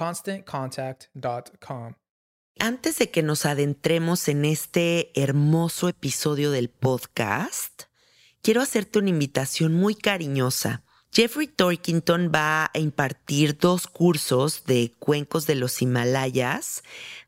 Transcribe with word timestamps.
ConstantContact.com. 0.00 1.92
Antes 2.58 2.98
de 2.98 3.10
que 3.10 3.22
nos 3.22 3.44
adentremos 3.44 4.28
en 4.28 4.46
este 4.46 5.10
hermoso 5.20 5.90
episodio 5.90 6.50
del 6.50 6.70
podcast, 6.70 7.82
quiero 8.40 8.62
hacerte 8.62 8.98
una 8.98 9.10
invitación 9.10 9.74
muy 9.74 9.94
cariñosa. 9.94 10.84
Jeffrey 11.12 11.48
Torkington 11.48 12.32
va 12.34 12.70
a 12.72 12.78
impartir 12.78 13.58
dos 13.58 13.86
cursos 13.88 14.64
de 14.64 14.94
cuencos 14.98 15.46
de 15.46 15.56
los 15.56 15.82
Himalayas 15.82 16.82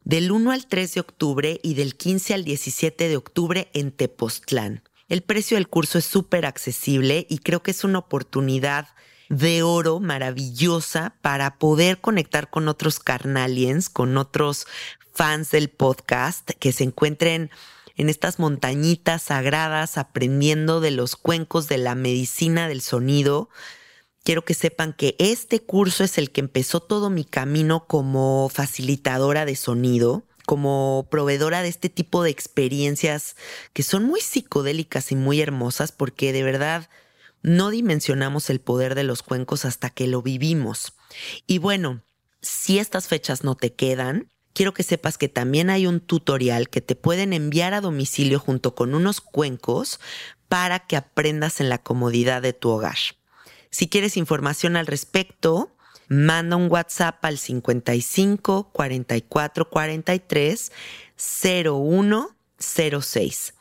del 0.05 0.33
1 0.33 0.51
al 0.51 0.67
3 0.67 0.95
de 0.95 1.01
octubre 1.01 1.61
y 1.63 1.75
del 1.75 1.95
15 1.97 2.33
al 2.33 2.45
17 2.45 3.09
de 3.09 3.17
octubre 3.19 3.69
en 3.75 3.93
Tepoztlán. 3.93 4.83
El 5.09 5.23
precio 5.23 5.59
del 5.59 5.69
curso 5.69 5.99
es 5.99 6.07
súper 6.07 6.47
accesible 6.47 7.27
y 7.29 7.39
creo 7.39 7.63
que 7.63 7.73
es 7.73 7.85
una 7.85 7.99
oportunidad 7.99 8.89
de 9.33 9.63
oro 9.63 9.99
maravillosa 9.99 11.15
para 11.23 11.59
poder 11.59 12.03
conectar 12.03 12.51
con 12.51 12.69
otros 12.69 13.01
carnaliens, 13.01 13.89
con 13.89 14.19
otros 14.19 14.67
fans 15.15 15.51
del 15.51 15.71
podcast 15.71 16.51
que 16.59 16.71
se 16.71 16.85
encuentren 16.85 17.51
en 17.97 18.11
estas 18.11 18.39
montañitas 18.39 19.23
sagradas 19.23 19.97
aprendiendo 19.97 20.83
de 20.83 20.91
los 20.91 21.17
cuencos 21.17 21.67
de 21.67 21.79
la 21.79 21.95
medicina 21.95 22.69
del 22.69 22.83
sonido. 22.83 23.49
Quiero 24.23 24.45
que 24.45 24.53
sepan 24.53 24.93
que 24.93 25.17
este 25.19 25.61
curso 25.61 26.05
es 26.05 26.19
el 26.19 26.31
que 26.31 26.43
empezó 26.43 26.81
todo 26.81 27.09
mi 27.09 27.25
camino 27.25 27.87
como 27.87 28.51
facilitadora 28.51 29.47
de 29.47 29.57
sonido 29.57 30.25
como 30.45 31.07
proveedora 31.09 31.63
de 31.63 31.69
este 31.69 31.89
tipo 31.89 32.25
de 32.25 32.31
experiencias 32.31 33.37
que 33.73 33.85
son 33.85 34.03
muy 34.03 34.21
psicodélicas 34.21 35.13
y 35.13 35.17
muy 35.17 35.41
hermosas 35.41 35.93
porque 35.93 36.33
de 36.33 36.43
verdad 36.43 36.91
no 37.43 37.71
dimensionamos 37.71 38.51
el 38.51 38.61
poder 38.61 38.95
de 38.95 39.05
los 39.05 39.23
cuencos 39.23 39.65
hasta 39.65 39.91
que 39.91 40.07
lo 40.07 40.23
vivimos. 40.23 40.95
Y 41.47 41.59
bueno, 41.59 42.03
si 42.41 42.79
estas 42.79 43.09
fechas 43.09 43.45
no 43.45 43.57
te 43.57 43.75
quedan, 43.75 44.29
quiero 44.53 44.75
que 44.75 44.83
sepas 44.83 45.19
que 45.19 45.29
también 45.29 45.71
hay 45.71 45.87
un 45.87 46.01
tutorial 46.01 46.69
que 46.69 46.81
te 46.81 46.95
pueden 46.95 47.33
enviar 47.33 47.75
a 47.75 47.81
domicilio 47.81 48.39
junto 48.39 48.75
con 48.75 48.95
unos 48.95 49.21
cuencos 49.21 50.01
para 50.49 50.81
que 50.81 50.97
aprendas 50.97 51.61
en 51.61 51.69
la 51.69 51.79
comodidad 51.79 52.43
de 52.43 52.53
tu 52.53 52.71
hogar. 52.71 52.99
Si 53.71 53.89
quieres 53.89 54.17
información 54.17 54.77
al 54.77 54.87
respecto, 54.87 55.75
manda 56.09 56.57
un 56.57 56.71
WhatsApp 56.71 57.25
al 57.25 57.39
55 57.39 58.71
44 58.73 59.71
43 59.71 60.73
0106 61.17 63.55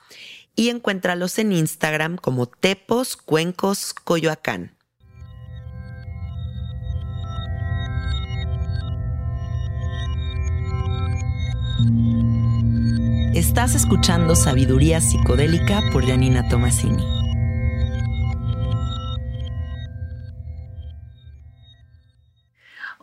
y 0.62 0.70
encuéntralos 0.70 1.40
en 1.40 1.54
Instagram 1.54 2.18
como 2.18 2.46
Tepos 2.46 3.18
Cuencos 3.18 3.96
Coyoacán. 3.96 4.76
Estás 13.34 13.74
escuchando 13.74 14.36
Sabiduría 14.36 15.02
Psicodélica 15.02 15.82
por 15.92 16.06
Janina 16.06 16.48
Tomasini. 16.48 17.21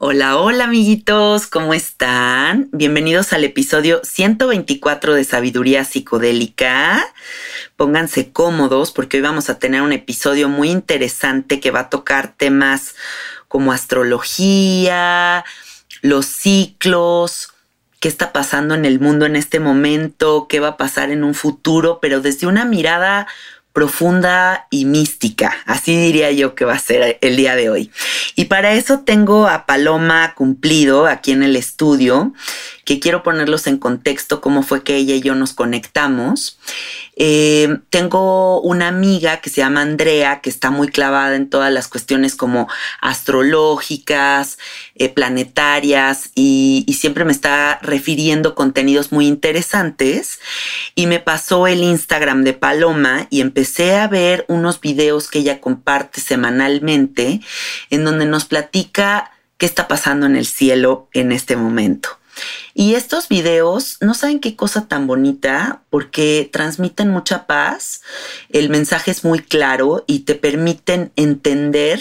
Hola, 0.01 0.37
hola 0.37 0.63
amiguitos, 0.63 1.49
¿cómo 1.49 1.75
están? 1.75 2.69
Bienvenidos 2.71 3.33
al 3.33 3.43
episodio 3.43 4.01
124 4.05 5.13
de 5.13 5.25
Sabiduría 5.25 5.85
Psicodélica. 5.85 7.05
Pónganse 7.75 8.31
cómodos 8.31 8.93
porque 8.93 9.17
hoy 9.17 9.25
vamos 9.25 9.51
a 9.51 9.59
tener 9.59 9.83
un 9.83 9.91
episodio 9.91 10.49
muy 10.49 10.71
interesante 10.71 11.59
que 11.59 11.73
va 11.73 11.81
a 11.81 11.91
tocar 11.91 12.33
temas 12.37 12.95
como 13.49 13.73
astrología, 13.73 15.45
los 16.01 16.27
ciclos, 16.27 17.55
qué 17.99 18.07
está 18.07 18.33
pasando 18.33 18.77
en 18.77 18.85
el 18.85 19.01
mundo 19.01 19.27
en 19.27 19.35
este 19.35 19.59
momento, 19.59 20.47
qué 20.49 20.61
va 20.61 20.69
a 20.69 20.77
pasar 20.77 21.11
en 21.11 21.25
un 21.25 21.35
futuro, 21.35 21.99
pero 22.01 22.21
desde 22.21 22.47
una 22.47 22.65
mirada 22.65 23.27
profunda 23.79 24.67
y 24.71 24.87
mística. 24.87 25.55
Así 25.65 25.97
diría 25.97 26.33
yo 26.33 26.57
que 26.57 26.65
va 26.65 26.73
a 26.73 26.81
ser 26.81 27.17
el 27.21 27.37
día 27.37 27.55
de 27.55 27.71
hoy. 27.71 27.93
Y 28.35 28.47
para 28.47 28.73
eso 28.73 29.05
tengo 29.05 29.47
a 29.47 29.67
Paloma 29.67 30.35
Cumplido 30.35 31.07
aquí 31.07 31.31
en 31.31 31.45
el 31.45 31.55
estudio, 31.55 32.33
que 32.89 33.01
quiero 33.01 33.23
ponerlos 33.23 33.67
en 33.67 33.77
contexto 33.77 34.41
cómo 34.41 34.63
fue 34.63 34.83
que 34.83 34.97
ella 34.97 35.15
y 35.15 35.21
yo 35.21 35.35
nos 35.35 35.53
conectamos. 35.53 36.59
Eh, 37.17 37.81
tengo 37.91 38.63
una 38.63 38.89
amiga 38.89 39.43
que 39.43 39.51
se 39.51 39.61
llama 39.61 39.83
Andrea, 39.83 40.41
que 40.41 40.49
está 40.49 40.71
muy 40.71 40.89
clavada 40.89 41.37
en 41.37 41.51
todas 41.51 41.71
las 41.71 41.87
cuestiones 41.87 42.35
como 42.35 42.67
astrológicas, 43.03 44.57
eh, 44.95 45.11
planetarias, 45.11 46.31
y, 46.35 46.85
y 46.87 46.95
siempre 46.95 47.27
me 47.27 47.33
está 47.33 47.79
refiriendo 47.83 48.55
contenidos 48.55 49.13
muy 49.13 49.27
interesantes. 49.27 50.41
Y 50.95 51.09
me 51.09 51.21
pasó 51.21 51.67
el 51.67 51.83
Instagram 51.83 52.43
de 52.43 52.55
Paloma 52.55 53.27
y 53.29 53.43
empecé 53.43 53.97
a 53.97 54.09
ver 54.09 54.47
unos 54.49 54.81
videos 54.81 55.29
que 55.29 55.41
ella 55.41 55.61
comparte 55.61 56.23
semanalmente, 56.23 57.43
en 57.91 58.05
donde 58.07 58.25
nos 58.25 58.47
platica 58.47 59.33
qué 59.59 59.67
está 59.67 59.89
pasando 59.89 60.25
en 60.25 60.37
el 60.37 60.47
cielo 60.47 61.11
en 61.13 61.33
este 61.33 61.55
momento. 61.55 62.19
Y 62.75 62.95
estos 62.95 63.29
videos, 63.29 63.97
no 64.01 64.15
saben 64.15 64.41
qué 64.41 64.57
cosa 64.57 64.87
tan 64.89 65.07
bonita, 65.07 65.83
porque 65.91 66.49
transmiten 66.53 67.09
mucha 67.11 67.47
paz, 67.47 68.03
el 68.51 68.69
mensaje 68.71 69.11
es 69.11 69.25
muy 69.25 69.41
claro 69.41 70.05
y 70.07 70.21
te 70.21 70.35
permiten 70.35 71.13
entender 71.17 72.01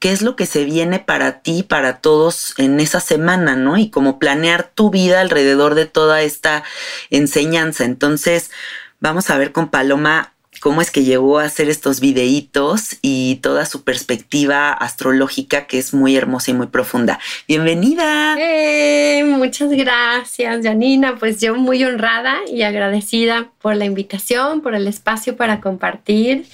qué 0.00 0.12
es 0.12 0.22
lo 0.22 0.34
que 0.34 0.46
se 0.46 0.64
viene 0.64 0.98
para 0.98 1.42
ti, 1.42 1.62
para 1.62 2.00
todos 2.00 2.54
en 2.56 2.80
esa 2.80 3.00
semana, 3.00 3.54
¿no? 3.54 3.76
Y 3.76 3.90
como 3.90 4.18
planear 4.18 4.70
tu 4.74 4.90
vida 4.90 5.20
alrededor 5.20 5.74
de 5.74 5.86
toda 5.86 6.22
esta 6.22 6.64
enseñanza. 7.10 7.84
Entonces, 7.84 8.50
vamos 8.98 9.30
a 9.30 9.36
ver 9.36 9.52
con 9.52 9.68
Paloma 9.68 10.32
cómo 10.60 10.82
es 10.82 10.90
que 10.90 11.02
llegó 11.02 11.38
a 11.38 11.44
hacer 11.44 11.68
estos 11.68 12.00
videitos 12.00 12.98
y 13.02 13.36
toda 13.36 13.64
su 13.66 13.82
perspectiva 13.82 14.72
astrológica 14.72 15.66
que 15.66 15.78
es 15.78 15.94
muy 15.94 16.16
hermosa 16.16 16.50
y 16.50 16.54
muy 16.54 16.66
profunda. 16.68 17.18
Bienvenida. 17.48 18.36
Eh, 18.38 19.24
muchas 19.24 19.70
gracias, 19.70 20.62
Janina. 20.62 21.16
Pues 21.18 21.40
yo 21.40 21.56
muy 21.56 21.82
honrada 21.82 22.36
y 22.46 22.62
agradecida 22.62 23.50
por 23.60 23.74
la 23.74 23.86
invitación, 23.86 24.60
por 24.60 24.74
el 24.74 24.86
espacio 24.86 25.36
para 25.36 25.60
compartir. 25.60 26.44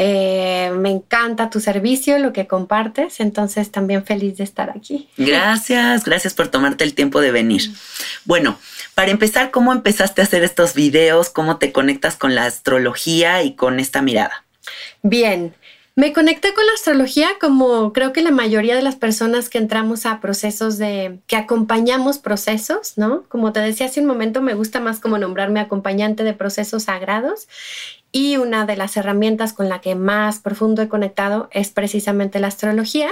Eh, 0.00 0.70
me 0.78 0.90
encanta 0.90 1.50
tu 1.50 1.58
servicio, 1.58 2.20
lo 2.20 2.32
que 2.32 2.46
compartes, 2.46 3.18
entonces 3.18 3.72
también 3.72 4.04
feliz 4.04 4.36
de 4.36 4.44
estar 4.44 4.70
aquí. 4.70 5.08
Gracias, 5.16 6.04
gracias 6.04 6.34
por 6.34 6.46
tomarte 6.46 6.84
el 6.84 6.94
tiempo 6.94 7.20
de 7.20 7.32
venir. 7.32 7.62
Bueno, 8.24 8.60
para 8.94 9.10
empezar, 9.10 9.50
¿cómo 9.50 9.72
empezaste 9.72 10.20
a 10.20 10.24
hacer 10.24 10.44
estos 10.44 10.74
videos? 10.74 11.30
¿Cómo 11.30 11.56
te 11.56 11.72
conectas 11.72 12.14
con 12.14 12.36
la 12.36 12.46
astrología 12.46 13.42
y 13.42 13.56
con 13.56 13.80
esta 13.80 14.00
mirada? 14.00 14.44
Bien, 15.02 15.52
me 15.96 16.12
conecté 16.12 16.54
con 16.54 16.64
la 16.64 16.74
astrología 16.74 17.30
como 17.40 17.92
creo 17.92 18.12
que 18.12 18.22
la 18.22 18.30
mayoría 18.30 18.76
de 18.76 18.82
las 18.82 18.94
personas 18.94 19.48
que 19.48 19.58
entramos 19.58 20.06
a 20.06 20.20
procesos 20.20 20.78
de, 20.78 21.18
que 21.26 21.34
acompañamos 21.34 22.18
procesos, 22.18 22.92
¿no? 22.98 23.24
Como 23.24 23.52
te 23.52 23.58
decía 23.58 23.86
hace 23.86 24.00
un 24.00 24.06
momento, 24.06 24.42
me 24.42 24.54
gusta 24.54 24.78
más 24.78 25.00
como 25.00 25.18
nombrarme 25.18 25.58
acompañante 25.58 26.22
de 26.22 26.34
procesos 26.34 26.84
sagrados 26.84 27.48
y 28.10 28.38
una 28.38 28.64
de 28.64 28.76
las 28.76 28.96
herramientas 28.96 29.52
con 29.52 29.68
la 29.68 29.82
que 29.82 29.94
más 29.94 30.38
profundo 30.38 30.80
he 30.80 30.88
conectado 30.88 31.48
es 31.52 31.70
precisamente 31.70 32.40
la 32.40 32.46
astrología. 32.46 33.10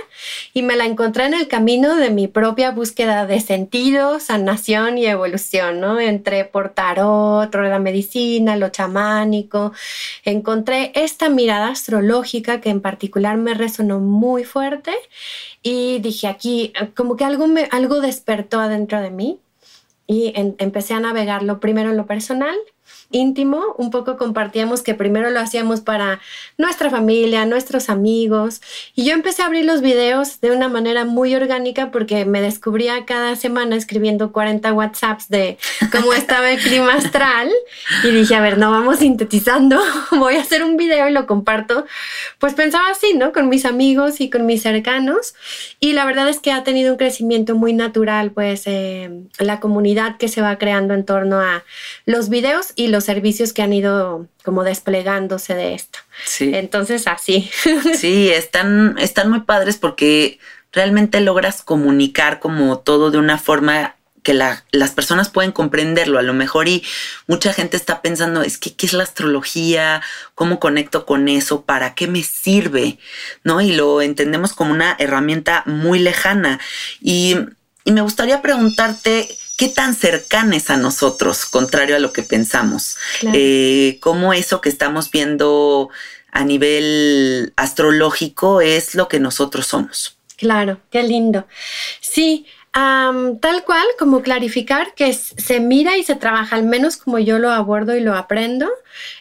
Y 0.55 0.63
me 0.63 0.75
la 0.77 0.87
encontré 0.87 1.27
en 1.27 1.35
el 1.35 1.49
camino 1.49 1.97
de 1.97 2.09
mi 2.11 2.29
propia 2.29 2.71
búsqueda 2.71 3.27
de 3.27 3.41
sentido, 3.41 4.21
sanación 4.21 4.97
y 4.97 5.07
evolución, 5.07 5.81
¿no? 5.81 6.01
Entre 6.01 6.47
por 6.47 6.71
tarot, 6.71 7.55
la 7.55 7.79
medicina, 7.79 8.57
lo 8.57 8.71
chamánico, 8.71 9.73
encontré 10.25 10.93
esta 10.95 11.29
mirada 11.29 11.69
astrológica 11.69 12.63
que 12.63 12.71
en 12.71 12.81
particular 12.81 13.37
me 13.37 13.53
resonó 13.53 14.01
muy 14.01 14.45
fuerte. 14.45 14.93
Y 15.63 15.99
dije 15.99 16.27
aquí 16.27 16.73
como 16.95 17.17
que 17.17 17.25
algo 17.25 17.47
algo 17.71 18.01
despertó 18.01 18.61
adentro 18.61 19.01
de 19.03 19.11
mí. 19.11 19.41
Y 20.09 20.33
empecé 20.37 20.95
a 20.95 21.01
navegarlo 21.01 21.59
primero 21.59 21.91
en 21.91 21.97
lo 21.97 22.07
personal 22.07 22.57
íntimo, 23.11 23.75
un 23.79 23.91
poco 23.91 24.17
compartíamos 24.17 24.83
que 24.83 24.95
primero 24.95 25.31
lo 25.31 25.41
hacíamos 25.41 25.81
para 25.81 26.21
nuestra 26.59 26.91
familia, 26.91 27.47
nuestros 27.47 27.89
amigos, 27.89 28.61
y 28.95 29.05
yo 29.05 29.13
empecé 29.13 29.43
a 29.43 29.47
abrir 29.47 29.65
los 29.65 29.81
videos 29.81 30.41
de 30.41 30.51
una 30.51 30.69
manera 30.69 31.05
muy 31.05 31.35
orgánica 31.35 31.91
porque 31.91 32.25
me 32.25 32.41
descubría 32.41 33.05
cada 33.05 33.37
semana 33.37 33.77
escribiendo 33.77 34.33
40 34.33 34.73
WhatsApps 34.73 35.29
de 35.29 35.59
cómo 35.93 36.13
estaba 36.13 36.51
el 36.51 36.61
clima 36.61 36.95
astral 36.95 37.51
y 38.05 38.11
dije, 38.11 38.35
a 38.35 38.41
ver, 38.41 38.59
no 38.59 38.71
vamos 38.71 38.99
sintetizando, 38.99 39.81
voy 40.11 40.37
a 40.37 40.41
hacer 40.41 40.65
un 40.65 40.77
video 40.77 41.09
y 41.09 41.13
lo 41.13 41.27
comparto. 41.27 41.87
Pues 42.39 42.55
pensaba 42.55 42.91
así, 42.91 43.15
¿no? 43.15 43.33
Con 43.33 43.49
mis 43.49 43.65
amigos 43.65 44.21
y 44.21 44.31
con 44.31 44.47
mis 44.47 44.63
cercanos, 44.63 45.35
y 45.81 45.93
la 45.93 46.05
verdad 46.05 46.29
es 46.29 46.41
que 46.41 46.53
ha 46.53 46.65
tenido 46.65 46.93
un 46.93 46.99
crecimiento 46.99 47.55
muy 47.55 47.73
natural, 47.73 48.33
pues 48.33 48.63
eh, 48.67 49.11
la 49.39 49.61
comunidad 49.61 50.17
que 50.17 50.29
se 50.29 50.41
va 50.41 50.59
creando 50.59 50.95
en 50.95 51.05
torno 51.05 51.41
a 51.41 51.65
los 52.05 52.29
videos 52.29 52.73
y 52.77 52.89
los 52.89 53.06
servicios 53.07 53.53
que 53.53 53.63
han 53.63 53.73
ido 53.73 54.27
como 54.45 54.65
desplegándose 54.65 55.55
de 55.55 55.75
esto. 55.75 55.99
Sí. 56.25 56.51
Entonces, 56.55 57.07
así. 57.07 57.51
Sí, 57.97 58.29
están, 58.31 58.97
están 58.99 59.31
muy 59.31 59.41
padres 59.41 59.79
porque 59.79 60.39
realmente 60.73 61.21
logras 61.21 61.63
comunicar 61.63 62.39
como 62.39 62.79
todo 62.79 63.11
de 63.11 63.19
una 63.19 63.39
forma 63.39 63.97
que 64.27 64.35
las 64.35 64.91
personas 64.91 65.29
pueden 65.29 65.53
comprenderlo 65.53 66.19
a 66.19 66.23
lo 66.23 66.35
mejor 66.35 66.67
y 66.67 66.83
mucha 67.29 67.53
gente 67.53 67.77
está 67.77 68.03
pensando, 68.03 68.43
es 68.43 68.59
que, 68.59 68.75
¿qué 68.75 68.87
es 68.87 68.93
la 68.93 69.05
astrología? 69.05 70.03
¿Cómo 70.35 70.59
conecto 70.59 71.07
con 71.07 71.29
eso? 71.29 71.65
¿Para 71.65 71.95
qué 71.95 72.09
me 72.09 72.25
sirve? 72.25 72.99
¿No? 73.45 73.61
Y 73.61 73.71
lo 73.71 74.03
entendemos 74.03 74.53
como 74.53 74.73
una 74.73 74.97
herramienta 74.99 75.63
muy 75.67 76.01
lejana. 76.01 76.59
Y, 77.01 77.37
y 77.85 77.93
me 77.93 78.01
gustaría 78.01 78.43
preguntarte, 78.43 79.29
qué 79.57 79.69
tan 79.69 79.95
cercanes 79.95 80.71
a 80.71 80.77
nosotros, 80.77 81.47
contrario 81.47 81.97
a 81.97 81.99
lo 81.99 82.13
que 82.13 82.23
pensamos. 82.23 82.97
Eh, 83.33 83.99
cómo 84.01 84.33
eso 84.33 84.61
que 84.61 84.69
estamos 84.69 85.11
viendo 85.11 85.91
a 86.31 86.45
nivel 86.45 87.53
astrológico 87.57 88.61
es 88.61 88.95
lo 88.95 89.09
que 89.09 89.21
nosotros 89.21 89.67
somos. 89.67 90.19
Claro, 90.37 90.81
qué 90.91 91.03
lindo. 91.03 91.47
Sí, 92.01 92.47
tal 92.73 93.65
cual, 93.65 93.87
como 93.99 94.21
clarificar 94.21 94.95
que 94.95 95.15
se 95.15 95.61
mira 95.61 95.97
y 95.97 96.05
se 96.05 96.15
trabaja, 96.15 96.57
al 96.57 96.65
menos 96.65 96.99
como 96.99 97.19
yo 97.19 97.39
lo 97.39 97.51
abordo 97.51 97.97
y 97.97 98.01
lo 98.01 98.15
aprendo, 98.15 98.71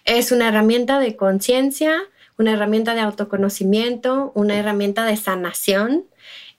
es 0.04 0.34
una 0.34 0.50
herramienta 0.50 1.00
de 1.00 1.16
conciencia, 1.16 2.04
una 2.38 2.52
herramienta 2.52 2.96
de 2.96 3.02
autoconocimiento, 3.02 4.34
una 4.36 4.56
herramienta 4.56 5.06
de 5.06 5.16
sanación 5.16 6.04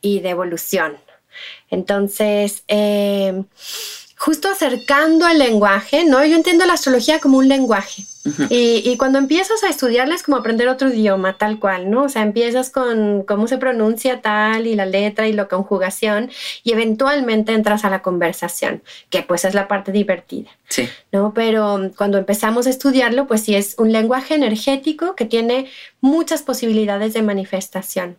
y 0.01 0.21
de 0.21 0.31
evolución. 0.31 0.97
Entonces, 1.71 2.63
eh, 2.69 3.43
justo 4.19 4.49
acercando 4.49 5.29
el 5.29 5.39
lenguaje, 5.39 6.05
¿no? 6.05 6.25
Yo 6.25 6.37
entiendo 6.37 6.65
la 6.65 6.73
astrología 6.73 7.21
como 7.21 7.39
un 7.39 7.49
lenguaje. 7.49 8.05
y, 8.51 8.97
cuando 8.97 9.19
empiezas 9.19 9.63
a 9.63 9.69
estudiarla 9.69 10.17
es 10.17 10.25
como 10.25 10.37
aprender 10.37 10.67
otro 10.69 10.89
idioma, 10.89 11.39
tal 11.39 11.61
cual, 11.61 11.91
¿no? 11.91 12.05
O 12.05 12.09
sea, 12.09 12.23
empiezas 12.23 12.71
con 12.71 13.23
cómo 13.23 13.47
se 13.47 13.57
pronuncia 13.57 14.21
tal 14.21 14.67
y 14.67 14.75
la 14.75 14.85
letra 14.85 15.29
y 15.29 15.33
la 15.33 15.47
conjugación 15.47 16.31
y 16.65 16.73
eventualmente 16.73 17.53
entras 17.53 17.85
a 17.85 17.91
la 17.91 18.03
conversación, 18.03 18.83
que 19.11 19.23
pues 19.23 19.45
es 19.45 19.55
la 19.55 19.69
parte 19.69 19.93
divertida. 19.93 20.51
Sí. 20.69 20.89
¿No? 21.13 21.35
Pero 21.35 21.93
cuando 21.97 22.19
empezamos 22.19 22.67
a 22.67 22.71
estudiarlo, 22.71 23.29
pues 23.29 23.43
sí 23.43 23.55
es 23.55 23.77
un 23.79 23.93
lenguaje 23.93 24.35
energético 24.35 25.15
que 25.15 25.27
tiene 25.27 25.71
muchas 26.01 26.43
posibilidades 26.43 27.15
de 27.15 27.23
manifestación. 27.23 28.17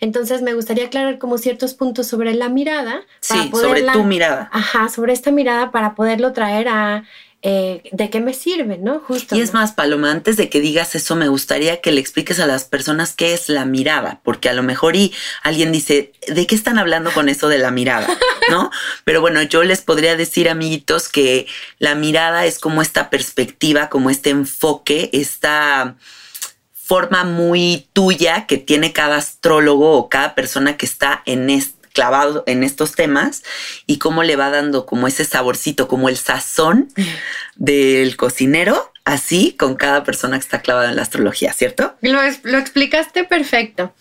Entonces 0.00 0.42
me 0.42 0.54
gustaría 0.54 0.86
aclarar 0.86 1.18
como 1.18 1.38
ciertos 1.38 1.74
puntos 1.74 2.06
sobre 2.06 2.34
la 2.34 2.48
mirada. 2.48 3.02
Sí, 3.20 3.50
sobre 3.52 3.82
tu 3.82 4.04
mirada. 4.04 4.48
Ajá, 4.52 4.88
sobre 4.88 5.12
esta 5.12 5.30
mirada 5.30 5.70
para 5.70 5.94
poderlo 5.94 6.32
traer 6.32 6.68
a 6.68 7.04
eh, 7.48 7.82
de 7.92 8.10
qué 8.10 8.20
me 8.20 8.34
sirve, 8.34 8.76
¿no? 8.78 8.98
Justo. 8.98 9.36
Y 9.36 9.40
es 9.40 9.52
más, 9.52 9.72
Paloma, 9.72 10.10
antes 10.10 10.36
de 10.36 10.48
que 10.48 10.60
digas 10.60 10.96
eso, 10.96 11.14
me 11.14 11.28
gustaría 11.28 11.80
que 11.80 11.92
le 11.92 12.00
expliques 12.00 12.40
a 12.40 12.46
las 12.46 12.64
personas 12.64 13.12
qué 13.12 13.34
es 13.34 13.48
la 13.48 13.64
mirada, 13.64 14.20
porque 14.24 14.48
a 14.48 14.52
lo 14.52 14.64
mejor 14.64 14.96
y 14.96 15.12
alguien 15.42 15.70
dice, 15.70 16.12
¿de 16.26 16.46
qué 16.48 16.56
están 16.56 16.76
hablando 16.76 17.12
con 17.12 17.28
eso 17.28 17.48
de 17.48 17.58
la 17.58 17.70
mirada? 17.70 18.08
¿No? 18.50 18.72
Pero 19.04 19.20
bueno, 19.20 19.42
yo 19.42 19.62
les 19.62 19.80
podría 19.80 20.16
decir, 20.16 20.48
amiguitos, 20.48 21.08
que 21.08 21.46
la 21.78 21.94
mirada 21.94 22.46
es 22.46 22.58
como 22.58 22.82
esta 22.82 23.10
perspectiva, 23.10 23.90
como 23.90 24.10
este 24.10 24.30
enfoque, 24.30 25.10
esta 25.12 25.96
forma 26.86 27.24
muy 27.24 27.88
tuya 27.92 28.46
que 28.46 28.58
tiene 28.58 28.92
cada 28.92 29.16
astrólogo 29.16 29.96
o 29.96 30.08
cada 30.08 30.36
persona 30.36 30.76
que 30.76 30.86
está 30.86 31.22
en 31.26 31.50
clavado 31.92 32.44
en 32.46 32.62
estos 32.62 32.92
temas 32.92 33.42
y 33.86 33.98
cómo 33.98 34.22
le 34.22 34.36
va 34.36 34.50
dando 34.50 34.86
como 34.86 35.08
ese 35.08 35.24
saborcito, 35.24 35.88
como 35.88 36.08
el 36.08 36.16
sazón 36.16 36.92
del 37.56 38.16
cocinero, 38.16 38.92
así 39.06 39.52
con 39.52 39.76
cada 39.76 40.02
persona 40.02 40.36
que 40.36 40.42
está 40.42 40.60
clavada 40.60 40.90
en 40.90 40.96
la 40.96 41.02
astrología, 41.02 41.52
¿cierto? 41.52 41.94
Lo, 42.00 42.18
lo 42.42 42.58
explicaste 42.58 43.22
perfecto. 43.22 43.94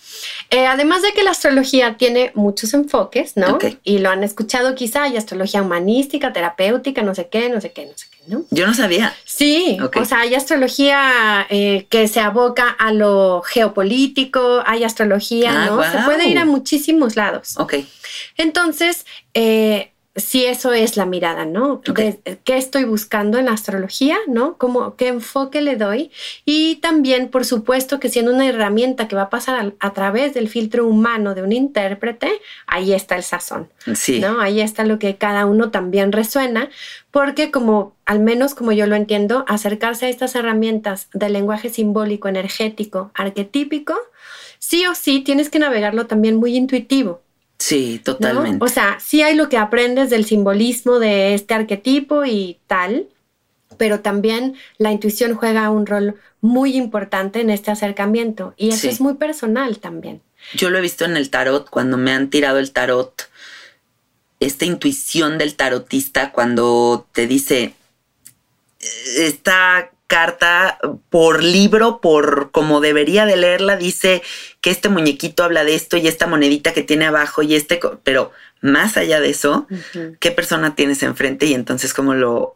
Eh, 0.50 0.66
además 0.66 1.04
de 1.04 1.14
que 1.14 1.24
la 1.24 1.30
astrología 1.30 1.96
tiene 1.96 2.32
muchos 2.34 2.74
enfoques, 2.74 3.38
¿no? 3.38 3.60
Y 3.84 4.00
lo 4.00 4.10
han 4.10 4.24
escuchado 4.24 4.74
quizá, 4.74 5.04
hay 5.04 5.16
astrología 5.16 5.62
humanística, 5.62 6.34
terapéutica, 6.34 7.04
no 7.04 7.14
sé 7.14 7.30
qué, 7.30 7.50
no 7.50 7.62
sé 7.62 7.72
qué, 7.72 7.86
no 7.86 7.92
sé 7.96 8.08
qué. 8.10 8.16
Yo 8.50 8.66
no 8.66 8.74
sabía. 8.74 9.16
Sí, 9.26 9.78
o 9.96 10.06
sea, 10.06 10.22
hay 10.22 10.34
astrología 10.34 11.46
eh, 11.52 11.86
que 11.92 12.08
se 12.08 12.20
aboca 12.20 12.70
a 12.70 12.92
lo 12.92 13.44
geopolítico, 13.44 14.64
hay 14.66 14.84
astrología, 14.84 15.52
ah, 15.52 15.66
¿no? 15.68 15.84
Se 15.84 16.00
puede 16.00 16.28
ir 16.28 16.40
a 16.40 16.46
muchísimos 16.46 17.16
lados. 17.16 17.60
Ok. 17.60 17.76
Entonces, 18.38 19.06
eh, 19.36 19.92
si 20.16 20.46
eso 20.46 20.72
es 20.72 20.96
la 20.96 21.06
mirada, 21.06 21.44
¿no? 21.46 21.82
¿Qué 21.82 22.58
estoy 22.58 22.86
buscando 22.86 23.38
en 23.38 23.46
la 23.46 23.52
astrología, 23.52 24.18
¿no? 24.28 24.58
¿Cómo, 24.58 24.96
¿Qué 24.96 25.10
enfoque 25.10 25.60
le 25.60 25.76
doy? 25.76 26.10
Y 26.46 26.78
también, 26.78 27.28
por 27.28 27.44
supuesto, 27.44 28.00
que 28.00 28.10
siendo 28.10 28.34
una 28.34 28.48
herramienta 28.48 29.10
que 29.10 29.18
va 29.18 29.24
a 29.24 29.30
pasar 29.30 29.74
a, 29.78 29.94
través 29.94 30.34
del 30.34 30.48
filtro 30.48 30.88
humano 30.88 31.36
de 31.36 31.44
un 31.44 31.52
intérprete, 31.52 32.32
ahí 32.66 32.94
está 32.94 33.18
el 33.18 33.24
sazón, 33.24 33.70
sí. 33.94 34.22
¿no? 34.22 34.40
Ahí 34.40 34.62
está 34.62 34.86
lo 34.86 35.00
que 35.00 35.18
cada 35.18 35.46
uno 35.46 35.70
también 35.70 36.14
resuena, 36.14 36.70
porque 37.12 37.52
como, 37.52 37.94
al 38.06 38.22
menos 38.22 38.56
como 38.56 38.72
yo 38.72 38.88
lo 38.88 38.96
entiendo, 38.96 39.44
acercarse 39.50 40.06
a 40.06 40.10
estas 40.10 40.36
herramientas 40.36 41.10
del 41.14 41.34
lenguaje 41.34 41.68
simbólico, 41.68 42.30
energético, 42.30 43.12
arquetípico, 43.16 43.96
sí 44.60 44.88
o 44.88 44.96
sí 44.96 45.20
tienes 45.20 45.50
que 45.50 45.60
navegarlo 45.60 46.08
también 46.08 46.38
muy 46.38 46.56
intuitivo. 46.56 47.25
Sí, 47.58 48.02
totalmente. 48.04 48.64
O 48.64 48.68
sea, 48.68 48.98
sí 49.00 49.22
hay 49.22 49.36
lo 49.36 49.50
que 49.50 49.58
aprendes 49.58 50.10
del 50.10 50.26
simbolismo 50.26 51.00
de 51.00 51.34
este 51.34 51.54
arquetipo 51.54 52.26
y 52.26 52.60
tal, 52.68 53.08
pero 53.78 54.02
también 54.02 54.56
la 54.78 54.92
intuición 54.92 55.36
juega 55.36 55.70
un 55.70 55.86
rol 55.86 56.16
muy 56.42 56.76
importante 56.76 57.42
en 57.42 57.50
este 57.50 57.72
acercamiento 57.72 58.54
y 58.58 58.70
eso 58.70 58.90
es 58.90 59.02
muy 59.02 59.16
personal 59.16 59.80
también. 59.80 60.22
Yo 60.54 60.70
lo 60.70 60.78
he 60.78 60.82
visto 60.82 61.06
en 61.06 61.18
el 61.18 61.30
tarot, 61.30 61.70
cuando 61.70 61.98
me 61.98 62.12
han 62.12 62.30
tirado 62.30 62.60
el 62.60 62.72
tarot, 62.72 63.30
esta 64.40 64.66
intuición 64.66 65.38
del 65.38 65.56
tarotista 65.56 66.32
cuando 66.32 67.08
te 67.14 67.26
dice, 67.26 67.74
esta 69.18 69.92
carta 70.08 70.78
por 71.10 71.44
libro, 71.44 72.00
por 72.00 72.52
como 72.52 72.80
debería 72.80 73.26
de 73.26 73.38
leerla, 73.38 73.76
dice 73.76 74.22
que 74.62 74.70
este 74.70 74.90
muñequito 74.90 75.44
habla 75.44 75.64
de 75.64 75.76
esto 75.76 75.98
y 75.98 76.08
esta 76.08 76.28
monedita 76.28 76.74
que 76.74 76.84
tiene 76.84 77.06
abajo 77.06 77.42
y 77.42 77.56
este, 77.56 77.80
pero 78.04 78.32
más 78.62 78.98
allá 78.98 79.20
de 79.20 79.30
eso, 79.30 79.68
¿qué 80.20 80.32
persona 80.32 80.76
tienes 80.76 81.04
enfrente 81.04 81.46
y 81.48 81.54
entonces 81.54 81.94
cómo 81.94 82.14
lo, 82.14 82.56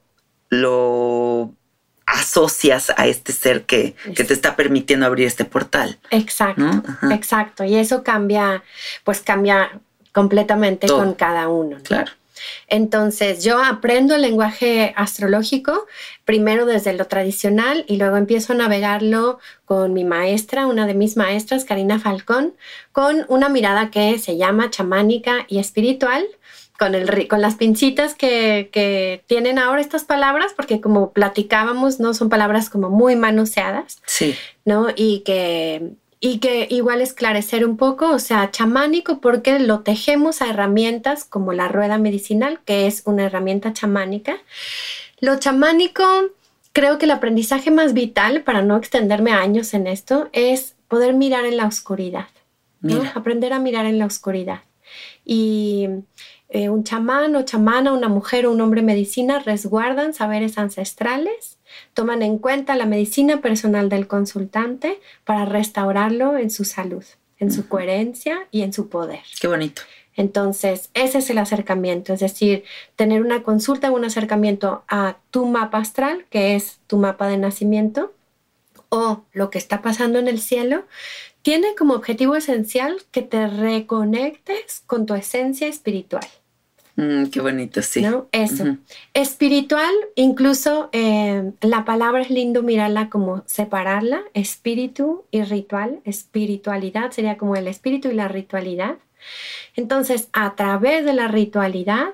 lo 0.49 1.53
asocias 2.05 2.91
a 2.97 3.07
este 3.07 3.31
ser 3.33 3.65
que, 3.65 3.95
que, 4.15 4.23
te 4.23 4.33
está 4.33 4.55
permitiendo 4.55 5.05
abrir 5.05 5.27
este 5.27 5.45
portal. 5.45 5.99
Exacto, 6.09 6.83
exacto. 7.11 7.63
Y 7.63 7.75
eso 7.75 8.03
cambia, 8.03 8.63
pues 9.03 9.21
cambia 9.21 9.79
completamente 10.11 10.87
con 10.87 11.13
cada 11.13 11.49
uno. 11.49 11.77
Claro. 11.83 12.11
Entonces 12.67 13.43
yo 13.43 13.63
aprendo 13.63 14.15
el 14.15 14.21
lenguaje 14.21 14.93
astrológico 14.95 15.87
primero 16.25 16.65
desde 16.65 16.93
lo 16.93 17.05
tradicional 17.05 17.85
y 17.87 17.97
luego 17.97 18.17
empiezo 18.17 18.53
a 18.53 18.55
navegarlo 18.55 19.39
con 19.65 19.93
mi 19.93 20.03
maestra, 20.03 20.67
una 20.67 20.87
de 20.87 20.93
mis 20.93 21.17
maestras, 21.17 21.65
Karina 21.65 21.99
Falcón, 21.99 22.55
con 22.91 23.25
una 23.29 23.49
mirada 23.49 23.91
que 23.91 24.19
se 24.19 24.37
llama 24.37 24.69
chamánica 24.69 25.45
y 25.47 25.59
espiritual. 25.59 26.25
Con, 26.77 26.95
el, 26.95 27.27
con 27.27 27.41
las 27.41 27.55
pincitas 27.55 28.15
que, 28.15 28.69
que 28.71 29.21
tienen 29.27 29.59
ahora 29.59 29.81
estas 29.81 30.05
palabras, 30.05 30.53
porque 30.55 30.79
como 30.79 31.11
platicábamos, 31.11 31.99
¿no? 31.99 32.13
Son 32.13 32.29
palabras 32.29 32.69
como 32.69 32.89
muy 32.89 33.17
manoseadas, 33.17 34.01
sí. 34.05 34.33
¿no? 34.63 34.87
Y 34.95 35.19
que 35.25 35.91
y 36.19 36.39
que 36.39 36.67
igual 36.69 37.01
esclarecer 37.01 37.65
un 37.65 37.77
poco, 37.77 38.11
o 38.11 38.19
sea, 38.19 38.51
chamánico 38.51 39.21
porque 39.21 39.59
lo 39.59 39.81
tejemos 39.81 40.41
a 40.41 40.49
herramientas 40.49 41.23
como 41.23 41.53
la 41.53 41.69
rueda 41.69 41.97
medicinal, 41.97 42.59
que 42.65 42.87
es 42.87 43.03
una 43.05 43.25
herramienta 43.25 43.71
chamánica. 43.71 44.37
Lo 45.21 45.39
chamánico, 45.39 46.03
creo 46.73 46.97
que 46.97 47.05
el 47.05 47.11
aprendizaje 47.11 47.71
más 47.71 47.93
vital, 47.93 48.43
para 48.43 48.61
no 48.61 48.75
extenderme 48.75 49.31
años 49.31 49.73
en 49.73 49.87
esto, 49.87 50.29
es 50.33 50.75
poder 50.89 51.13
mirar 51.13 51.45
en 51.45 51.55
la 51.55 51.67
oscuridad, 51.67 52.27
aprender 53.15 53.53
a 53.53 53.59
mirar 53.59 53.85
en 53.85 53.97
la 53.97 54.05
oscuridad. 54.05 54.63
Y 55.23 55.87
eh, 56.49 56.67
un 56.67 56.83
chamán 56.83 57.35
o 57.37 57.43
chamana, 57.43 57.93
una 57.93 58.09
mujer 58.09 58.45
o 58.45 58.51
un 58.51 58.59
hombre 58.59 58.81
medicina 58.81 59.39
resguardan 59.39 60.13
saberes 60.13 60.57
ancestrales 60.57 61.58
toman 61.93 62.21
en 62.21 62.37
cuenta 62.37 62.75
la 62.75 62.85
medicina 62.85 63.41
personal 63.41 63.89
del 63.89 64.07
consultante 64.07 64.99
para 65.25 65.45
restaurarlo 65.45 66.37
en 66.37 66.49
su 66.49 66.65
salud, 66.65 67.03
en 67.37 67.51
su 67.51 67.67
coherencia 67.67 68.47
y 68.51 68.61
en 68.61 68.73
su 68.73 68.89
poder. 68.89 69.21
Qué 69.39 69.47
bonito. 69.47 69.81
Entonces, 70.15 70.89
ese 70.95 71.19
es 71.19 71.29
el 71.29 71.37
acercamiento, 71.37 72.11
es 72.11 72.19
decir, 72.19 72.65
tener 72.97 73.21
una 73.21 73.41
consulta, 73.43 73.91
un 73.91 74.03
acercamiento 74.03 74.83
a 74.89 75.17
tu 75.31 75.45
mapa 75.45 75.77
astral, 75.77 76.25
que 76.29 76.55
es 76.55 76.79
tu 76.87 76.97
mapa 76.97 77.27
de 77.27 77.37
nacimiento, 77.37 78.13
o 78.89 79.21
lo 79.31 79.49
que 79.49 79.57
está 79.57 79.81
pasando 79.81 80.19
en 80.19 80.27
el 80.27 80.41
cielo, 80.41 80.85
tiene 81.41 81.73
como 81.75 81.93
objetivo 81.93 82.35
esencial 82.35 82.97
que 83.11 83.21
te 83.21 83.47
reconectes 83.47 84.83
con 84.87 85.05
tu 85.05 85.13
esencia 85.13 85.67
espiritual. 85.67 86.27
Mm, 86.99 87.27
qué 87.27 87.39
bonito, 87.39 87.81
sí. 87.81 88.01
¿No? 88.01 88.27
Eso. 88.33 88.75
Espiritual, 89.13 89.93
incluso 90.15 90.89
eh, 90.91 91.53
la 91.61 91.85
palabra 91.85 92.21
es 92.21 92.29
lindo 92.29 92.61
mirarla 92.61 93.09
como 93.09 93.41
separarla, 93.45 94.23
espíritu 94.33 95.23
y 95.31 95.43
ritual. 95.43 96.01
Espiritualidad 96.03 97.11
sería 97.11 97.37
como 97.37 97.55
el 97.55 97.69
espíritu 97.69 98.09
y 98.09 98.15
la 98.15 98.27
ritualidad. 98.27 98.97
Entonces, 99.77 100.27
a 100.33 100.55
través 100.57 101.05
de 101.05 101.13
la 101.13 101.29
ritualidad, 101.29 102.09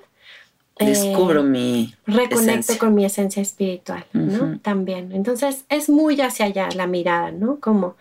descubro 0.78 1.40
eh, 1.40 1.46
mi 1.46 1.96
reconecto 2.06 2.78
con 2.78 2.94
mi 2.94 3.06
esencia 3.06 3.42
espiritual, 3.42 4.06
¿no? 4.14 4.60
También. 4.60 5.14
Entonces, 5.14 5.66
es 5.70 5.90
muy 5.90 6.22
hacia 6.22 6.46
allá 6.46 6.70
la 6.76 6.86
mirada, 6.86 7.32
¿no? 7.32 7.60
Como 7.60 7.96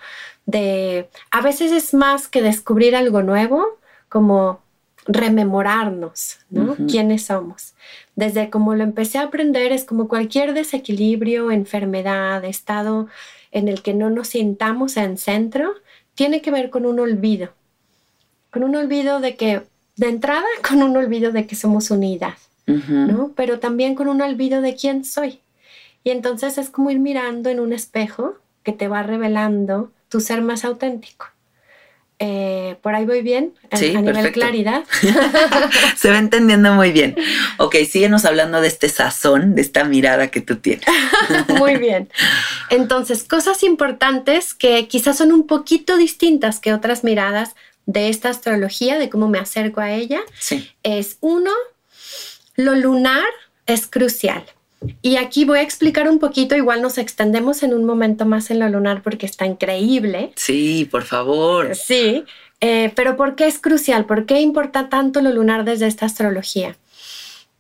de, 0.45 1.09
a 1.31 1.41
veces 1.41 1.73
es 1.73 1.95
más 1.95 2.29
que 2.29 2.43
descubrir 2.43 2.95
algo 2.95 3.23
nuevo, 3.23 3.79
como 4.11 4.64
rememorarnos, 5.07 6.39
¿no? 6.51 6.77
¿Quiénes 6.89 7.27
somos? 7.27 7.75
Desde 8.17 8.51
como 8.51 8.75
lo 8.75 8.85
empecé 8.85 9.19
a 9.19 9.25
aprender, 9.25 9.73
es 9.73 9.85
como 9.85 10.09
cualquier 10.09 10.55
desequilibrio, 10.55 11.51
enfermedad, 11.51 12.45
estado 12.45 13.09
en 13.51 13.69
el 13.69 13.83
que 13.83 13.95
no 13.95 14.11
nos 14.11 14.29
sintamos 14.29 14.97
en 14.97 15.17
centro, 15.17 15.75
tiene 16.15 16.43
que 16.43 16.51
ver 16.51 16.71
con 16.71 16.87
un 16.87 17.01
olvido, 17.01 17.51
con 18.51 18.65
un 18.65 18.75
olvido 18.77 19.21
de 19.21 19.37
que, 19.37 19.63
de 19.97 20.09
entrada, 20.09 20.47
con 20.69 20.83
un 20.83 20.97
olvido 20.97 21.33
de 21.33 21.47
que 21.47 21.57
somos 21.57 21.91
unidad, 21.91 22.35
¿no? 22.67 23.33
Pero 23.37 23.61
también 23.61 23.95
con 23.95 24.09
un 24.09 24.23
olvido 24.23 24.63
de 24.63 24.75
quién 24.75 25.05
soy. 25.05 25.41
Y 26.03 26.11
entonces 26.11 26.59
es 26.59 26.71
como 26.71 26.91
ir 26.91 26.99
mirando 26.99 27.51
en 27.51 27.61
un 27.61 27.73
espejo 27.73 28.37
que 28.63 28.73
te 28.73 28.89
va 28.89 29.03
revelando 29.03 29.91
tu 30.09 30.21
ser 30.21 30.43
más 30.43 30.65
auténtico. 30.65 31.27
Eh, 32.21 32.77
por 32.81 32.95
ahí 32.95 33.05
voy 33.05 33.23
bien 33.23 33.55
a, 33.71 33.79
nivel 33.79 34.33
claridad. 34.33 34.85
Se 35.97 36.11
va 36.11 36.19
entendiendo 36.19 36.73
muy 36.73 36.93
bien. 36.93 37.17
Ok, 37.59 37.77
síguenos 37.91 38.25
hablando 38.25 38.61
de 38.61 38.69
este 38.69 38.89
sazón, 38.89 39.55
de 39.55 39.63
esta 39.63 39.85
mirada 39.85 40.29
que 40.31 40.41
tú 40.41 40.57
tienes. 40.57 40.87
muy 41.59 41.77
bien. 41.77 42.09
Entonces, 42.71 43.25
cosas 43.25 43.63
importantes 43.65 44.55
que 44.55 44.87
quizás 44.87 45.19
son 45.19 45.33
un 45.33 45.47
poquito 45.47 45.97
distintas 45.97 46.61
que 46.61 46.73
otras 46.73 47.03
miradas 47.03 47.57
de 47.87 48.09
esta 48.09 48.31
astrología, 48.31 48.99
de 48.99 49.11
cómo 49.11 49.29
me 49.29 49.39
acerco 49.39 49.81
a 49.81 49.93
ella, 49.93 50.21
sí. 50.39 50.71
es 50.83 51.19
uno, 51.21 51.51
lo 52.55 52.75
lunar 52.75 53.27
es 53.67 53.87
crucial. 53.87 54.45
Y 55.03 55.17
aquí 55.17 55.45
voy 55.45 55.59
a 55.59 55.63
explicar 55.63 56.09
un 56.09 56.19
poquito, 56.19 56.57
igual 56.57 56.83
nos 56.83 56.99
extendemos 56.99 57.63
en 57.63 57.75
un 57.75 57.85
momento 57.85 58.27
más 58.27 58.51
en 58.51 58.59
lo 58.59 58.69
lunar 58.69 59.03
porque 59.03 59.27
está 59.27 59.47
increíble. 59.47 60.33
Sí, 60.37 60.89
por 60.91 61.03
favor. 61.05 61.75
Sí, 61.75 62.25
eh, 62.61 62.93
pero 62.95 63.17
¿por 63.17 63.35
qué 63.35 63.47
es 63.47 63.59
crucial? 63.59 64.07
¿Por 64.07 64.27
qué 64.27 64.41
importa 64.41 64.89
tanto 64.89 65.21
lo 65.21 65.31
lunar 65.31 65.65
desde 65.65 65.87
esta 65.87 66.07
astrología? 66.07 66.77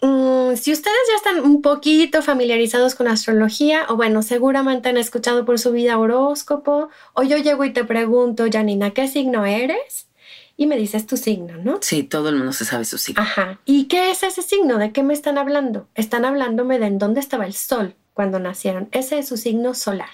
Mm, 0.00 0.56
si 0.56 0.72
ustedes 0.72 0.96
ya 1.08 1.16
están 1.16 1.44
un 1.44 1.62
poquito 1.62 2.20
familiarizados 2.20 2.94
con 2.94 3.08
astrología, 3.08 3.86
o 3.88 3.96
bueno, 3.96 4.22
seguramente 4.22 4.90
han 4.90 4.98
escuchado 4.98 5.44
por 5.44 5.58
su 5.58 5.72
vida 5.72 5.98
horóscopo, 5.98 6.90
o 7.14 7.22
yo 7.22 7.38
llego 7.38 7.64
y 7.64 7.72
te 7.72 7.84
pregunto, 7.84 8.44
Janina, 8.52 8.90
¿qué 8.90 9.08
signo 9.08 9.46
eres? 9.46 10.06
Y 10.56 10.66
me 10.66 10.76
dices 10.76 11.06
tu 11.06 11.16
signo, 11.16 11.56
¿no? 11.58 11.78
Sí, 11.80 12.04
todo 12.04 12.28
el 12.28 12.36
mundo 12.36 12.52
se 12.52 12.64
sabe 12.64 12.84
su 12.84 12.98
signo. 12.98 13.22
Ajá. 13.22 13.58
¿Y 13.64 13.84
qué 13.84 14.10
es 14.10 14.22
ese 14.22 14.42
signo? 14.42 14.78
¿De 14.78 14.92
qué 14.92 15.02
me 15.02 15.14
están 15.14 15.38
hablando? 15.38 15.88
Están 15.94 16.24
hablándome 16.24 16.78
de 16.78 16.86
en 16.86 16.98
dónde 16.98 17.20
estaba 17.20 17.46
el 17.46 17.54
sol 17.54 17.96
cuando 18.12 18.38
nacieron. 18.38 18.88
Ese 18.92 19.18
es 19.18 19.28
su 19.28 19.36
signo 19.36 19.74
solar, 19.74 20.10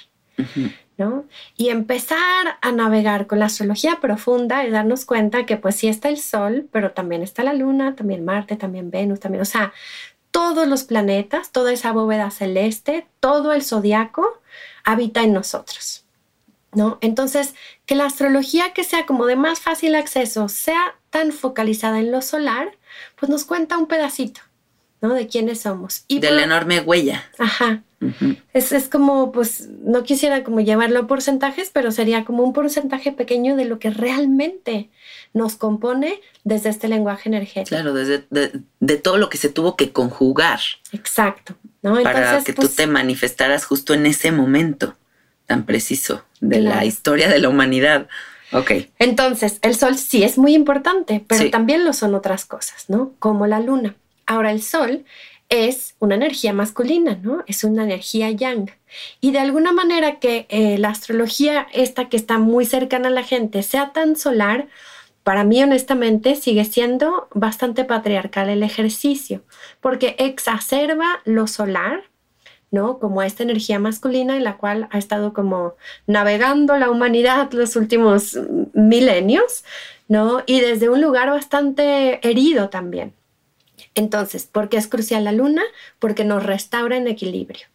¿no? 0.97 1.27
Y 1.57 1.69
empezar 1.69 2.59
a 2.61 2.73
navegar 2.73 3.27
con 3.27 3.39
la 3.39 3.47
astrología 3.47 3.99
profunda 4.01 4.65
y 4.65 4.71
darnos 4.71 5.05
cuenta 5.05 5.45
que 5.45 5.57
pues 5.57 5.77
sí 5.77 5.89
está 5.89 6.09
el 6.09 6.19
sol, 6.19 6.69
pero 6.73 6.93
también 6.93 7.23
está 7.23 7.45
la 7.45 7.53
luna, 7.53 7.95
también 7.95 8.25
Marte, 8.25 8.57
también 8.57 8.91
Venus, 8.91 9.21
también, 9.21 9.43
o 9.43 9.47
sea, 9.47 9.73
todos 10.31 10.67
los 10.67 10.85
planetas, 10.85 11.51
toda 11.53 11.73
esa 11.73 11.93
bóveda 11.93 12.31
celeste, 12.31 13.07
todo 13.19 13.53
el 13.53 13.63
zodiaco 13.63 14.41
habita 14.85 15.23
en 15.23 15.33
nosotros. 15.33 16.00
¿No? 16.73 16.99
Entonces, 17.01 17.55
que 17.87 17.95
la 17.95 18.07
astrología 18.07 18.73
que 18.73 18.85
sea 18.85 19.07
como 19.07 19.27
de 19.27 19.37
más 19.37 19.61
fácil 19.61 19.95
acceso 19.95 20.49
sea 20.49 20.95
tan 21.11 21.33
focalizada 21.33 21.99
en 21.99 22.13
lo 22.13 22.23
solar, 22.23 22.71
pues 23.19 23.31
nos 23.31 23.45
cuenta 23.45 23.79
un 23.79 23.87
pedacito, 23.87 24.41
¿no? 25.01 25.15
De 25.15 25.27
quiénes 25.27 25.63
somos. 25.63 26.05
Y 26.09 26.21
de 26.21 26.31
la 26.31 26.45
enorme 26.45 26.81
huella. 26.81 27.25
Ajá. 27.39 27.83
es, 28.55 28.73
es, 28.73 28.89
como, 28.89 29.33
pues, 29.33 29.69
no 29.69 30.05
quisiera 30.05 30.43
como 30.45 30.61
llevarlo 30.61 31.01
a 31.01 31.07
porcentajes, 31.07 31.71
pero 31.73 31.91
sería 31.91 32.25
como 32.25 32.45
un 32.45 32.53
porcentaje 32.53 33.13
pequeño 33.13 33.57
de 33.57 33.65
lo 33.65 33.79
que 33.79 33.91
realmente 33.91 34.89
nos 35.33 35.57
compone 35.57 36.21
desde 36.45 36.71
este 36.71 36.89
lenguaje 36.89 37.29
energético. 37.29 37.69
Claro, 37.69 37.93
desde 37.93 38.25
de, 38.31 38.97
todo 38.97 39.19
lo 39.19 39.29
que 39.29 39.39
se 39.39 39.49
tuvo 39.49 39.77
que 39.77 39.93
conjugar. 39.93 40.61
Exacto. 40.93 41.57
¿no? 41.83 42.03
para 42.03 42.43
que 42.45 42.53
tú 42.53 42.63
pues 42.63 42.77
te 42.77 42.87
manifestaras 42.87 43.65
justo 43.65 43.95
en 43.95 44.07
ese 44.07 44.33
momento 44.33 44.97
tan 45.51 45.67
preciso 45.67 46.23
de 46.41 46.61
la 46.61 46.85
historia 46.85 47.29
de 47.29 47.41
la 47.41 47.49
humanidad. 47.49 48.07
Ok. 48.53 48.71
Entonces, 49.01 49.59
el 49.63 49.75
sol 49.75 49.97
sí 49.97 50.23
es 50.23 50.39
muy 50.39 50.55
importante, 50.55 51.25
pero 51.27 51.51
también 51.51 51.85
lo 51.85 51.93
son 51.93 52.15
otras 52.15 52.45
cosas, 52.45 52.85
¿no? 52.87 53.15
Como 53.19 53.49
la 53.49 53.59
luna. 53.59 53.97
Ahora, 54.27 54.53
el 54.53 54.63
sol 54.63 55.05
es 55.49 55.97
una 55.99 56.15
energía 56.15 56.53
masculina, 56.53 57.19
¿no? 57.21 57.43
Es 57.49 57.65
una 57.65 57.83
energía 57.83 58.31
yang. 58.31 58.71
Y 59.21 59.33
de 59.33 59.41
alguna 59.41 59.73
manera 59.73 60.21
que 60.21 60.47
eh, 60.51 60.79
la 60.79 60.91
astrología, 60.91 61.67
esta 61.73 62.09
que 62.09 62.17
está 62.17 62.39
muy 62.39 62.65
cercana 62.65 63.09
a 63.09 63.11
la 63.11 63.25
gente, 63.25 63.65
sea 63.65 63.93
tan 63.93 64.15
solar, 64.15 64.69
para 65.25 65.43
mí 65.43 65.61
honestamente 65.61 66.37
sigue 66.37 66.65
siendo 66.65 67.27
bastante 67.35 67.85
patriarcal 67.85 68.49
el 68.51 68.63
ejercicio, 68.63 69.43
porque 69.81 70.15
exacerba 70.17 71.23
lo 71.25 71.49
solar 71.49 72.05
¿no? 72.71 72.99
Como 72.99 73.23
esta 73.23 73.43
energía 73.43 73.79
masculina 73.79 74.37
en 74.37 74.45
la 74.45 74.57
cual 74.57 74.89
ha 74.91 74.99
estado 74.99 75.33
como 75.33 75.75
navegando 76.07 76.77
la 76.77 76.91
humanidad 76.91 77.53
los 77.53 77.77
últimos 77.77 78.39
milenios, 78.73 79.65
¿no? 80.09 80.43
Y 80.47 80.61
desde 80.61 80.89
un 80.89 81.01
lugar 81.01 81.31
bastante 81.31 82.27
herido 82.29 82.69
también. 82.69 83.15
Entonces, 83.95 84.47
¿por 84.47 84.69
qué 84.69 84.77
es 84.77 84.87
crucial 84.87 85.25
la 85.25 85.33
luna? 85.33 85.63
Porque 85.99 86.25
nos 86.25 86.45
restaura 86.45 86.97
en 86.97 87.09
equilibrio. 87.09 87.67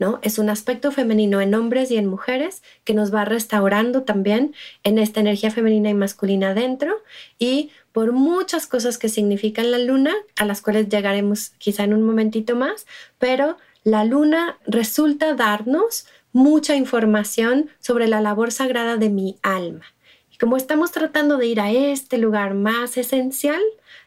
¿No? 0.00 0.18
Es 0.22 0.38
un 0.38 0.48
aspecto 0.48 0.92
femenino 0.92 1.42
en 1.42 1.54
hombres 1.54 1.90
y 1.90 1.98
en 1.98 2.06
mujeres 2.06 2.62
que 2.84 2.94
nos 2.94 3.14
va 3.14 3.26
restaurando 3.26 4.02
también 4.02 4.54
en 4.82 4.98
esta 4.98 5.20
energía 5.20 5.50
femenina 5.50 5.90
y 5.90 5.94
masculina 5.94 6.54
dentro 6.54 7.02
y 7.38 7.70
por 7.92 8.12
muchas 8.12 8.66
cosas 8.66 8.96
que 8.96 9.10
significan 9.10 9.70
la 9.70 9.78
luna, 9.78 10.14
a 10.36 10.46
las 10.46 10.62
cuales 10.62 10.88
llegaremos 10.88 11.50
quizá 11.58 11.84
en 11.84 11.92
un 11.92 12.02
momentito 12.02 12.56
más, 12.56 12.86
pero 13.18 13.58
la 13.84 14.04
luna 14.04 14.58
resulta 14.66 15.34
darnos 15.34 16.06
mucha 16.32 16.76
información 16.76 17.70
sobre 17.80 18.08
la 18.08 18.20
labor 18.20 18.52
sagrada 18.52 18.96
de 18.96 19.10
mi 19.10 19.38
alma. 19.42 19.84
Y 20.32 20.38
como 20.38 20.56
estamos 20.56 20.92
tratando 20.92 21.38
de 21.38 21.46
ir 21.46 21.60
a 21.60 21.70
este 21.70 22.18
lugar 22.18 22.54
más 22.54 22.96
esencial, 22.96 23.60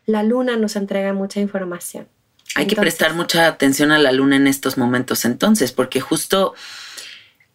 la 0.06 0.24
luna 0.24 0.58
nos 0.58 0.76
entrega 0.76 1.14
mucha 1.14 1.40
información. 1.40 2.08
Hay 2.56 2.68
que 2.68 2.76
prestar 2.76 3.14
mucha 3.16 3.48
atención 3.48 3.92
a 3.92 3.98
la 3.98 4.12
luna 4.12 4.36
en 4.36 4.48
estos 4.48 4.78
momentos 4.78 5.26
entonces, 5.26 5.72
porque 5.72 6.02
justo 6.02 6.54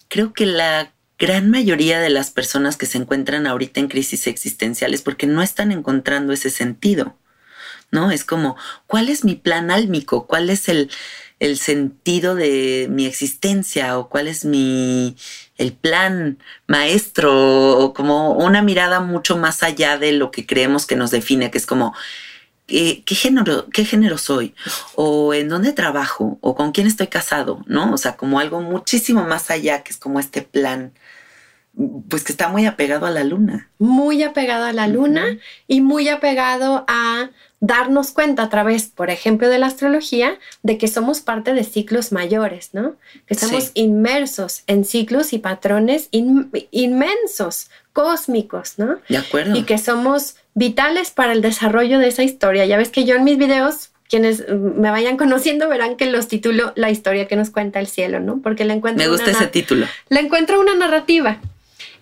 creo 0.08 0.32
que 0.32 0.46
la 0.46 0.92
gran 1.18 1.50
mayoría 1.50 2.00
de 2.00 2.10
las 2.10 2.30
personas 2.30 2.76
que 2.76 2.86
se 2.86 2.98
encuentran 2.98 3.46
ahorita 3.46 3.80
en 3.80 3.88
crisis 3.88 4.26
existenciales 4.26 5.02
porque 5.02 5.26
no 5.26 5.42
están 5.42 5.72
encontrando 5.72 6.32
ese 6.32 6.50
sentido, 6.50 7.16
¿no? 7.90 8.10
Es 8.10 8.24
como, 8.24 8.56
¿cuál 8.86 9.08
es 9.08 9.24
mi 9.24 9.34
plan 9.34 9.70
álmico? 9.70 10.26
¿Cuál 10.26 10.50
es 10.50 10.68
el, 10.68 10.90
el 11.40 11.58
sentido 11.58 12.34
de 12.34 12.88
mi 12.90 13.06
existencia 13.06 13.98
o 13.98 14.08
cuál 14.08 14.28
es 14.28 14.44
mi 14.44 15.16
el 15.56 15.72
plan 15.72 16.38
maestro 16.66 17.78
o 17.78 17.92
como 17.92 18.32
una 18.32 18.62
mirada 18.62 19.00
mucho 19.00 19.36
más 19.36 19.62
allá 19.62 19.98
de 19.98 20.12
lo 20.12 20.30
que 20.30 20.46
creemos 20.46 20.86
que 20.86 20.96
nos 20.96 21.10
define, 21.10 21.50
que 21.50 21.58
es 21.58 21.66
como 21.66 21.94
¿qué, 22.68 23.02
género, 23.08 23.68
qué 23.70 23.84
género 23.84 24.18
soy, 24.18 24.54
o 24.94 25.32
en 25.34 25.48
dónde 25.48 25.72
trabajo, 25.72 26.38
o 26.42 26.54
con 26.54 26.72
quién 26.72 26.86
estoy 26.86 27.06
casado, 27.06 27.64
¿no? 27.66 27.92
O 27.92 27.96
sea, 27.96 28.16
como 28.16 28.38
algo 28.38 28.60
muchísimo 28.60 29.24
más 29.24 29.50
allá, 29.50 29.82
que 29.82 29.90
es 29.90 29.96
como 29.96 30.20
este 30.20 30.42
plan, 30.42 30.92
pues 32.08 32.24
que 32.24 32.32
está 32.32 32.48
muy 32.48 32.66
apegado 32.66 33.06
a 33.06 33.10
la 33.10 33.24
luna. 33.24 33.70
Muy 33.78 34.22
apegado 34.22 34.64
a 34.64 34.72
la 34.72 34.86
luna 34.86 35.38
y 35.66 35.80
muy 35.80 36.08
apegado 36.08 36.84
a 36.88 37.30
darnos 37.60 38.12
cuenta 38.12 38.44
a 38.44 38.48
través, 38.48 38.86
por 38.86 39.10
ejemplo, 39.10 39.48
de 39.48 39.58
la 39.58 39.66
astrología, 39.66 40.38
de 40.62 40.78
que 40.78 40.88
somos 40.88 41.20
parte 41.20 41.54
de 41.54 41.64
ciclos 41.64 42.12
mayores, 42.12 42.70
¿no? 42.72 42.96
Que 43.26 43.34
estamos 43.34 43.72
inmersos 43.74 44.62
en 44.66 44.84
ciclos 44.84 45.32
y 45.32 45.38
patrones 45.38 46.08
inmensos, 46.12 47.70
cósmicos, 47.92 48.74
¿no? 48.78 48.98
De 49.08 49.16
acuerdo. 49.16 49.56
Y 49.56 49.64
que 49.64 49.78
somos 49.78 50.36
vitales 50.54 51.10
para 51.10 51.32
el 51.32 51.42
desarrollo 51.42 51.98
de 51.98 52.08
esa 52.08 52.22
historia. 52.22 52.64
Ya 52.66 52.76
ves 52.76 52.90
que 52.90 53.04
yo 53.04 53.16
en 53.16 53.24
mis 53.24 53.38
videos, 53.38 53.90
quienes 54.08 54.48
me 54.48 54.90
vayan 54.90 55.16
conociendo 55.16 55.68
verán 55.68 55.96
que 55.96 56.06
los 56.06 56.28
titulo 56.28 56.72
La 56.76 56.90
historia 56.90 57.28
que 57.28 57.36
nos 57.36 57.50
cuenta 57.50 57.80
el 57.80 57.88
cielo, 57.88 58.20
¿no? 58.20 58.40
Porque 58.42 58.64
le 58.64 58.74
encuentro... 58.74 59.04
Me 59.04 59.10
gusta 59.10 59.30
ese 59.30 59.48
título. 59.48 59.86
Le 60.08 60.20
encuentro 60.20 60.60
una 60.60 60.74
narrativa. 60.74 61.40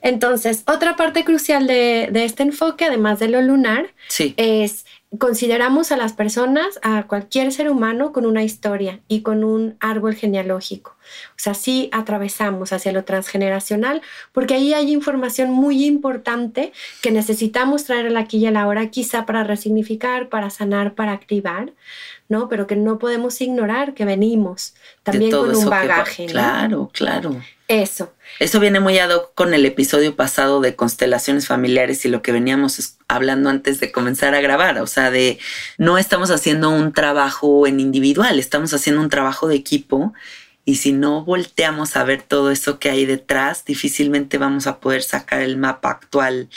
Entonces, 0.02 0.62
otra 0.66 0.96
parte 0.96 1.24
crucial 1.24 1.66
de, 1.66 2.08
de, 2.12 2.24
este 2.24 2.44
enfoque, 2.44 2.84
además 2.84 3.18
de 3.18 3.28
lo 3.28 3.42
lunar, 3.42 3.88
sí. 4.08 4.34
es 4.36 4.85
consideramos 5.18 5.92
a 5.92 5.96
las 5.96 6.12
personas, 6.12 6.80
a 6.82 7.04
cualquier 7.04 7.52
ser 7.52 7.70
humano 7.70 8.12
con 8.12 8.26
una 8.26 8.42
historia 8.42 9.00
y 9.08 9.22
con 9.22 9.44
un 9.44 9.76
árbol 9.80 10.14
genealógico. 10.14 10.96
O 11.30 11.38
sea, 11.38 11.54
sí 11.54 11.88
atravesamos 11.92 12.72
hacia 12.72 12.92
lo 12.92 13.04
transgeneracional 13.04 14.02
porque 14.32 14.54
ahí 14.54 14.74
hay 14.74 14.92
información 14.92 15.50
muy 15.50 15.84
importante 15.84 16.72
que 17.02 17.12
necesitamos 17.12 17.84
traer 17.84 18.06
a 18.06 18.10
la 18.10 18.20
aquí 18.20 18.38
y 18.38 18.46
a 18.46 18.50
la 18.50 18.66
hora, 18.66 18.90
quizá 18.90 19.26
para 19.26 19.44
resignificar, 19.44 20.28
para 20.28 20.50
sanar, 20.50 20.94
para 20.94 21.12
activar, 21.12 21.72
¿no? 22.28 22.48
Pero 22.48 22.66
que 22.66 22.76
no 22.76 22.98
podemos 22.98 23.40
ignorar 23.40 23.94
que 23.94 24.04
venimos 24.04 24.74
también 25.04 25.30
con 25.30 25.54
un 25.54 25.70
bagaje. 25.70 26.26
Claro, 26.26 26.90
claro. 26.92 27.36
Eso. 27.68 28.14
Eso 28.38 28.60
viene 28.60 28.78
muy 28.78 28.98
ad 28.98 29.10
hoc 29.10 29.34
con 29.34 29.52
el 29.52 29.66
episodio 29.66 30.14
pasado 30.14 30.60
de 30.60 30.76
constelaciones 30.76 31.48
familiares 31.48 32.04
y 32.04 32.08
lo 32.08 32.22
que 32.22 32.30
veníamos 32.30 32.96
hablando 33.08 33.50
antes 33.50 33.80
de 33.80 33.90
comenzar 33.90 34.34
a 34.34 34.40
grabar. 34.40 34.78
O 34.78 34.86
sea, 34.86 35.10
de 35.10 35.38
no 35.76 35.98
estamos 35.98 36.30
haciendo 36.30 36.70
un 36.70 36.92
trabajo 36.92 37.66
en 37.66 37.80
individual, 37.80 38.38
estamos 38.38 38.72
haciendo 38.72 39.00
un 39.00 39.08
trabajo 39.08 39.48
de 39.48 39.56
equipo. 39.56 40.12
Y 40.64 40.76
si 40.76 40.92
no 40.92 41.24
volteamos 41.24 41.96
a 41.96 42.04
ver 42.04 42.22
todo 42.22 42.50
eso 42.50 42.78
que 42.78 42.90
hay 42.90 43.04
detrás, 43.04 43.64
difícilmente 43.64 44.38
vamos 44.38 44.66
a 44.66 44.78
poder 44.78 45.02
sacar 45.02 45.40
el 45.40 45.56
mapa 45.56 45.90
actual 45.90 46.48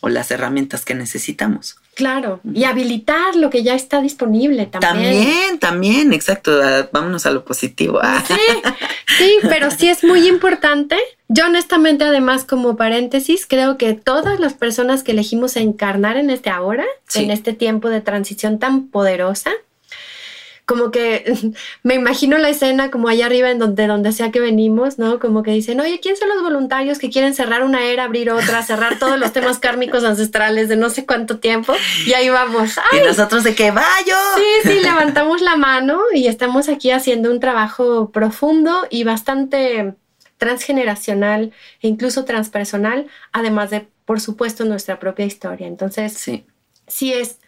o 0.00 0.08
las 0.08 0.30
herramientas 0.30 0.84
que 0.84 0.94
necesitamos. 0.94 1.77
Claro, 1.98 2.38
y 2.54 2.62
habilitar 2.62 3.34
lo 3.34 3.50
que 3.50 3.64
ya 3.64 3.74
está 3.74 4.00
disponible 4.00 4.66
también. 4.66 4.92
También, 4.92 5.58
también, 5.58 6.12
exacto. 6.12 6.60
Vámonos 6.92 7.26
a 7.26 7.32
lo 7.32 7.44
positivo. 7.44 8.00
Sí, 8.28 9.24
sí, 9.24 9.38
pero 9.48 9.70
sí 9.72 9.88
es 9.88 10.04
muy 10.04 10.28
importante. 10.28 10.96
Yo 11.26 11.46
honestamente, 11.46 12.04
además, 12.04 12.44
como 12.44 12.76
paréntesis, 12.76 13.46
creo 13.46 13.78
que 13.78 13.94
todas 13.94 14.38
las 14.38 14.54
personas 14.54 15.02
que 15.02 15.10
elegimos 15.10 15.56
encarnar 15.56 16.16
en 16.16 16.30
este 16.30 16.50
ahora, 16.50 16.84
en 17.14 17.32
este 17.32 17.52
tiempo 17.52 17.88
de 17.88 18.00
transición 18.00 18.60
tan 18.60 18.86
poderosa, 18.88 19.50
como 20.68 20.90
que 20.90 21.24
me 21.82 21.94
imagino 21.94 22.36
la 22.36 22.50
escena 22.50 22.90
como 22.90 23.08
allá 23.08 23.24
arriba 23.24 23.50
en 23.50 23.58
donde, 23.58 23.86
donde 23.86 24.12
sea 24.12 24.30
que 24.30 24.38
venimos, 24.38 24.98
¿no? 24.98 25.18
Como 25.18 25.42
que 25.42 25.50
dicen, 25.50 25.80
oye, 25.80 25.98
¿quién 25.98 26.14
son 26.14 26.28
los 26.28 26.42
voluntarios 26.42 26.98
que 26.98 27.08
quieren 27.08 27.34
cerrar 27.34 27.64
una 27.64 27.86
era, 27.86 28.04
abrir 28.04 28.30
otra, 28.30 28.62
cerrar 28.62 28.98
todos 28.98 29.18
los 29.18 29.32
temas 29.32 29.58
kármicos 29.60 30.04
ancestrales 30.04 30.68
de 30.68 30.76
no 30.76 30.90
sé 30.90 31.06
cuánto 31.06 31.38
tiempo? 31.38 31.72
Y 32.06 32.12
ahí 32.12 32.28
vamos. 32.28 32.78
Y 32.92 33.06
nosotros 33.06 33.44
de 33.44 33.54
que 33.54 33.70
vaya. 33.70 34.16
Sí, 34.36 34.68
sí, 34.68 34.80
levantamos 34.80 35.40
la 35.40 35.56
mano 35.56 36.02
y 36.12 36.26
estamos 36.26 36.68
aquí 36.68 36.90
haciendo 36.90 37.30
un 37.30 37.40
trabajo 37.40 38.10
profundo 38.10 38.86
y 38.90 39.04
bastante 39.04 39.94
transgeneracional 40.36 41.52
e 41.80 41.88
incluso 41.88 42.26
transpersonal, 42.26 43.06
además 43.32 43.70
de, 43.70 43.88
por 44.04 44.20
supuesto, 44.20 44.66
nuestra 44.66 45.00
propia 45.00 45.24
historia. 45.24 45.66
Entonces, 45.66 46.12
sí, 46.12 46.44
sí 46.86 47.14
es 47.14 47.38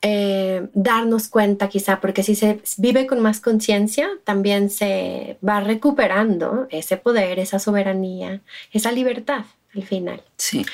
eh, 0.00 0.68
darnos 0.74 1.28
cuenta 1.28 1.68
quizá, 1.68 2.00
porque 2.00 2.22
si 2.22 2.34
se 2.34 2.60
vive 2.76 3.06
con 3.06 3.20
más 3.20 3.40
conciencia, 3.40 4.08
también 4.24 4.70
se 4.70 5.38
va 5.46 5.60
recuperando 5.60 6.68
ese 6.70 6.96
poder, 6.96 7.38
esa 7.38 7.58
soberanía, 7.58 8.40
esa 8.72 8.92
libertad 8.92 9.44
al 9.74 9.82
final. 9.82 10.22
Sí. 10.36 10.64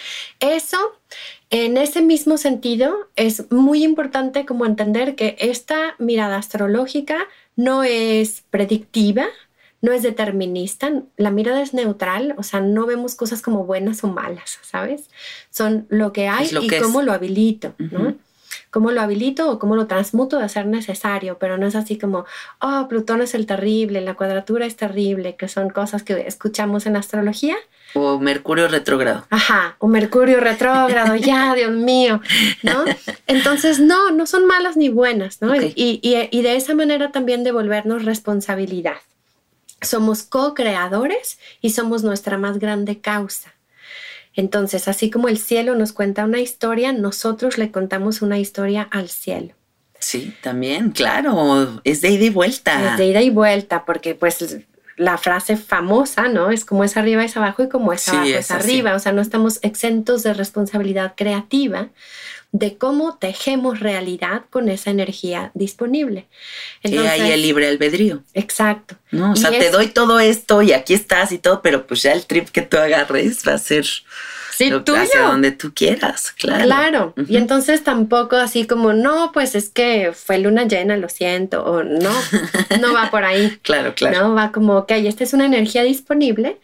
Eso, 0.40 0.78
en 1.50 1.76
ese 1.76 2.02
mismo 2.02 2.36
sentido, 2.36 3.08
es 3.16 3.50
muy 3.50 3.82
importante 3.82 4.44
como 4.44 4.66
entender 4.66 5.14
que 5.14 5.36
esta 5.38 5.94
mirada 5.98 6.36
astrológica 6.36 7.16
no 7.56 7.82
es 7.82 8.44
predictiva, 8.50 9.26
no 9.80 9.92
es 9.92 10.02
determinista, 10.02 11.02
la 11.16 11.30
mirada 11.30 11.60
es 11.62 11.74
neutral, 11.74 12.34
o 12.38 12.42
sea, 12.42 12.60
no 12.60 12.86
vemos 12.86 13.14
cosas 13.14 13.42
como 13.42 13.64
buenas 13.64 14.02
o 14.04 14.08
malas, 14.08 14.58
¿sabes? 14.62 15.10
Son 15.50 15.86
lo 15.90 16.12
que 16.12 16.28
hay 16.28 16.48
y 16.60 16.68
cómo 16.80 17.02
lo 17.02 17.12
habilito, 17.12 17.74
¿no? 17.78 18.16
Cómo 18.74 18.90
lo 18.90 19.02
habilito 19.02 19.52
o 19.52 19.60
cómo 19.60 19.76
lo 19.76 19.86
transmuto 19.86 20.40
de 20.40 20.48
ser 20.48 20.66
necesario, 20.66 21.38
pero 21.38 21.56
no 21.56 21.68
es 21.68 21.76
así 21.76 21.96
como, 21.96 22.24
oh, 22.58 22.88
Plutón 22.88 23.22
es 23.22 23.36
el 23.36 23.46
terrible, 23.46 24.00
la 24.00 24.14
cuadratura 24.14 24.66
es 24.66 24.74
terrible, 24.74 25.36
que 25.36 25.46
son 25.46 25.70
cosas 25.70 26.02
que 26.02 26.26
escuchamos 26.26 26.84
en 26.86 26.96
astrología. 26.96 27.54
O 27.94 28.18
Mercurio 28.18 28.66
retrógrado. 28.66 29.26
Ajá, 29.30 29.76
o 29.78 29.86
Mercurio 29.86 30.40
retrógrado, 30.40 31.14
ya, 31.14 31.54
Dios 31.56 31.70
mío, 31.70 32.20
¿no? 32.64 32.84
Entonces, 33.28 33.78
no, 33.78 34.10
no 34.10 34.26
son 34.26 34.44
malas 34.44 34.76
ni 34.76 34.88
buenas, 34.88 35.40
¿no? 35.40 35.54
Y, 35.54 35.72
y, 35.76 36.28
y 36.32 36.42
de 36.42 36.56
esa 36.56 36.74
manera 36.74 37.12
también 37.12 37.44
devolvernos 37.44 38.04
responsabilidad. 38.04 38.96
Somos 39.82 40.24
co-creadores 40.24 41.38
y 41.60 41.70
somos 41.70 42.02
nuestra 42.02 42.38
más 42.38 42.58
grande 42.58 43.00
causa. 43.00 43.54
Entonces, 44.34 44.88
así 44.88 45.10
como 45.10 45.28
el 45.28 45.38
cielo 45.38 45.74
nos 45.74 45.92
cuenta 45.92 46.24
una 46.24 46.40
historia, 46.40 46.92
nosotros 46.92 47.56
le 47.56 47.70
contamos 47.70 48.20
una 48.20 48.38
historia 48.38 48.88
al 48.90 49.08
cielo. 49.08 49.54
Sí, 49.98 50.34
también, 50.42 50.90
claro, 50.90 51.80
es 51.84 52.00
de 52.02 52.10
ida 52.10 52.24
y 52.24 52.30
vuelta. 52.30 52.92
Es 52.92 52.98
de 52.98 53.06
ida 53.06 53.22
y 53.22 53.30
vuelta, 53.30 53.84
porque 53.84 54.14
pues 54.14 54.58
la 54.96 55.18
frase 55.18 55.56
famosa, 55.56 56.28
¿no? 56.28 56.50
Es 56.50 56.64
como 56.64 56.84
es 56.84 56.96
arriba 56.96 57.24
es 57.24 57.36
abajo 57.36 57.62
y 57.62 57.68
como 57.68 57.92
es 57.92 58.08
abajo 58.08 58.26
es, 58.26 58.50
arriba. 58.50 58.94
O 58.94 58.98
sea, 58.98 59.12
no 59.12 59.22
estamos 59.22 59.60
exentos 59.62 60.22
de 60.22 60.34
responsabilidad 60.34 61.14
creativa 61.16 61.88
de 62.54 62.78
cómo 62.78 63.18
tejemos 63.18 63.80
realidad 63.80 64.44
con 64.48 64.68
esa 64.68 64.90
energía 64.90 65.50
disponible. 65.54 66.28
Entonces, 66.84 67.10
ahí 67.10 67.32
el 67.32 67.42
libre 67.42 67.66
albedrío. 67.66 68.22
Exacto. 68.32 68.94
¿no? 69.10 69.32
O 69.32 69.36
sea, 69.36 69.50
te 69.50 69.70
doy 69.70 69.88
todo 69.88 70.20
esto 70.20 70.62
y 70.62 70.72
aquí 70.72 70.94
estás 70.94 71.32
y 71.32 71.38
todo, 71.38 71.62
pero 71.62 71.84
pues 71.84 72.02
ya 72.02 72.12
el 72.12 72.26
trip 72.26 72.50
que 72.50 72.62
tú 72.62 72.76
agarres 72.76 73.42
va 73.46 73.54
a 73.54 73.58
ser 73.58 73.84
Sí, 74.56 74.70
tuyo. 74.84 75.00
Hacia 75.00 75.22
donde 75.22 75.50
tú 75.50 75.72
quieras, 75.74 76.32
claro. 76.32 76.64
Claro. 76.64 77.14
Y 77.28 77.36
entonces 77.36 77.82
tampoco 77.82 78.36
así 78.36 78.66
como, 78.66 78.92
no, 78.92 79.32
pues 79.32 79.54
es 79.54 79.68
que 79.68 80.12
fue 80.14 80.38
luna 80.38 80.64
llena, 80.64 80.96
lo 80.96 81.08
siento, 81.08 81.64
o 81.64 81.82
no, 81.82 82.12
no 82.80 82.92
va 82.92 83.10
por 83.10 83.24
ahí. 83.24 83.58
claro, 83.62 83.94
claro. 83.94 84.28
No, 84.28 84.34
va 84.34 84.52
como, 84.52 84.76
ok, 84.78 84.92
esta 84.92 85.24
es 85.24 85.32
una 85.32 85.46
energía 85.46 85.82
disponible. 85.82 86.58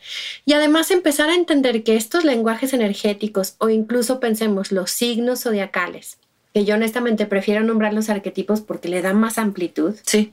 Y 0.44 0.52
además 0.52 0.90
empezar 0.90 1.30
a 1.30 1.34
entender 1.34 1.82
que 1.82 1.96
estos 1.96 2.24
lenguajes 2.24 2.72
energéticos, 2.72 3.54
o 3.58 3.68
incluso 3.68 4.20
pensemos 4.20 4.70
los 4.70 4.90
signos 4.90 5.42
zodiacales, 5.42 6.18
que 6.54 6.64
yo 6.64 6.76
honestamente 6.76 7.26
prefiero 7.26 7.62
nombrar 7.62 7.92
los 7.92 8.08
arquetipos 8.08 8.60
porque 8.60 8.88
le 8.88 9.02
dan 9.02 9.18
más 9.18 9.38
amplitud. 9.38 9.96
Sí. 10.04 10.32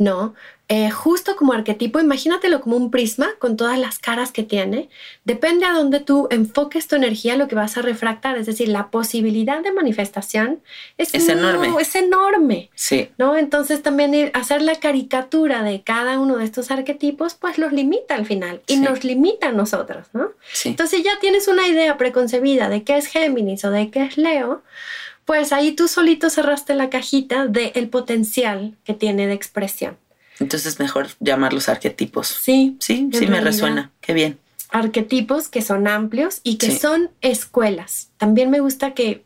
No, 0.00 0.34
eh, 0.68 0.90
justo 0.90 1.36
como 1.36 1.52
arquetipo, 1.52 2.00
imagínatelo 2.00 2.62
como 2.62 2.78
un 2.78 2.90
prisma 2.90 3.28
con 3.38 3.58
todas 3.58 3.78
las 3.78 3.98
caras 3.98 4.32
que 4.32 4.42
tiene. 4.42 4.88
Depende 5.24 5.66
a 5.66 5.72
dónde 5.72 6.00
tú 6.00 6.26
enfoques 6.30 6.88
tu 6.88 6.96
energía, 6.96 7.36
lo 7.36 7.48
que 7.48 7.54
vas 7.54 7.76
a 7.76 7.82
refractar. 7.82 8.38
Es 8.38 8.46
decir, 8.46 8.68
la 8.68 8.90
posibilidad 8.90 9.62
de 9.62 9.72
manifestación 9.72 10.62
es, 10.96 11.12
enorme. 11.28 11.74
Es 11.78 11.94
enorme. 11.96 12.70
Sí. 12.74 13.10
¿no? 13.18 13.36
Entonces 13.36 13.82
también 13.82 14.30
hacer 14.32 14.62
la 14.62 14.76
caricatura 14.76 15.62
de 15.62 15.82
cada 15.82 16.18
uno 16.18 16.38
de 16.38 16.44
estos 16.44 16.70
arquetipos, 16.70 17.34
pues 17.34 17.58
los 17.58 17.72
limita 17.72 18.14
al 18.14 18.24
final 18.24 18.62
y 18.66 18.76
nos 18.76 19.04
limita 19.04 19.48
a 19.48 19.52
nosotros, 19.52 20.06
¿no? 20.14 20.30
Sí. 20.50 20.70
Entonces 20.70 21.02
ya 21.02 21.18
tienes 21.20 21.46
una 21.46 21.66
idea 21.66 21.98
preconcebida 21.98 22.70
de 22.70 22.84
qué 22.84 22.96
es 22.96 23.06
Géminis 23.06 23.66
o 23.66 23.70
de 23.70 23.90
qué 23.90 24.04
es 24.04 24.16
Leo, 24.16 24.62
pues 25.30 25.52
ahí 25.52 25.70
tú 25.70 25.86
solito 25.86 26.28
cerraste 26.28 26.74
la 26.74 26.90
cajita 26.90 27.46
del 27.46 27.88
potencial 27.88 28.76
que 28.82 28.94
tiene 28.94 29.28
de 29.28 29.32
expresión. 29.32 29.96
Entonces 30.40 30.80
mejor 30.80 31.06
llamarlos 31.20 31.68
arquetipos. 31.68 32.26
Sí. 32.26 32.76
Sí, 32.80 33.08
sí 33.12 33.28
me 33.28 33.40
resuena. 33.40 33.92
Qué 34.00 34.12
bien. 34.12 34.40
Arquetipos 34.70 35.46
que 35.46 35.62
son 35.62 35.86
amplios 35.86 36.40
y 36.42 36.56
que 36.56 36.76
son 36.76 37.10
escuelas. 37.20 38.10
También 38.16 38.50
me 38.50 38.58
gusta 38.58 38.92
que 38.92 39.24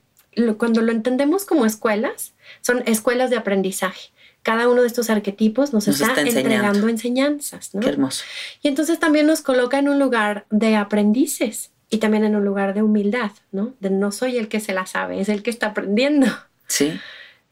cuando 0.59 0.83
lo 0.83 0.93
entendemos 0.93 1.47
como 1.47 1.64
escuelas, 1.64 2.35
son 2.61 2.83
escuelas 2.85 3.31
de 3.31 3.37
aprendizaje. 3.37 4.11
Cada 4.43 4.69
uno 4.69 4.83
de 4.83 4.88
estos 4.88 5.09
arquetipos 5.09 5.73
nos, 5.73 5.88
está, 5.88 6.21
entregando 6.21 6.87
enseñanzas. 6.90 7.75
¿no? 7.75 7.81
Qué 7.81 7.88
hermoso. 7.88 8.25
Y 8.61 8.69
entonces 8.69 9.01
también 9.01 9.27
nos 9.27 9.40
coloca 9.40 9.79
en 9.79 9.88
un 9.88 9.99
lugar 9.99 10.45
de 10.51 10.77
aprendices 10.77 11.71
y 11.95 11.99
también 11.99 12.25
en 12.25 12.35
un 12.35 12.45
lugar 12.45 12.75
de 12.75 12.83
humildad, 12.83 13.31
¿no? 13.53 13.73
De 13.79 13.89
no 13.89 14.11
soy 14.11 14.37
el 14.37 14.49
que 14.49 14.59
se 14.59 14.75
la 14.75 14.85
sabe, 14.85 15.21
es 15.21 15.29
el 15.29 15.45
que 15.45 15.51
está 15.51 15.69
aprendiendo. 15.69 16.27
Sí. 16.67 16.99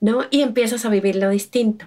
¿No? 0.01 0.25
Y 0.31 0.41
empiezas 0.41 0.85
a 0.85 0.89
vivir 0.89 1.15
lo 1.15 1.31
distinto. 1.31 1.87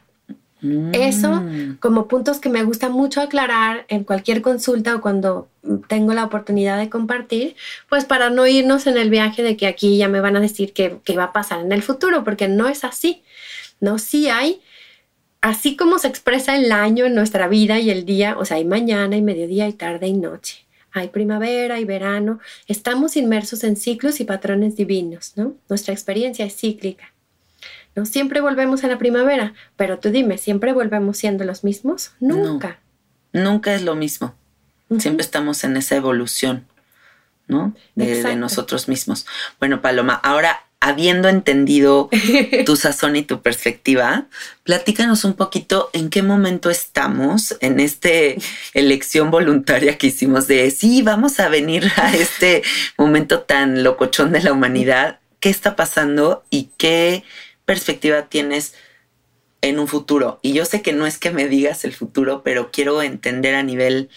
Eso 0.94 1.42
Mm. 1.42 1.78
como 1.80 2.08
puntos 2.08 2.40
que 2.40 2.50
me 2.50 2.64
gusta 2.64 2.90
mucho 2.90 3.22
aclarar 3.22 3.86
en 3.88 4.04
cualquier 4.04 4.42
consulta 4.42 4.96
o 4.96 5.02
cuando 5.02 5.48
tengo 5.88 6.14
la 6.14 6.24
oportunidad 6.24 6.80
de 6.80 6.90
compartir, 6.90 7.56
pues 7.90 8.06
para 8.06 8.30
no 8.30 8.48
irnos 8.48 8.88
en 8.88 8.98
el 8.98 9.10
viaje 9.10 9.44
de 9.44 9.58
que 9.58 9.68
aquí 9.68 9.98
ya 9.98 10.08
me 10.08 10.22
van 10.22 10.36
a 10.38 10.40
decir 10.40 10.74
qué, 10.74 11.00
va 11.16 11.26
a 11.26 11.34
pasar 11.34 11.60
en 11.60 11.72
el 11.72 11.84
futuro, 11.84 12.24
porque 12.24 12.48
no 12.48 12.68
es 12.68 12.84
así. 12.84 13.22
No, 13.80 14.00
sí 14.00 14.30
hay, 14.30 14.62
así 15.42 15.76
como 15.76 16.00
se 16.00 16.08
expresa 16.08 16.56
el 16.56 16.72
año 16.72 17.06
en 17.06 17.14
nuestra 17.16 17.48
vida 17.48 17.80
y 17.80 17.92
el 17.92 18.06
día, 18.06 18.36
o 18.40 18.46
sea, 18.46 18.58
hay 18.58 18.66
mañana 18.66 19.18
y 19.18 19.22
mediodía 19.22 19.68
y 19.68 19.74
tarde 19.74 20.08
y 20.08 20.14
noche. 20.14 20.65
Hay 20.96 21.10
primavera 21.10 21.78
y 21.82 21.84
verano. 21.84 22.40
Estamos 22.68 23.18
inmersos 23.18 23.66
en 23.66 23.76
ciclos 23.76 24.22
y 24.22 24.24
patrones 24.24 24.78
divinos, 24.78 25.34
¿no? 25.36 25.54
Nuestra 25.68 25.94
experiencia 25.94 26.46
es 26.46 26.56
cíclica. 26.56 27.12
No 27.96 28.06
siempre 28.06 28.40
volvemos 28.40 28.86
a 28.86 28.88
la 28.88 28.98
primavera, 28.98 29.54
pero 29.76 30.00
tú 30.00 30.10
dime, 30.10 30.38
¿siempre 30.38 30.72
volvemos 30.72 31.18
siendo 31.18 31.44
los 31.44 31.66
mismos? 31.66 32.14
Nunca. 32.22 32.80
nunca 33.34 33.76
es 33.76 33.82
lo 33.82 33.96
mismo. 33.96 34.36
Siempre 34.98 35.26
estamos 35.26 35.66
en 35.66 35.76
esa 35.76 35.98
evolución, 35.98 36.66
¿no? 37.48 37.76
De, 37.96 38.24
de, 38.24 38.36
nosotros 38.38 38.88
mismos. 38.88 39.26
Bueno, 39.60 39.82
Paloma, 39.82 40.14
ahora 40.14 40.65
habiendo 40.80 41.30
entendido 41.30 42.10
tu 42.66 42.76
sazón 42.76 43.16
y 43.16 43.24
tu 43.24 43.42
perspectiva, 43.42 44.26
platícanos 44.64 45.24
un 45.24 45.34
poquito 45.34 45.90
en 45.94 46.10
qué 46.10 46.22
momento 46.22 46.70
estamos 46.70 47.58
en 47.62 47.80
esta 47.80 48.10
elección 48.74 49.32
voluntaria 49.32 49.98
que 49.98 50.08
hicimos 50.08 50.48
de 50.48 50.70
sí, 50.72 51.02
vamos 51.02 51.40
a 51.40 51.50
venir 51.50 51.92
a 51.96 52.14
este 52.16 52.64
momento 52.98 53.42
tan 53.42 53.84
locochón 53.84 54.32
de 54.32 54.44
la 54.44 54.54
humanidad. 54.54 55.20
¿Qué 55.40 55.50
está 55.50 55.76
pasando 55.76 56.44
y 56.50 56.70
qué 56.78 57.24
perspectiva 57.66 58.24
tienes 58.24 58.74
en 59.62 59.80
un 59.80 59.88
futuro? 59.88 60.40
Y 60.42 60.54
yo 60.54 60.66
sé 60.66 60.82
que 60.82 60.94
no 60.94 61.06
es 61.06 61.18
que 61.18 61.32
me 61.32 61.48
digas 61.48 61.86
el 61.86 61.94
futuro, 61.94 62.42
pero 62.44 62.72
quiero 62.72 63.02
entender 63.02 63.56
a 63.56 63.64
nivel 63.64 64.10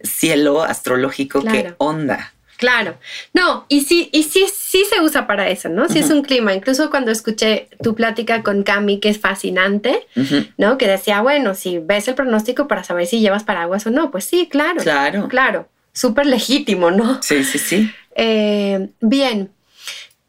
cielo 0.00 0.62
astrológico 0.62 1.40
claro. 1.40 1.56
qué 1.56 1.74
onda. 1.78 2.33
Claro, 2.56 2.96
no, 3.32 3.66
y 3.68 3.80
sí, 3.82 4.08
y 4.12 4.22
sí, 4.22 4.46
sí 4.54 4.84
se 4.88 5.00
usa 5.00 5.26
para 5.26 5.48
eso, 5.50 5.68
¿no? 5.68 5.88
Sí 5.88 5.98
uh 5.98 6.02
-huh. 6.02 6.04
es 6.04 6.10
un 6.10 6.22
clima. 6.22 6.54
Incluso 6.54 6.88
cuando 6.88 7.10
escuché 7.10 7.68
tu 7.82 7.94
plática 7.94 8.42
con 8.42 8.62
Cami, 8.62 9.00
que 9.00 9.08
es 9.08 9.18
fascinante, 9.18 10.06
uh 10.16 10.20
-huh. 10.20 10.52
¿no? 10.56 10.78
Que 10.78 10.86
decía, 10.86 11.20
bueno, 11.20 11.54
si 11.54 11.78
ves 11.78 12.06
el 12.08 12.14
pronóstico 12.14 12.68
para 12.68 12.84
saber 12.84 13.06
si 13.06 13.20
llevas 13.20 13.44
paraguas 13.44 13.86
o 13.86 13.90
no, 13.90 14.10
pues 14.10 14.24
sí, 14.24 14.48
claro. 14.48 14.80
Claro. 14.82 15.28
Claro. 15.28 15.68
Súper 15.92 16.26
legítimo, 16.26 16.90
¿no? 16.90 17.22
Sí, 17.22 17.44
sí, 17.44 17.58
sí. 17.58 17.90
Eh, 18.16 18.88
bien. 19.00 19.50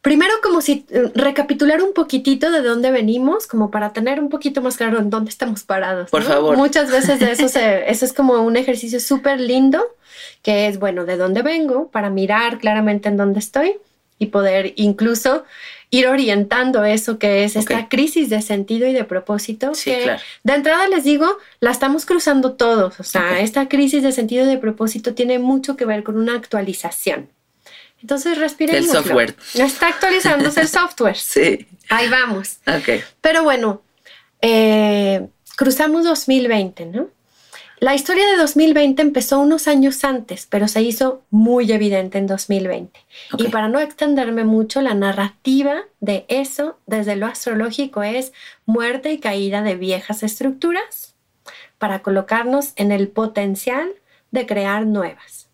Primero, 0.06 0.34
como 0.44 0.62
si 0.62 0.86
recapitular 1.16 1.82
un 1.82 1.92
poquitito 1.92 2.52
de 2.52 2.62
dónde 2.62 2.92
venimos, 2.92 3.48
como 3.48 3.72
para 3.72 3.92
tener 3.92 4.20
un 4.20 4.30
poquito 4.30 4.62
más 4.62 4.78
claro 4.78 5.00
en 5.00 5.10
dónde 5.10 5.32
estamos 5.32 5.64
parados. 5.64 6.12
Por 6.12 6.22
¿no? 6.22 6.28
favor. 6.30 6.58
Muchas 6.58 6.92
veces 6.92 7.20
de 7.20 7.32
eso, 7.32 7.48
se, 7.50 7.90
eso 7.90 8.06
es 8.06 8.14
como 8.14 8.36
un 8.44 8.56
ejercicio 8.56 9.00
súper 9.00 9.40
lindo, 9.40 9.84
que 10.44 10.68
es, 10.68 10.78
bueno, 10.78 11.06
de 11.06 11.18
dónde 11.18 11.42
vengo, 11.42 11.90
para 11.90 12.12
mirar 12.12 12.60
claramente 12.60 13.10
en 13.10 13.18
dónde 13.18 13.40
estoy 13.40 13.78
y 14.20 14.28
poder 14.28 14.74
incluso 14.76 15.44
ir 15.90 16.08
orientando 16.08 16.86
eso 16.86 17.18
que 17.18 17.44
es 17.44 17.56
esta 17.56 17.90
crisis 17.90 18.30
de 18.30 18.44
sentido 18.44 18.88
y 18.88 18.94
de 18.94 19.06
propósito. 19.06 19.74
Sí, 19.74 19.90
que 19.90 20.04
claro. 20.04 20.22
de 20.44 20.54
entrada 20.54 20.88
les 20.88 21.04
digo, 21.04 21.40
la 21.62 21.72
estamos 21.72 22.06
cruzando 22.06 22.54
todos. 22.54 23.00
O 23.00 23.04
sea, 23.04 23.40
esta 23.40 23.68
crisis 23.68 24.04
de 24.04 24.12
sentido 24.12 24.46
y 24.46 24.50
de 24.50 24.60
propósito 24.60 25.16
tiene 25.16 25.40
mucho 25.40 25.76
que 25.76 25.86
ver 25.86 26.04
con 26.04 26.16
una 26.16 26.36
actualización. 26.36 27.28
Entonces 28.06 28.38
respiremos. 28.38 28.92
software. 28.92 29.36
Está 29.56 29.88
actualizándose 29.88 30.62
el 30.62 30.68
software. 30.68 31.18
Sí. 31.26 31.66
Ahí 31.90 32.08
vamos. 32.08 32.60
Ok. 32.68 33.04
Pero 33.20 33.44
bueno, 33.44 33.82
eh, 34.42 35.28
cruzamos 35.56 36.04
2020, 36.04 36.86
¿no? 36.86 37.08
La 37.80 37.96
historia 37.96 38.28
de 38.28 38.38
2020 38.38 39.02
empezó 39.02 39.40
unos 39.40 39.68
años 39.68 40.04
antes, 40.04 40.46
pero 40.48 40.68
se 40.68 40.84
hizo 40.84 41.24
muy 41.32 41.72
evidente 41.72 42.20
en 42.20 42.28
2020. 42.28 43.00
Ok. 43.34 43.42
Y 43.42 43.48
para 43.48 43.70
no 43.70 43.80
extenderme 43.80 44.44
mucho, 44.44 44.82
la 44.82 44.94
narrativa 44.94 45.82
de 46.00 46.26
eso 46.28 46.78
desde 46.86 47.16
lo 47.16 47.26
astrológico 47.26 48.04
es 48.04 48.34
muerte 48.68 49.12
y 49.14 49.18
caída 49.18 49.64
de 49.64 49.76
viejas 49.76 50.22
estructuras 50.22 51.16
para 51.80 52.04
colocarnos 52.04 52.74
en 52.76 52.92
el 52.92 53.08
potencial 53.08 53.90
de 54.30 54.46
crear 54.46 54.86
nuevas, 54.86 55.50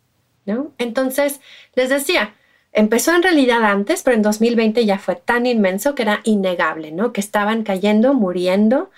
¿no? 0.46 0.74
Entonces, 0.78 1.40
les 1.76 1.88
decía, 1.90 2.36
empezó 2.74 3.14
en 3.16 3.24
realidad 3.24 3.64
antes, 3.64 4.04
pero 4.04 4.16
en 4.16 4.22
2020 4.22 4.86
ya 4.86 4.98
fue 5.00 5.16
tan 5.16 5.46
inmenso 5.46 5.96
que 5.96 6.04
era 6.04 6.22
innegable, 6.24 6.92
¿no? 6.92 7.12
Que 7.14 7.22
estaban 7.22 7.64
cayendo, 7.64 8.14
muriendo 8.14 8.90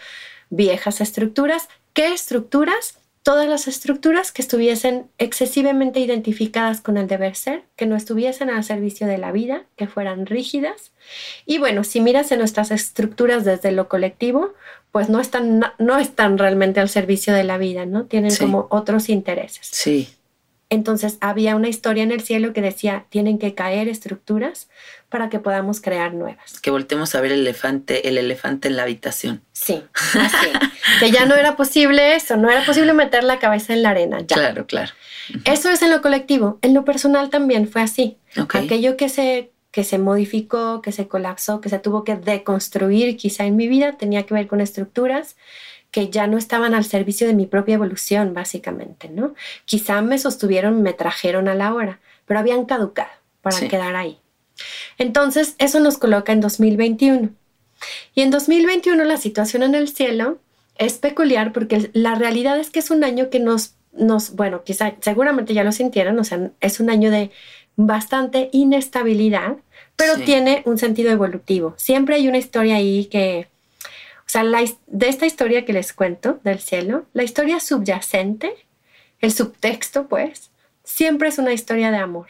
viejas 0.50 1.02
estructuras. 1.02 1.68
¿Qué 1.94 2.14
estructuras? 2.14 3.00
Todas 3.24 3.48
las 3.48 3.70
estructuras 3.70 4.34
que 4.34 4.42
estuviesen 4.42 5.08
excesivamente 5.18 6.02
identificadas 6.02 6.82
con 6.82 6.98
el 6.98 7.08
deber 7.08 7.36
ser, 7.38 7.64
que 7.78 7.86
no 7.86 7.96
estuviesen 7.96 8.50
al 8.50 8.66
servicio 8.66 9.08
de 9.08 9.18
la 9.18 9.32
vida, 9.32 9.64
que 9.78 9.88
fueran 9.88 10.26
rígidas. 10.26 10.92
Y 11.46 11.58
bueno, 11.58 11.86
si 11.86 12.02
miras 12.02 12.32
en 12.34 12.40
nuestras 12.40 12.70
estructuras 12.72 13.46
desde 13.46 13.72
lo 13.72 13.88
colectivo, 13.88 14.54
pues 14.92 15.08
no 15.08 15.22
están, 15.22 15.64
no 15.80 15.98
están 16.00 16.38
realmente 16.38 16.82
al 16.82 16.90
servicio 16.90 17.34
de 17.34 17.46
la 17.46 17.58
vida, 17.58 17.86
¿no? 17.86 18.04
Tienen 18.06 18.32
Sí. 18.32 18.40
como 18.44 18.68
otros 18.70 19.08
intereses. 19.08 19.68
Sí. 19.72 20.10
Entonces 20.70 21.18
había 21.22 21.56
una 21.56 21.68
historia 21.68 22.04
en 22.04 22.12
el 22.12 22.22
cielo 22.22 22.54
que 22.54 22.62
decía, 22.62 23.06
tienen 23.10 23.38
que 23.38 23.54
caer 23.54 23.88
estructuras 23.88 24.70
para 25.10 25.30
que 25.30 25.40
podamos 25.40 25.82
crear 25.82 26.14
nuevas. 26.14 26.60
Que 26.62 26.72
voltemos 26.72 27.14
a 27.14 27.22
ver 27.22 27.32
el 27.32 27.42
elefante, 27.42 28.08
el 28.08 28.18
elefante 28.18 28.70
en 28.70 28.78
la 28.78 28.84
habitación. 28.84 29.44
Sí, 29.52 29.84
así. 29.94 30.48
que 31.00 31.12
ya 31.12 31.26
no 31.26 31.36
era 31.36 31.56
posible 31.56 32.16
eso, 32.16 32.38
no 32.38 32.50
era 32.50 32.66
posible 32.66 32.94
meter 32.94 33.24
la 33.24 33.40
cabeza 33.40 33.74
en 33.74 33.84
la 33.84 33.92
arena. 33.92 34.20
Ya. 34.22 34.36
Claro, 34.36 34.66
claro. 34.66 34.92
Eso 35.46 35.70
es 35.70 35.82
en 35.82 35.92
lo 35.92 36.02
colectivo. 36.02 36.58
En 36.62 36.74
lo 36.74 36.86
personal 36.86 37.30
también 37.30 37.68
fue 37.68 37.82
así. 37.82 38.18
Aquello 38.36 38.98
que 38.98 39.10
se, 39.10 39.52
que 39.72 39.84
se 39.84 40.00
modificó, 40.00 40.82
que 40.82 40.92
se 40.92 41.08
colapsó, 41.08 41.62
que 41.62 41.70
se 41.70 41.80
tuvo 41.80 42.04
que 42.04 42.16
deconstruir 42.16 43.16
quizá 43.18 43.46
en 43.46 43.56
mi 43.56 43.68
vida, 43.68 43.94
tenía 43.94 44.24
que 44.24 44.34
ver 44.34 44.48
con 44.48 44.62
estructuras 44.62 45.36
que 45.94 46.10
ya 46.10 46.28
no 46.28 46.38
estaban 46.38 46.74
al 46.74 46.84
servicio 46.84 47.28
de 47.28 47.34
mi 47.36 47.46
propia 47.46 47.76
evolución, 47.76 48.34
básicamente, 48.34 49.08
¿no? 49.10 49.36
Quizá 49.66 50.02
me 50.02 50.18
sostuvieron, 50.18 50.82
me 50.82 50.92
trajeron 50.92 51.48
a 51.48 51.56
la 51.56 51.74
hora, 51.74 52.00
pero 52.26 52.40
habían 52.40 52.66
caducado 52.66 53.12
para 53.42 53.56
Sí. 53.58 53.68
quedar 53.70 53.96
ahí. 53.96 54.18
Entonces, 54.98 55.56
eso 55.60 55.80
nos 55.80 55.98
coloca 55.98 56.34
en 56.34 56.42
2021. 56.42 57.30
Y 58.16 58.22
en 58.22 58.32
2021 58.32 59.04
la 59.04 59.18
situación 59.18 59.62
en 59.64 59.76
el 59.76 59.88
cielo 59.88 60.40
es 60.78 60.94
peculiar 60.94 61.54
porque 61.54 61.92
la 61.94 62.16
realidad 62.16 62.58
es 62.60 62.72
que 62.72 62.80
es 62.80 62.90
un 62.90 63.04
año 63.04 63.30
que 63.30 63.40
nos, 63.40 63.76
nos 63.92 64.36
bueno, 64.36 64.64
quizá 64.64 64.96
seguramente 65.02 65.54
ya 65.54 65.64
lo 65.64 65.72
sintieron, 65.72 66.18
o 66.18 66.24
sea, 66.24 66.50
es 66.60 66.80
un 66.80 66.90
año 66.90 67.12
de 67.12 67.30
bastante 67.76 68.50
inestabilidad, 68.52 69.58
pero 69.96 70.18
tiene 70.18 70.64
un 70.66 70.78
sentido 70.80 71.12
evolutivo. 71.12 71.76
Siempre 71.78 72.16
hay 72.16 72.28
una 72.28 72.38
historia 72.40 72.78
ahí 72.78 73.06
que, 73.06 73.48
o 74.34 74.50
sea, 74.50 74.76
de 74.88 75.10
esta 75.10 75.28
historia 75.28 75.64
que 75.64 75.74
les 75.74 75.94
cuento 75.94 76.40
del 76.44 76.60
cielo, 76.60 77.06
la 77.14 77.22
historia 77.22 77.60
subyacente, 77.60 78.66
el 79.20 79.32
subtexto, 79.32 80.08
pues, 80.08 80.50
siempre 80.84 81.30
es 81.30 81.38
una 81.38 81.54
historia 81.54 81.92
de 81.92 81.98
amor. 81.98 82.28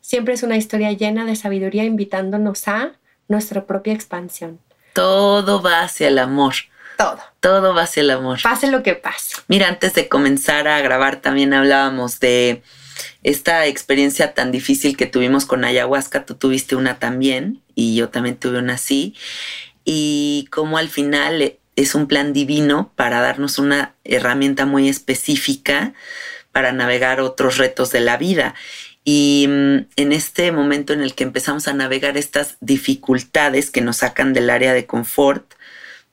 Siempre 0.00 0.34
es 0.34 0.42
una 0.42 0.56
historia 0.56 0.90
llena 0.90 1.24
de 1.26 1.36
sabiduría 1.36 1.84
invitándonos 1.84 2.66
a 2.66 2.94
nuestra 3.28 3.64
propia 3.64 3.92
expansión. 3.92 4.58
Todo 4.92 5.62
va 5.62 5.82
hacia 5.82 6.08
el 6.08 6.18
amor. 6.18 6.54
Todo. 6.98 7.20
Todo 7.38 7.74
va 7.74 7.82
hacia 7.82 8.00
el 8.00 8.10
amor. 8.10 8.40
Pase 8.42 8.66
lo 8.66 8.82
que 8.82 8.96
pase. 8.96 9.36
Mira, 9.46 9.68
antes 9.68 9.94
de 9.94 10.08
comenzar 10.08 10.66
a 10.66 10.80
grabar 10.80 11.20
también 11.20 11.54
hablábamos 11.54 12.18
de 12.18 12.64
esta 13.22 13.66
experiencia 13.66 14.34
tan 14.34 14.50
difícil 14.50 14.96
que 14.96 15.06
tuvimos 15.06 15.46
con 15.46 15.64
ayahuasca. 15.64 16.26
Tú 16.26 16.34
tuviste 16.34 16.74
una 16.74 16.98
también 16.98 17.62
y 17.76 17.94
yo 17.94 18.08
también 18.08 18.36
tuve 18.36 18.58
una 18.58 18.74
así. 18.74 19.14
Y 19.92 20.46
como 20.52 20.78
al 20.78 20.88
final 20.88 21.58
es 21.74 21.96
un 21.96 22.06
plan 22.06 22.32
divino 22.32 22.92
para 22.94 23.20
darnos 23.20 23.58
una 23.58 23.96
herramienta 24.04 24.64
muy 24.64 24.88
específica 24.88 25.94
para 26.52 26.70
navegar 26.70 27.20
otros 27.20 27.58
retos 27.58 27.90
de 27.90 27.98
la 27.98 28.16
vida. 28.16 28.54
Y 29.02 29.46
mm, 29.48 29.86
en 29.96 30.12
este 30.12 30.52
momento 30.52 30.92
en 30.92 31.00
el 31.00 31.16
que 31.16 31.24
empezamos 31.24 31.66
a 31.66 31.72
navegar 31.72 32.16
estas 32.16 32.56
dificultades 32.60 33.72
que 33.72 33.80
nos 33.80 33.96
sacan 33.96 34.32
del 34.32 34.50
área 34.50 34.74
de 34.74 34.86
confort, 34.86 35.54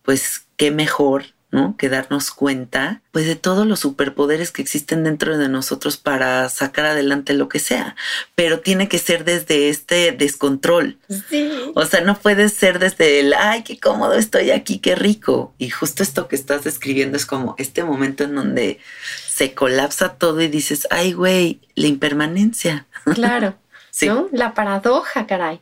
pues 0.01 0.47
qué 0.55 0.71
mejor, 0.71 1.25
¿no? 1.49 1.75
Que 1.77 1.89
darnos 1.89 2.31
cuenta, 2.31 3.01
pues, 3.11 3.25
de 3.25 3.35
todos 3.35 3.65
los 3.65 3.79
superpoderes 3.79 4.51
que 4.51 4.61
existen 4.61 5.03
dentro 5.03 5.37
de 5.37 5.49
nosotros 5.49 5.97
para 5.97 6.49
sacar 6.49 6.85
adelante 6.85 7.33
lo 7.33 7.47
que 7.47 7.59
sea. 7.59 7.95
Pero 8.35 8.59
tiene 8.59 8.89
que 8.89 8.99
ser 8.99 9.23
desde 9.23 9.69
este 9.69 10.11
descontrol. 10.11 10.97
Sí. 11.29 11.49
O 11.73 11.85
sea, 11.85 12.01
no 12.01 12.17
puede 12.17 12.49
ser 12.49 12.79
desde 12.79 13.19
el, 13.19 13.33
ay, 13.33 13.63
qué 13.63 13.79
cómodo 13.79 14.13
estoy 14.13 14.51
aquí, 14.51 14.79
qué 14.79 14.95
rico. 14.95 15.53
Y 15.57 15.69
justo 15.69 16.03
esto 16.03 16.27
que 16.27 16.35
estás 16.35 16.63
describiendo 16.63 17.17
es 17.17 17.25
como 17.25 17.55
este 17.57 17.83
momento 17.83 18.23
en 18.23 18.35
donde 18.35 18.79
se 19.27 19.53
colapsa 19.53 20.15
todo 20.15 20.41
y 20.41 20.47
dices, 20.47 20.87
ay, 20.91 21.13
güey, 21.13 21.61
la 21.75 21.87
impermanencia. 21.87 22.87
Claro. 23.13 23.55
¿no? 24.05 24.27
La 24.31 24.53
paradoja, 24.53 25.25
caray. 25.25 25.61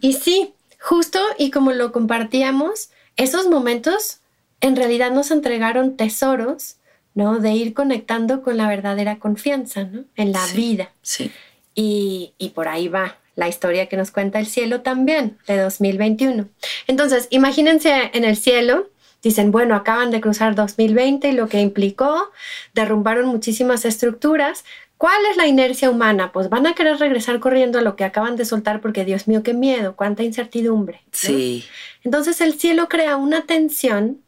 Y 0.00 0.12
sí, 0.12 0.54
justo 0.80 1.18
y 1.38 1.50
como 1.50 1.72
lo 1.72 1.92
compartíamos, 1.92 2.90
esos 3.16 3.48
momentos 3.48 4.18
en 4.64 4.76
realidad 4.76 5.10
nos 5.10 5.30
entregaron 5.30 5.96
tesoros, 5.96 6.76
¿no? 7.14 7.38
De 7.38 7.52
ir 7.52 7.74
conectando 7.74 8.42
con 8.42 8.56
la 8.56 8.66
verdadera 8.66 9.18
confianza, 9.18 9.84
¿no? 9.84 10.04
En 10.16 10.32
la 10.32 10.44
vida. 10.54 10.90
Sí. 11.02 11.30
Y, 11.74 12.32
y 12.38 12.50
por 12.50 12.68
ahí 12.68 12.88
va 12.88 13.18
la 13.36 13.46
historia 13.46 13.88
que 13.90 13.98
nos 13.98 14.10
cuenta 14.10 14.38
el 14.38 14.46
cielo 14.46 14.80
también, 14.80 15.36
de 15.46 15.58
2021. 15.58 16.48
Entonces, 16.86 17.28
imagínense 17.30 18.10
en 18.14 18.24
el 18.24 18.36
cielo, 18.36 18.88
Dicen, 19.22 19.52
bueno, 19.52 19.74
acaban 19.74 20.10
de 20.10 20.20
cruzar 20.20 20.54
2020 20.54 21.30
y 21.30 21.32
lo 21.32 21.48
que 21.48 21.58
implicó, 21.58 22.30
derrumbaron 22.74 23.26
muchísimas 23.26 23.86
estructuras. 23.86 24.66
¿Cuál 24.98 25.16
es 25.30 25.38
la 25.38 25.46
inercia 25.46 25.88
humana? 25.88 26.30
Pues 26.30 26.50
van 26.50 26.66
a 26.66 26.74
querer 26.74 26.98
regresar 26.98 27.40
corriendo 27.40 27.78
a 27.78 27.82
lo 27.82 27.96
que 27.96 28.04
acaban 28.04 28.36
de 28.36 28.44
soltar 28.44 28.82
porque 28.82 29.06
Dios 29.06 29.26
mío, 29.26 29.42
qué 29.42 29.54
miedo, 29.54 29.96
cuánta 29.96 30.24
incertidumbre. 30.24 31.00
Sí. 31.10 31.64
Entonces 32.02 32.42
el 32.42 32.60
cielo 32.60 32.90
crea 32.90 33.16
una 33.16 33.46
tensión, 33.46 34.20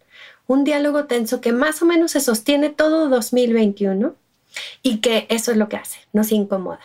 un 0.47 0.65
diálogo 0.65 1.07
tenso 1.07 1.41
que 1.41 1.53
más 1.53 1.83
o 1.83 1.87
menos 1.87 2.13
se 2.13 2.21
sostiene 2.21 2.71
todo 2.71 3.09
2021 3.09 4.15
y 4.83 4.99
que 4.99 5.27
eso 5.29 5.51
es 5.51 5.57
lo 5.57 5.69
que 5.69 5.77
hace, 5.77 6.01
nos 6.13 6.33
incomoda. 6.33 6.81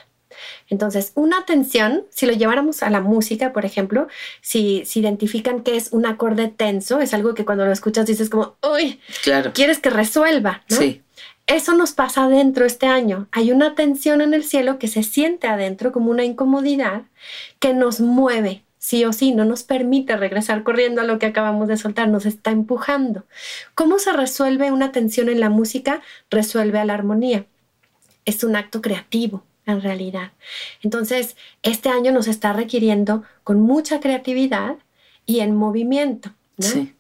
Entonces, 0.70 1.12
una 1.16 1.46
tensión, 1.46 2.06
si 2.10 2.26
lo 2.26 2.34
lleváramos 2.34 2.84
a 2.84 2.90
la 2.90 3.02
música, 3.02 3.54
por 3.54 3.66
ejemplo, 3.66 4.08
si, 4.42 4.84
si 4.86 5.02
identifican 5.02 5.62
que 5.62 5.76
es 5.76 5.90
un 5.92 6.06
acorde 6.06 6.48
tenso, 6.48 7.00
es 7.00 7.14
algo 7.14 7.34
que 7.34 7.46
cuando 7.46 7.66
lo 7.66 7.72
escuchas 7.72 8.06
dices 8.06 8.30
como, 8.30 8.56
uy, 8.64 9.00
claro. 9.24 9.52
quieres 9.54 9.80
que 9.80 9.90
resuelva, 9.90 10.64
¿no? 10.70 10.78
Sí. 10.78 11.02
Eso 11.48 11.74
nos 11.74 11.92
pasa 11.92 12.26
adentro 12.26 12.66
este 12.66 12.86
año. 12.86 13.28
Hay 13.32 13.52
una 13.52 13.76
tensión 13.76 14.22
en 14.22 14.34
el 14.34 14.44
cielo 14.44 14.80
que 14.80 14.88
se 14.88 15.04
siente 15.04 15.48
adentro 15.48 15.92
como 15.92 16.10
una 16.10 16.24
incomodidad 16.24 17.04
que 17.60 17.74
nos 17.74 18.00
mueve, 18.00 18.64
sí 18.82 19.06
o 19.06 19.14
sí, 19.14 19.32
no 19.32 19.46
nos 19.46 19.62
permite 19.62 20.18
regresar 20.18 20.64
corriendo 20.64 21.02
a 21.02 21.04
lo 21.04 21.20
que 21.20 21.28
acabamos 21.28 21.68
de 21.68 21.78
soltar, 21.78 22.10
nos 22.10 22.26
está 22.26 22.50
empujando. 22.50 23.26
¿Cómo 23.76 24.00
se 24.00 24.12
resuelve 24.12 24.72
una 24.72 24.92
tensión 24.92 25.30
en 25.30 25.40
la 25.40 25.52
música? 25.52 26.02
Resuelve 26.32 26.80
a 26.80 26.86
la 26.86 26.96
armonía. 26.96 27.46
Es 28.26 28.44
un 28.44 28.56
acto 28.56 28.82
creativo 28.82 29.44
en 29.68 29.84
realidad. 29.84 30.32
Entonces, 30.82 31.38
este 31.62 31.90
año 31.90 32.12
nos 32.12 32.28
está 32.28 32.54
requiriendo 32.54 33.24
con 33.44 33.62
mucha 33.62 34.00
creatividad 34.00 34.78
y 35.28 35.42
en 35.42 35.56
movimiento. 35.56 36.32
Sí. 36.58 36.96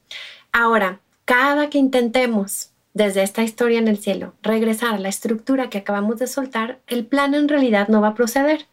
Ahora, 0.51 0.99
cada 1.25 1.71
que 1.71 1.79
intentemos 1.79 2.70
desde 2.93 3.23
esta 3.23 3.43
historia 3.43 3.79
en 3.79 3.87
el 3.87 3.97
cielo 3.97 4.33
regresar 4.41 4.95
a 4.95 4.99
la 4.99 5.09
estructura 5.09 5.69
que 5.69 5.77
acabamos 5.77 6.19
de 6.19 6.27
soltar, 6.27 6.79
el 6.87 7.05
plan 7.05 7.33
en 7.35 7.47
realidad 7.47 7.87
no 7.87 8.01
va 8.01 8.09
a 8.09 8.15
proceder. 8.15 8.67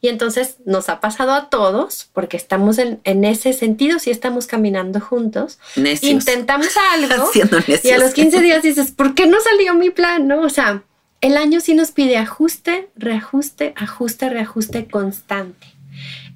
Y 0.00 0.08
entonces 0.08 0.58
nos 0.66 0.90
ha 0.90 1.00
pasado 1.00 1.32
a 1.32 1.48
todos, 1.48 2.10
porque 2.12 2.36
estamos 2.36 2.78
en, 2.78 3.24
ese 3.24 3.54
sentido, 3.54 3.98
si 3.98 4.10
estamos 4.10 4.46
caminando 4.46 5.00
juntos, 5.00 5.58
intentamos 6.02 6.68
algo 6.92 7.30
y 7.82 7.90
a 7.90 7.98
los 7.98 8.12
15 8.12 8.42
días 8.42 8.62
dices, 8.62 8.92
¿por 8.92 9.14
qué 9.14 9.26
no 9.26 9.38
salió 9.40 9.74
mi 9.74 9.88
plan? 9.88 10.28
¿No? 10.28 10.42
O 10.42 10.50
sea, 10.50 10.82
el 11.22 11.38
año 11.38 11.60
sí 11.60 11.72
nos 11.72 11.90
pide 11.90 12.18
ajuste, 12.18 12.90
reajuste, 12.96 13.72
ajuste, 13.76 14.28
reajuste 14.28 14.86
constante. 14.86 15.68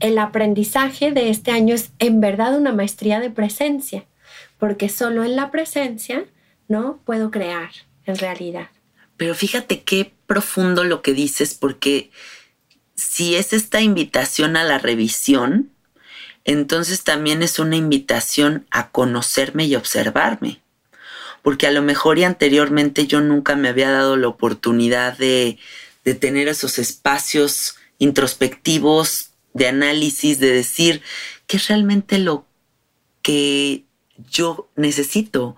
El 0.01 0.17
aprendizaje 0.17 1.13
de 1.13 1.29
este 1.29 1.51
año 1.51 1.75
es 1.75 1.91
en 1.99 2.21
verdad 2.23 2.57
una 2.57 2.73
maestría 2.73 3.21
de 3.21 3.29
presencia, 3.29 4.07
porque 4.59 4.89
solo 4.89 5.25
en 5.25 5.37
la 5.37 5.51
presencia 5.51 6.25
no 6.69 7.01
puedo 7.05 7.31
crear 7.31 7.71
en 8.07 8.17
realidad. 8.17 8.69
Pero 9.17 9.35
fíjate 9.35 9.83
qué 9.83 10.13
profundo 10.27 10.85
lo 10.85 11.03
que 11.03 11.13
dices, 11.13 11.55
porque 11.55 12.11
si 12.95 13.35
es 13.35 13.53
esta 13.53 13.81
invitación 13.81 14.57
a 14.57 14.65
la 14.65 14.79
revisión, 14.79 15.71
entonces 16.45 17.05
también 17.05 17.43
es 17.43 17.59
una 17.59 17.77
invitación 17.77 18.67
a 18.71 18.91
conocerme 18.91 19.67
y 19.67 19.75
observarme. 19.77 20.61
Porque 21.43 21.67
a 21.67 21.71
lo 21.71 21.83
mejor 21.83 22.19
y 22.19 22.25
anteriormente 22.25 23.07
yo 23.07 23.21
nunca 23.21 23.57
me 23.57 23.69
había 23.69 23.91
dado 23.91 24.17
la 24.17 24.29
oportunidad 24.29 25.17
de, 25.17 25.59
tener 26.21 26.49
esos 26.49 26.79
espacios 26.79 27.77
introspectivos, 27.99 29.33
de 29.53 29.69
análisis, 29.69 30.41
de 30.41 30.53
decir 30.53 31.03
qué 31.47 31.59
es 31.59 31.69
realmente 31.69 32.19
lo 32.19 32.47
que 33.21 33.85
yo 34.31 34.71
necesito 34.75 35.55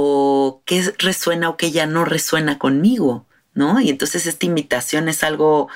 o 0.00 0.62
qué 0.64 0.94
resuena 0.98 1.48
o 1.48 1.56
qué 1.56 1.72
ya 1.72 1.86
no 1.86 2.04
resuena 2.04 2.56
conmigo, 2.56 3.26
¿no? 3.52 3.80
Y 3.80 3.90
entonces 3.90 4.26
esta 4.26 4.46
invitación 4.46 5.08
es 5.08 5.24
algo 5.24 5.68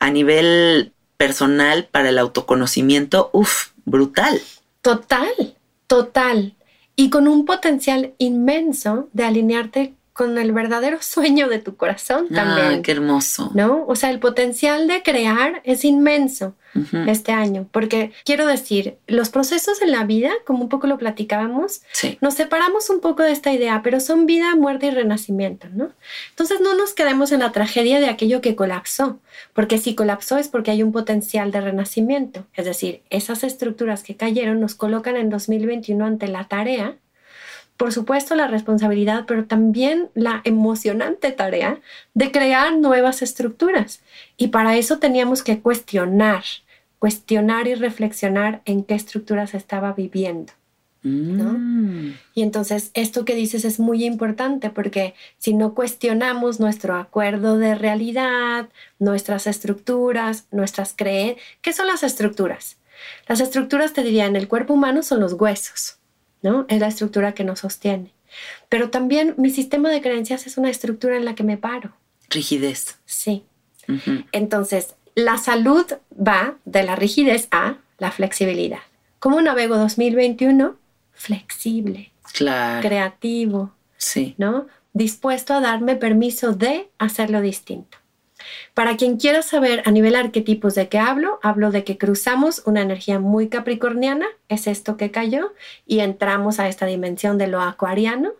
a 0.00 0.10
nivel 0.10 0.92
personal 1.16 1.84
para 1.84 2.08
el 2.08 2.18
autoconocimiento, 2.18 3.30
uff, 3.32 3.68
brutal. 3.84 4.40
Total, 4.82 5.56
total 5.86 6.56
y 6.96 7.10
con 7.10 7.28
un 7.28 7.44
potencial 7.44 8.12
inmenso 8.18 9.08
de 9.12 9.24
alinearte 9.24 9.94
con 10.12 10.36
el 10.36 10.50
verdadero 10.50 10.98
sueño 11.00 11.48
de 11.48 11.60
tu 11.60 11.76
corazón 11.76 12.26
ah, 12.32 12.34
también. 12.34 12.82
qué 12.82 12.90
hermoso. 12.90 13.52
¿No? 13.54 13.84
O 13.86 13.94
sea, 13.94 14.10
el 14.10 14.18
potencial 14.18 14.88
de 14.88 15.04
crear 15.04 15.62
es 15.62 15.84
inmenso 15.84 16.56
este 17.06 17.32
año, 17.32 17.66
porque 17.70 18.12
quiero 18.24 18.46
decir, 18.46 18.96
los 19.06 19.30
procesos 19.30 19.82
en 19.82 19.92
la 19.92 20.04
vida, 20.04 20.30
como 20.46 20.62
un 20.62 20.68
poco 20.68 20.86
lo 20.86 20.98
platicábamos, 20.98 21.82
nos 22.20 22.34
separamos 22.34 22.90
un 22.90 23.00
poco 23.00 23.22
de 23.22 23.32
esta 23.32 23.52
idea, 23.52 23.82
pero 23.82 24.00
son 24.00 24.26
vida, 24.26 24.54
muerte 24.56 24.86
y 24.86 24.90
renacimiento, 24.90 25.68
¿no? 25.72 25.90
Entonces 26.30 26.60
no 26.60 26.74
nos 26.74 26.94
quedemos 26.94 27.32
en 27.32 27.40
la 27.40 27.52
tragedia 27.52 28.00
de 28.00 28.08
aquello 28.08 28.40
que 28.40 28.56
colapsó, 28.56 29.18
porque 29.52 29.78
si 29.78 29.94
colapsó 29.94 30.38
es 30.38 30.48
porque 30.48 30.70
hay 30.70 30.82
un 30.82 30.92
potencial 30.92 31.50
de 31.50 31.60
renacimiento, 31.60 32.46
es 32.54 32.64
decir, 32.64 33.02
esas 33.10 33.44
estructuras 33.44 34.02
que 34.02 34.16
cayeron 34.16 34.60
nos 34.60 34.74
colocan 34.74 35.16
en 35.16 35.30
2021 35.30 36.04
ante 36.04 36.28
la 36.28 36.48
tarea 36.48 36.96
por 37.78 37.92
supuesto 37.92 38.34
la 38.34 38.48
responsabilidad, 38.48 39.24
pero 39.26 39.46
también 39.46 40.10
la 40.14 40.42
emocionante 40.44 41.30
tarea 41.30 41.80
de 42.12 42.32
crear 42.32 42.76
nuevas 42.76 43.22
estructuras. 43.22 44.02
Y 44.36 44.48
para 44.48 44.76
eso 44.76 44.98
teníamos 44.98 45.44
que 45.44 45.60
cuestionar, 45.60 46.42
cuestionar 46.98 47.68
y 47.68 47.74
reflexionar 47.74 48.62
en 48.64 48.84
qué 48.84 48.94
estructuras 48.94 49.54
estaba 49.54 49.92
viviendo. 49.92 50.52
Mm. 51.02 52.10
Y 52.34 52.42
entonces 52.42 52.90
esto 52.94 53.24
que 53.24 53.34
dices 53.34 53.64
es 53.64 53.78
muy 53.78 54.04
importante 54.04 54.68
porque 54.70 55.14
si 55.38 55.54
no 55.54 55.74
cuestionamos 55.74 56.58
nuestro 56.58 56.96
acuerdo 56.96 57.56
de 57.56 57.74
realidad, 57.74 58.68
nuestras 58.98 59.46
estructuras, 59.46 60.46
nuestras 60.50 60.94
creencias, 60.96 61.44
¿qué 61.62 61.72
son 61.72 61.86
las 61.86 62.02
estructuras? 62.02 62.78
Las 63.28 63.40
estructuras, 63.40 63.92
te 63.92 64.02
diría, 64.02 64.26
en 64.26 64.34
el 64.34 64.48
cuerpo 64.48 64.74
humano 64.74 65.04
son 65.04 65.20
los 65.20 65.34
huesos. 65.34 65.98
¿no? 66.42 66.66
Es 66.68 66.80
la 66.80 66.88
estructura 66.88 67.34
que 67.34 67.44
nos 67.44 67.60
sostiene. 67.60 68.12
Pero 68.68 68.90
también 68.90 69.34
mi 69.38 69.50
sistema 69.50 69.90
de 69.90 70.00
creencias 70.00 70.46
es 70.46 70.58
una 70.58 70.70
estructura 70.70 71.16
en 71.16 71.24
la 71.24 71.34
que 71.34 71.44
me 71.44 71.56
paro. 71.56 71.92
Rigidez. 72.30 72.98
Sí. 73.06 73.44
Entonces, 74.32 74.94
la 75.18 75.36
salud 75.36 75.84
va 76.16 76.54
de 76.64 76.84
la 76.84 76.94
rigidez 76.94 77.48
a 77.50 77.78
la 77.98 78.12
flexibilidad. 78.12 78.78
¿Cómo 79.18 79.40
navego 79.42 79.76
2021? 79.76 80.76
Flexible, 81.12 82.12
Claro. 82.32 82.86
creativo, 82.86 83.72
Sí. 83.96 84.36
¿no? 84.38 84.68
Dispuesto 84.92 85.54
a 85.54 85.60
darme 85.60 85.96
permiso 85.96 86.52
de 86.52 86.88
hacerlo 86.98 87.40
distinto. 87.40 87.98
Para 88.74 88.96
quien 88.96 89.16
quiera 89.16 89.42
saber 89.42 89.82
a 89.86 89.90
nivel 89.90 90.14
arquetipos 90.14 90.76
de 90.76 90.88
qué 90.88 91.00
hablo, 91.00 91.40
hablo 91.42 91.72
de 91.72 91.82
que 91.82 91.98
cruzamos 91.98 92.62
una 92.64 92.82
energía 92.82 93.18
muy 93.18 93.48
capricorniana, 93.48 94.26
es 94.48 94.68
esto 94.68 94.96
que 94.96 95.10
cayó, 95.10 95.52
y 95.84 95.98
entramos 95.98 96.60
a 96.60 96.68
esta 96.68 96.86
dimensión 96.86 97.38
de 97.38 97.48
lo 97.48 97.60
acuariano. 97.60 98.30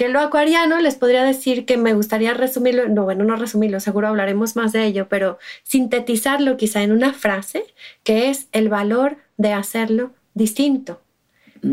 Que 0.00 0.08
lo 0.08 0.20
acuariano 0.20 0.80
les 0.80 0.94
podría 0.94 1.24
decir 1.24 1.66
que 1.66 1.76
me 1.76 1.92
gustaría 1.92 2.32
resumirlo, 2.32 2.88
no, 2.88 3.04
bueno, 3.04 3.22
no 3.24 3.36
resumirlo, 3.36 3.80
seguro 3.80 4.08
hablaremos 4.08 4.56
más 4.56 4.72
de 4.72 4.86
ello, 4.86 5.08
pero 5.10 5.38
sintetizarlo 5.62 6.56
quizá 6.56 6.82
en 6.82 6.92
una 6.92 7.12
frase, 7.12 7.66
que 8.02 8.30
es 8.30 8.48
el 8.52 8.70
valor 8.70 9.18
de 9.36 9.52
hacerlo 9.52 10.12
distinto. 10.32 11.02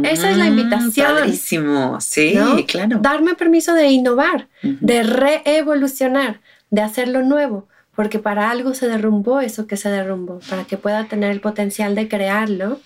Esa 0.03 0.29
es 0.29 0.35
la 0.35 0.43
Mm, 0.49 0.59
invitación. 0.59 1.07
Padrísimo. 1.07 2.01
Sí, 2.01 2.33
¿no? 2.35 2.57
claro. 2.65 2.99
Darme 2.99 3.35
permiso 3.35 3.73
de 3.73 3.87
innovar, 3.91 4.49
de 4.61 5.03
reevolucionar, 5.03 6.41
de 6.69 6.81
hacerlo 6.81 7.21
nuevo, 7.21 7.69
porque 7.95 8.19
para 8.19 8.49
algo 8.49 8.73
se 8.73 8.89
derrumbó 8.89 9.39
eso 9.39 9.67
que 9.67 9.77
se 9.77 9.87
derrumbó, 9.87 10.41
para 10.49 10.65
que 10.65 10.75
pueda 10.75 11.05
tener 11.05 11.31
el 11.31 11.39
potencial 11.39 11.95
de 11.95 12.09
crearlo 12.09 12.81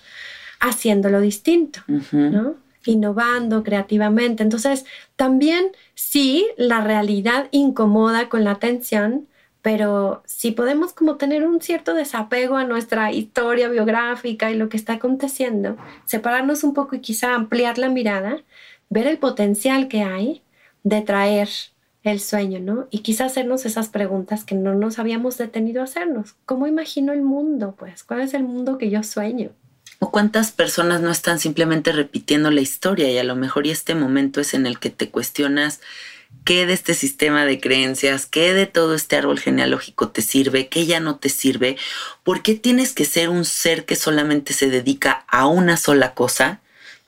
haciéndolo 0.60 1.20
distinto. 1.20 1.80
¿no? 2.12 2.61
Innovando 2.84 3.62
creativamente. 3.62 4.42
Entonces, 4.42 4.84
también 5.16 5.72
sí, 5.94 6.46
la 6.56 6.80
realidad 6.82 7.48
incomoda 7.52 8.28
con 8.28 8.44
la 8.44 8.52
atención, 8.52 9.28
pero 9.62 10.22
si 10.26 10.50
podemos 10.50 10.92
como 10.92 11.16
tener 11.16 11.46
un 11.46 11.60
cierto 11.60 11.94
desapego 11.94 12.56
a 12.56 12.64
nuestra 12.64 13.12
historia 13.12 13.68
biográfica 13.68 14.50
y 14.50 14.56
lo 14.56 14.68
que 14.68 14.76
está 14.76 14.94
aconteciendo, 14.94 15.76
separarnos 16.04 16.64
un 16.64 16.74
poco 16.74 16.96
y 16.96 17.00
quizá 17.00 17.34
ampliar 17.34 17.78
la 17.78 17.88
mirada, 17.88 18.42
ver 18.90 19.06
el 19.06 19.18
potencial 19.18 19.88
que 19.88 20.02
hay 20.02 20.42
de 20.82 21.00
traer 21.02 21.48
el 22.02 22.20
sueño, 22.20 22.60
¿no? 22.60 22.88
Y 22.90 23.00
quizá 23.00 23.26
hacernos 23.26 23.64
esas 23.64 23.88
preguntas 23.88 24.44
que 24.44 24.54
no 24.54 24.74
nos 24.74 24.98
habíamos 24.98 25.38
detenido 25.38 25.80
a 25.80 25.84
hacernos. 25.84 26.34
¿Cómo 26.44 26.66
imagino 26.66 27.12
el 27.12 27.22
mundo? 27.22 27.74
Pues, 27.78 28.02
¿cuál 28.04 28.22
es 28.22 28.34
el 28.34 28.42
mundo 28.44 28.78
que 28.78 28.90
yo 28.90 29.02
sueño? 29.02 29.50
O 30.04 30.10
cuántas 30.10 30.50
personas 30.50 31.00
no 31.00 31.12
están 31.12 31.38
simplemente 31.38 31.92
repitiendo 31.92 32.50
la 32.50 32.60
historia 32.60 33.08
y 33.08 33.18
a 33.18 33.22
lo 33.22 33.36
mejor 33.36 33.68
y 33.68 33.70
este 33.70 33.94
momento 33.94 34.40
es 34.40 34.52
en 34.52 34.66
el 34.66 34.80
que 34.80 34.90
te 34.90 35.10
cuestionas 35.10 35.80
qué 36.44 36.66
de 36.66 36.72
este 36.72 36.94
sistema 36.94 37.44
de 37.44 37.60
creencias, 37.60 38.26
qué 38.26 38.52
de 38.52 38.66
todo 38.66 38.96
este 38.96 39.14
árbol 39.14 39.38
genealógico 39.38 40.08
te 40.08 40.20
sirve, 40.20 40.66
qué 40.66 40.86
ya 40.86 40.98
no 40.98 41.18
te 41.20 41.28
sirve, 41.28 41.76
por 42.24 42.42
qué 42.42 42.56
tienes 42.56 42.94
que 42.94 43.04
ser 43.04 43.28
un 43.28 43.44
ser 43.44 43.84
que 43.84 43.94
solamente 43.94 44.54
se 44.54 44.70
dedica 44.70 45.24
a 45.28 45.46
una 45.46 45.76
sola 45.76 46.14
cosa, 46.14 46.58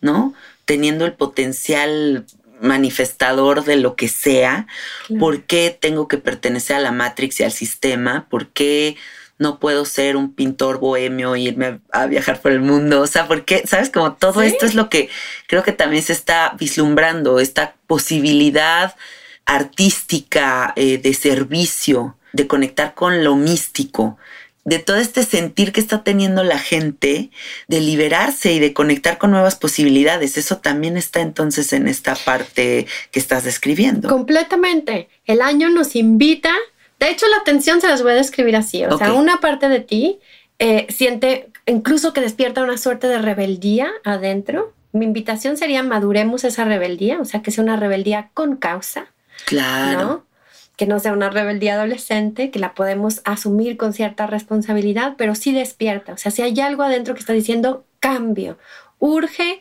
¿no? 0.01 0.33
Teniendo 0.65 1.05
el 1.05 1.15
potencial 1.15 2.27
manifestador 2.61 3.65
de 3.65 3.75
lo 3.75 3.97
que 3.97 4.07
sea, 4.07 4.69
Claro. 5.09 5.19
¿por 5.19 5.43
qué 5.43 5.77
tengo 5.77 6.07
que 6.07 6.19
pertenecer 6.19 6.77
a 6.77 6.81
la 6.81 6.93
Matrix 6.93 7.41
y 7.41 7.43
al 7.43 7.51
sistema? 7.51 8.29
¿Por 8.31 8.51
qué 8.51 8.97
no 9.39 9.59
puedo 9.59 9.85
ser 9.85 10.17
un 10.17 10.33
pintor 10.33 10.79
bohemio 10.79 11.35
e 11.35 11.41
irme 11.41 11.81
a, 11.93 12.03
a 12.03 12.07
viajar 12.07 12.41
por 12.41 12.53
el 12.53 12.61
mundo? 12.61 13.01
O 13.01 13.07
sea, 13.07 13.27
¿por 13.27 13.45
qué? 13.45 13.63
¿Sabes? 13.67 13.91
Como 13.91 14.13
todo 14.15 14.41
Sí. 14.43 14.47
esto 14.49 14.67
es 14.67 14.75
lo 14.75 14.89
que 14.89 15.09
creo 15.49 15.63
que 15.63 15.73
también 15.73 16.03
se 16.03 16.13
está 16.13 16.55
vislumbrando, 16.59 17.41
esta 17.41 17.75
posibilidad 17.87 18.95
artística 19.47 20.73
eh, 20.77 20.99
de 20.99 21.15
servicio, 21.15 22.17
de 22.33 22.47
conectar 22.47 22.95
con 22.95 23.25
lo 23.25 23.37
místico, 23.37 24.19
de 24.65 24.79
todo 24.79 24.97
este 24.97 25.23
sentir 25.25 25.73
que 25.73 25.81
está 25.81 26.03
teniendo 26.05 26.43
la 26.43 26.59
gente, 26.59 27.31
de 27.69 27.81
liberarse 27.81 28.53
y 28.55 28.59
de 28.61 28.73
conectar 28.73 29.19
con 29.19 29.31
nuevas 29.31 29.57
posibilidades. 29.57 30.39
Eso 30.39 30.57
también 30.59 30.97
está 30.97 31.21
entonces 31.21 31.73
en 31.75 31.87
esta 31.87 32.15
parte 32.15 32.87
que 33.11 33.19
estás 33.21 33.45
describiendo. 33.45 34.09
Completamente. 34.09 35.09
El 35.27 35.43
año 35.43 35.69
nos 35.69 35.97
invita. 35.97 36.53
De 37.05 37.11
hecho, 37.11 37.27
la 37.29 37.37
atención 37.37 37.83
se 37.83 37.89
las 37.89 38.03
voy 38.03 38.13
a 38.13 38.15
describir 38.15 38.57
así. 38.57 38.83
O 38.85 38.97
sea, 38.97 39.13
una 39.13 39.39
parte 39.39 39.69
de 39.69 39.81
ti 39.81 40.21
eh, 40.59 40.87
siente 40.89 41.51
incluso 41.67 42.15
que 42.15 42.23
despierta 42.23 42.63
una 42.63 42.79
suerte 42.79 43.09
de 43.09 43.19
rebeldía 43.19 43.91
adentro. 44.05 44.73
Mi 44.93 45.05
invitación 45.05 45.59
sería 45.59 45.83
maduremos 45.83 46.45
esa 46.45 46.65
rebeldía, 46.65 47.21
o 47.21 47.27
sea, 47.27 47.43
que 47.43 47.51
sea 47.51 47.63
una 47.63 47.77
rebeldía 47.77 48.31
con 48.33 48.57
causa, 48.57 49.09
Claro. 49.45 49.99
¿no? 50.03 50.25
Que 50.77 50.87
no 50.87 50.99
sea 50.99 51.13
una 51.13 51.29
rebeldía 51.29 51.75
adolescente, 51.75 52.51
que 52.51 52.59
la 52.59 52.75
podemos 52.75 53.21
asumir 53.25 53.77
con 53.77 53.93
cierta 53.93 54.27
responsabilidad, 54.27 55.15
pero 55.19 55.35
sí 55.35 55.53
despierta. 55.53 56.15
O 56.15 56.17
sea, 56.17 56.33
si 56.33 56.41
hay 56.41 56.59
algo 56.61 56.85
adentro 56.85 57.13
que 57.13 57.21
está 57.21 57.35
diciendo 57.35 57.85
cambio, 58.01 58.57
urge 58.99 59.61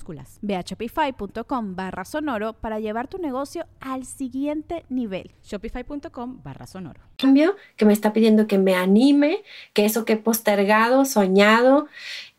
Ve 0.41 0.55
a 0.55 0.61
shopify.com 0.61 1.75
barra 1.75 2.05
sonoro 2.05 2.53
para 2.53 2.79
llevar 2.79 3.07
tu 3.07 3.17
negocio 3.17 3.65
al 3.79 4.05
siguiente 4.05 4.85
nivel. 4.89 5.31
Shopify.com 5.43 6.41
barra 6.43 6.67
sonoro. 6.67 7.01
cambio 7.17 7.55
que 7.75 7.85
me 7.85 7.93
está 7.93 8.13
pidiendo 8.13 8.47
que 8.47 8.57
me 8.57 8.75
anime, 8.75 9.43
que 9.73 9.85
eso 9.85 10.05
que 10.05 10.13
he 10.13 10.17
postergado, 10.17 11.05
soñado, 11.05 11.87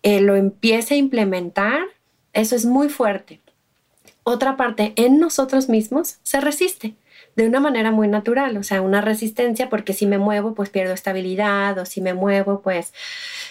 eh, 0.03 0.21
lo 0.21 0.37
empiece 0.37 0.95
a 0.95 0.99
implementar. 0.99 1.81
Eso 2.33 2.57
es 2.57 2.65
muy 2.65 2.89
fuerte. 2.89 3.41
Otra 4.25 4.57
parte 4.57 4.93
en 4.97 5.19
nosotros 5.19 5.69
mismos 5.69 6.19
se 6.23 6.41
resiste 6.41 6.95
de 7.37 7.47
una 7.47 7.61
manera 7.61 7.91
muy 7.93 8.09
natural, 8.09 8.57
o 8.57 8.63
sea, 8.63 8.83
una 8.83 9.01
resistencia 9.01 9.71
porque 9.71 9.93
si 9.93 10.07
me 10.07 10.19
muevo 10.19 10.55
pues 10.55 10.69
pierdo 10.71 10.93
estabilidad 10.93 11.79
o 11.79 11.87
si 11.87 12.01
me 12.01 12.15
muevo 12.15 12.61
pues 12.61 12.93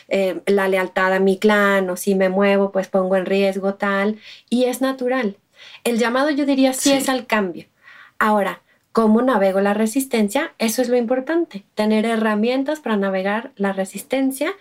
eh, 0.08 0.41
la 0.46 0.67
lealtad 0.67 1.13
a 1.13 1.20
mi 1.20 1.38
clan 1.39 1.89
o 1.89 1.98
si 1.98 2.13
me 2.15 2.30
muevo 2.30 2.72
pues 2.72 2.88
pongo 2.88 3.15
en 3.15 3.26
riesgo 3.26 3.74
tal 3.74 4.20
y 4.50 4.65
es 4.65 4.82
natural. 4.82 5.38
El 5.84 5.98
llamado 5.98 6.30
yo 6.30 6.46
diría 6.46 6.74
sí, 6.74 6.89
Sí. 6.89 6.94
es 6.94 7.10
al 7.10 7.26
cambio. 7.26 7.65
Ahora, 8.20 8.62
¿cómo 8.91 9.22
navego 9.22 9.62
la 9.62 9.74
resistencia? 9.74 10.54
Eso 10.60 10.82
es 10.82 10.89
lo 10.89 10.98
importante, 10.98 11.63
tener 11.76 12.06
herramientas 12.06 12.80
para 12.82 12.98
navegar 12.98 13.52
la 13.56 13.74
resistencia 13.74 14.54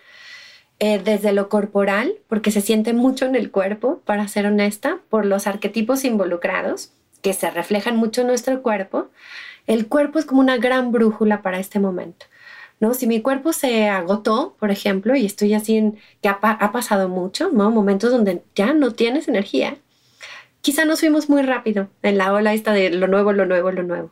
eh, 0.79 0.99
desde 1.03 1.31
lo 1.31 1.47
corporal, 1.47 2.15
porque 2.27 2.49
se 2.49 2.61
siente 2.61 2.93
mucho 2.93 3.25
en 3.27 3.35
el 3.35 3.51
cuerpo, 3.51 4.01
para 4.03 4.27
ser 4.27 4.47
honesta, 4.47 4.97
por 5.09 5.27
los 5.27 5.45
arquetipos 5.45 6.03
involucrados 6.05 6.91
que 7.21 7.33
se 7.33 7.49
reflejan 7.51 7.95
mucho 7.97 8.21
en 8.21 8.27
nuestro 8.27 8.61
cuerpo. 8.61 9.09
El 9.67 9.87
cuerpo 9.87 10.19
es 10.19 10.25
como 10.25 10.41
una 10.41 10.57
gran 10.57 10.91
brújula 10.91 11.41
para 11.41 11.59
este 11.59 11.79
momento. 11.79 12.25
¿no? 12.79 12.95
Si 12.95 13.05
mi 13.05 13.21
cuerpo 13.21 13.53
se 13.53 13.87
agotó, 13.89 14.55
por 14.59 14.71
ejemplo, 14.71 15.15
y 15.15 15.25
estoy 15.25 15.53
así 15.53 15.77
en 15.77 15.99
que 16.21 16.29
ha, 16.29 16.39
pa- 16.39 16.57
ha 16.59 16.71
pasado 16.71 17.09
mucho, 17.09 17.51
¿no? 17.51 17.69
Momentos 17.69 18.11
donde 18.11 18.41
ya 18.55 18.73
no 18.73 18.91
tienes 18.91 19.27
energía, 19.27 19.77
quizá 20.61 20.83
nos 20.85 20.99
fuimos 21.01 21.29
muy 21.29 21.43
rápido 21.43 21.89
en 22.01 22.17
la 22.17 22.33
ola 22.33 22.55
esta 22.55 22.73
de 22.73 22.89
lo 22.89 23.07
nuevo, 23.07 23.33
lo 23.33 23.45
nuevo, 23.45 23.71
lo 23.71 23.83
nuevo. 23.83 24.11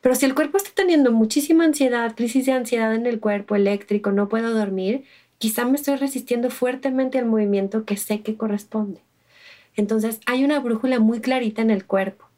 Pero 0.00 0.14
si 0.14 0.24
el 0.24 0.34
cuerpo 0.34 0.56
está 0.56 0.70
teniendo 0.74 1.12
muchísima 1.12 1.64
ansiedad, 1.64 2.14
crisis 2.16 2.46
de 2.46 2.52
ansiedad 2.52 2.94
en 2.94 3.04
el 3.04 3.20
cuerpo 3.20 3.54
eléctrico, 3.54 4.12
no 4.12 4.30
puedo 4.30 4.54
dormir, 4.54 5.04
quizá 5.36 5.66
me 5.66 5.76
estoy 5.76 5.96
resistiendo 5.96 6.48
fuertemente 6.48 7.18
al 7.18 7.26
movimiento 7.26 7.84
que 7.84 7.98
sé 7.98 8.22
que 8.22 8.34
corresponde. 8.34 9.02
Entonces 9.76 10.20
hay 10.24 10.42
una 10.42 10.58
brújula 10.58 11.00
muy 11.00 11.20
clarita 11.20 11.60
en 11.60 11.68
el 11.70 11.84
cuerpo 11.84 12.29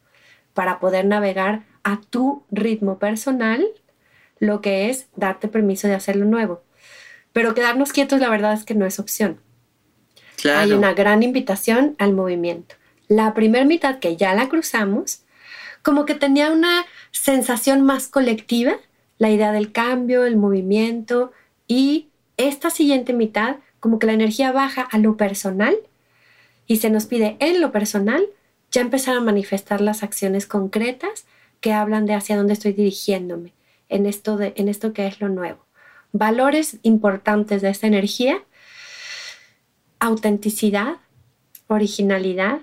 para 0.54 0.80
poder 0.80 1.04
navegar 1.04 1.62
a 1.84 2.00
tu 2.00 2.44
ritmo 2.50 2.98
personal 2.98 3.66
lo 4.38 4.60
que 4.60 4.90
es 4.90 5.06
darte 5.14 5.48
permiso 5.48 5.88
de 5.88 5.94
hacerlo 5.94 6.24
nuevo. 6.24 6.62
Pero 7.32 7.54
quedarnos 7.54 7.92
quietos 7.92 8.20
la 8.20 8.28
verdad 8.28 8.52
es 8.54 8.64
que 8.64 8.74
no 8.74 8.86
es 8.86 8.98
opción. 8.98 9.40
Hay 10.44 10.72
una 10.72 10.92
gran 10.92 11.22
invitación 11.22 11.94
al 11.98 12.12
movimiento. 12.12 12.74
La 13.08 13.34
primera 13.34 13.64
mitad 13.64 14.00
que 14.00 14.16
ya 14.16 14.34
la 14.34 14.48
cruzamos, 14.48 15.22
como 15.82 16.04
que 16.04 16.14
tenía 16.14 16.50
una 16.50 16.84
sensación 17.12 17.82
más 17.82 18.08
colectiva, 18.08 18.74
la 19.18 19.30
idea 19.30 19.52
del 19.52 19.70
cambio, 19.70 20.24
el 20.24 20.36
movimiento, 20.36 21.32
y 21.68 22.08
esta 22.36 22.70
siguiente 22.70 23.12
mitad, 23.12 23.56
como 23.78 23.98
que 23.98 24.06
la 24.06 24.12
energía 24.14 24.50
baja 24.52 24.82
a 24.82 24.98
lo 24.98 25.16
personal 25.16 25.76
y 26.66 26.78
se 26.78 26.90
nos 26.90 27.06
pide 27.06 27.36
en 27.40 27.60
lo 27.60 27.72
personal 27.72 28.24
ya 28.72 28.80
empezar 28.80 29.14
a 29.16 29.20
manifestar 29.20 29.80
las 29.80 30.02
acciones 30.02 30.46
concretas 30.46 31.26
que 31.60 31.72
hablan 31.72 32.06
de 32.06 32.14
hacia 32.14 32.36
dónde 32.36 32.54
estoy 32.54 32.72
dirigiéndome 32.72 33.52
en 33.88 34.06
esto, 34.06 34.36
de, 34.36 34.54
en 34.56 34.68
esto 34.68 34.92
que 34.92 35.06
es 35.06 35.20
lo 35.20 35.28
nuevo. 35.28 35.64
Valores 36.12 36.78
importantes 36.82 37.62
de 37.62 37.70
esta 37.70 37.86
energía, 37.86 38.42
autenticidad, 40.00 40.96
originalidad, 41.68 42.62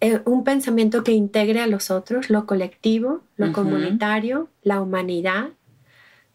eh, 0.00 0.20
un 0.26 0.44
pensamiento 0.44 1.02
que 1.02 1.12
integre 1.12 1.60
a 1.60 1.66
los 1.66 1.90
otros, 1.90 2.28
lo 2.28 2.46
colectivo, 2.46 3.22
lo 3.36 3.52
comunitario, 3.52 4.48
la 4.62 4.80
humanidad, 4.80 5.48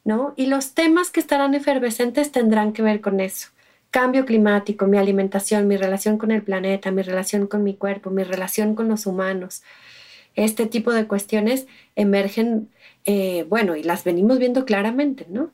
¿no? 0.03 0.33
Y 0.35 0.47
los 0.47 0.73
temas 0.73 1.11
que 1.11 1.19
estarán 1.19 1.53
efervescentes 1.53 2.31
tendrán 2.31 2.73
que 2.73 2.81
ver 2.81 3.01
con 3.01 3.19
eso. 3.19 3.49
Cambio 3.91 4.25
climático, 4.25 4.87
mi 4.87 4.97
alimentación, 4.97 5.67
mi 5.67 5.77
relación 5.77 6.17
con 6.17 6.31
el 6.31 6.41
planeta, 6.41 6.91
mi 6.91 7.01
relación 7.01 7.45
con 7.47 7.63
mi 7.63 7.75
cuerpo, 7.75 8.09
mi 8.09 8.23
relación 8.23 8.73
con 8.73 8.87
los 8.87 9.05
humanos. 9.05 9.63
Este 10.35 10.65
tipo 10.65 10.93
de 10.93 11.07
cuestiones 11.07 11.67
emergen, 11.95 12.69
eh, 13.05 13.45
bueno, 13.49 13.75
y 13.75 13.83
las 13.83 14.03
venimos 14.03 14.39
viendo 14.39 14.65
claramente, 14.65 15.25
¿no? 15.29 15.51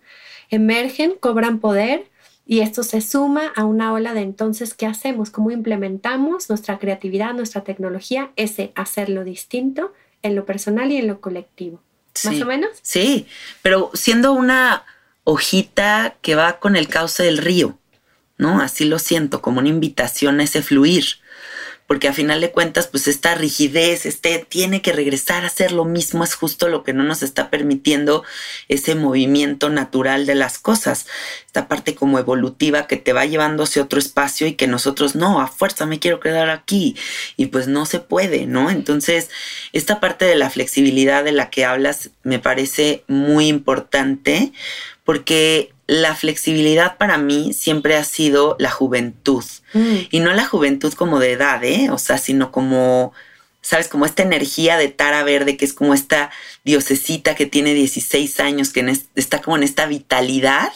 Emergen, 0.49 1.15
cobran 1.19 1.59
poder, 1.59 2.05
y 2.45 2.61
esto 2.61 2.83
se 2.83 3.01
suma 3.01 3.51
a 3.55 3.65
una 3.65 3.91
ola 3.91 4.13
de 4.13 4.21
entonces, 4.21 4.73
¿qué 4.73 4.85
hacemos? 4.85 5.31
¿Cómo 5.31 5.51
implementamos 5.51 6.47
nuestra 6.49 6.79
creatividad, 6.79 7.33
nuestra 7.33 7.65
tecnología, 7.65 8.31
ese 8.37 8.71
hacerlo 8.75 9.25
distinto 9.25 9.93
en 10.23 10.35
lo 10.35 10.45
personal 10.45 10.91
y 10.91 10.97
en 10.97 11.07
lo 11.07 11.19
colectivo? 11.19 11.81
¿Más 12.23 12.41
o 12.41 12.45
menos? 12.45 12.69
Sí, 12.81 13.27
pero 13.61 13.91
siendo 13.93 14.31
una 14.31 14.85
hojita 15.25 16.15
que 16.21 16.35
va 16.35 16.59
con 16.59 16.77
el 16.77 16.87
cauce 16.87 17.23
del 17.23 17.37
río, 17.37 17.77
¿no? 18.37 18.61
Así 18.61 18.85
lo 18.85 18.99
siento, 18.99 19.41
como 19.41 19.59
una 19.59 19.69
invitación 19.69 20.39
a 20.39 20.43
ese 20.43 20.61
fluir 20.61 21.17
porque 21.87 22.09
a 22.09 22.13
final 22.13 22.41
de 22.41 22.51
cuentas, 22.51 22.87
pues 22.87 23.07
esta 23.07 23.33
rigidez, 23.33 24.05
este 24.05 24.45
tiene 24.47 24.81
que 24.81 24.91
regresar 24.91 25.45
a 25.45 25.47
hacer 25.47 25.71
lo 25.71 25.85
mismo, 25.85 26.25
es 26.25 26.35
justo 26.35 26.67
lo 26.67 26.83
que 26.83 26.91
no 26.91 27.03
nos 27.03 27.23
está 27.23 27.49
permitiendo 27.49 28.25
ese 28.67 28.93
movimiento 28.93 29.69
natural 29.69 30.25
de 30.25 30.35
las 30.35 30.59
cosas, 30.59 31.07
esta 31.45 31.69
parte 31.69 31.95
como 31.95 32.19
evolutiva 32.19 32.87
que 32.87 32.97
te 32.97 33.13
va 33.13 33.25
llevando 33.25 33.63
hacia 33.63 33.81
otro 33.81 33.99
espacio 33.99 34.47
y 34.47 34.55
que 34.55 34.67
nosotros 34.67 35.15
no, 35.15 35.39
a 35.39 35.47
fuerza 35.47 35.85
me 35.85 35.99
quiero 35.99 36.19
quedar 36.19 36.49
aquí 36.49 36.97
y 37.37 37.47
pues 37.47 37.69
no 37.69 37.85
se 37.85 38.01
puede, 38.01 38.45
¿no? 38.45 38.69
Entonces, 38.69 39.29
esta 39.71 40.01
parte 40.01 40.25
de 40.25 40.35
la 40.35 40.49
flexibilidad 40.49 41.23
de 41.23 41.31
la 41.31 41.49
que 41.49 41.63
hablas 41.63 42.09
me 42.23 42.39
parece 42.39 43.05
muy 43.07 43.47
importante 43.47 44.51
porque 45.07 45.71
la 45.87 46.15
flexibilidad 46.15 46.97
para 46.97 47.17
mí 47.17 47.53
siempre 47.53 47.95
ha 47.95 48.03
sido 48.03 48.57
la 48.59 48.69
juventud. 48.69 49.45
Mm. 49.71 49.95
Y 50.11 50.19
no 50.19 50.33
la 50.33 50.45
juventud 50.45 50.91
como 50.95 51.19
de 51.19 51.31
edad, 51.31 51.63
¿eh? 51.63 51.89
O 51.91 51.97
sea, 51.97 52.17
sino 52.17 52.51
como, 52.51 53.13
¿sabes? 53.61 53.87
Como 53.87 54.05
esta 54.05 54.23
energía 54.23 54.75
de 54.75 54.89
Tara 54.89 55.23
Verde, 55.23 55.55
que 55.55 55.63
es 55.63 55.71
como 55.71 55.93
esta 55.93 56.29
diosecita 56.65 57.35
que 57.35 57.45
tiene 57.45 57.73
16 57.73 58.41
años, 58.41 58.71
que 58.71 58.85
está 59.15 59.41
como 59.41 59.55
en 59.55 59.63
esta 59.63 59.85
vitalidad. 59.85 60.73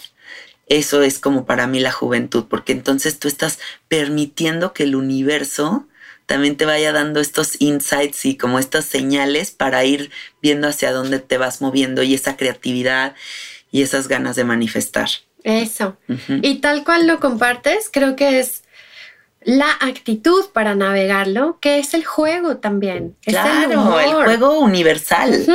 Eso 0.67 1.03
es 1.03 1.19
como 1.19 1.45
para 1.45 1.67
mí 1.67 1.81
la 1.81 1.91
juventud, 1.91 2.45
porque 2.49 2.71
entonces 2.71 3.19
tú 3.19 3.27
estás 3.27 3.59
permitiendo 3.89 4.71
que 4.71 4.83
el 4.83 4.95
universo 4.95 5.87
también 6.25 6.55
te 6.55 6.63
vaya 6.63 6.93
dando 6.93 7.19
estos 7.19 7.59
insights 7.59 8.23
y 8.23 8.37
como 8.37 8.59
estas 8.59 8.85
señales 8.85 9.51
para 9.51 9.83
ir 9.83 10.09
viendo 10.41 10.69
hacia 10.69 10.93
dónde 10.93 11.19
te 11.19 11.37
vas 11.37 11.59
moviendo 11.59 12.01
y 12.01 12.13
esa 12.13 12.37
creatividad 12.37 13.13
y 13.71 13.81
esas 13.81 14.07
ganas 14.07 14.35
de 14.35 14.43
manifestar. 14.43 15.09
Eso. 15.43 15.97
Y 16.41 16.55
tal 16.55 16.83
cual 16.83 17.07
lo 17.07 17.19
compartes, 17.19 17.89
creo 17.91 18.15
que 18.15 18.39
es 18.39 18.63
la 19.43 19.71
actitud 19.79 20.45
para 20.53 20.75
navegarlo, 20.75 21.57
que 21.59 21.79
es 21.79 21.93
el 21.93 22.05
juego 22.05 22.57
también. 22.57 23.15
Claro, 23.23 23.99
el, 23.99 24.13
juego 24.13 24.59
universal. 24.59 25.45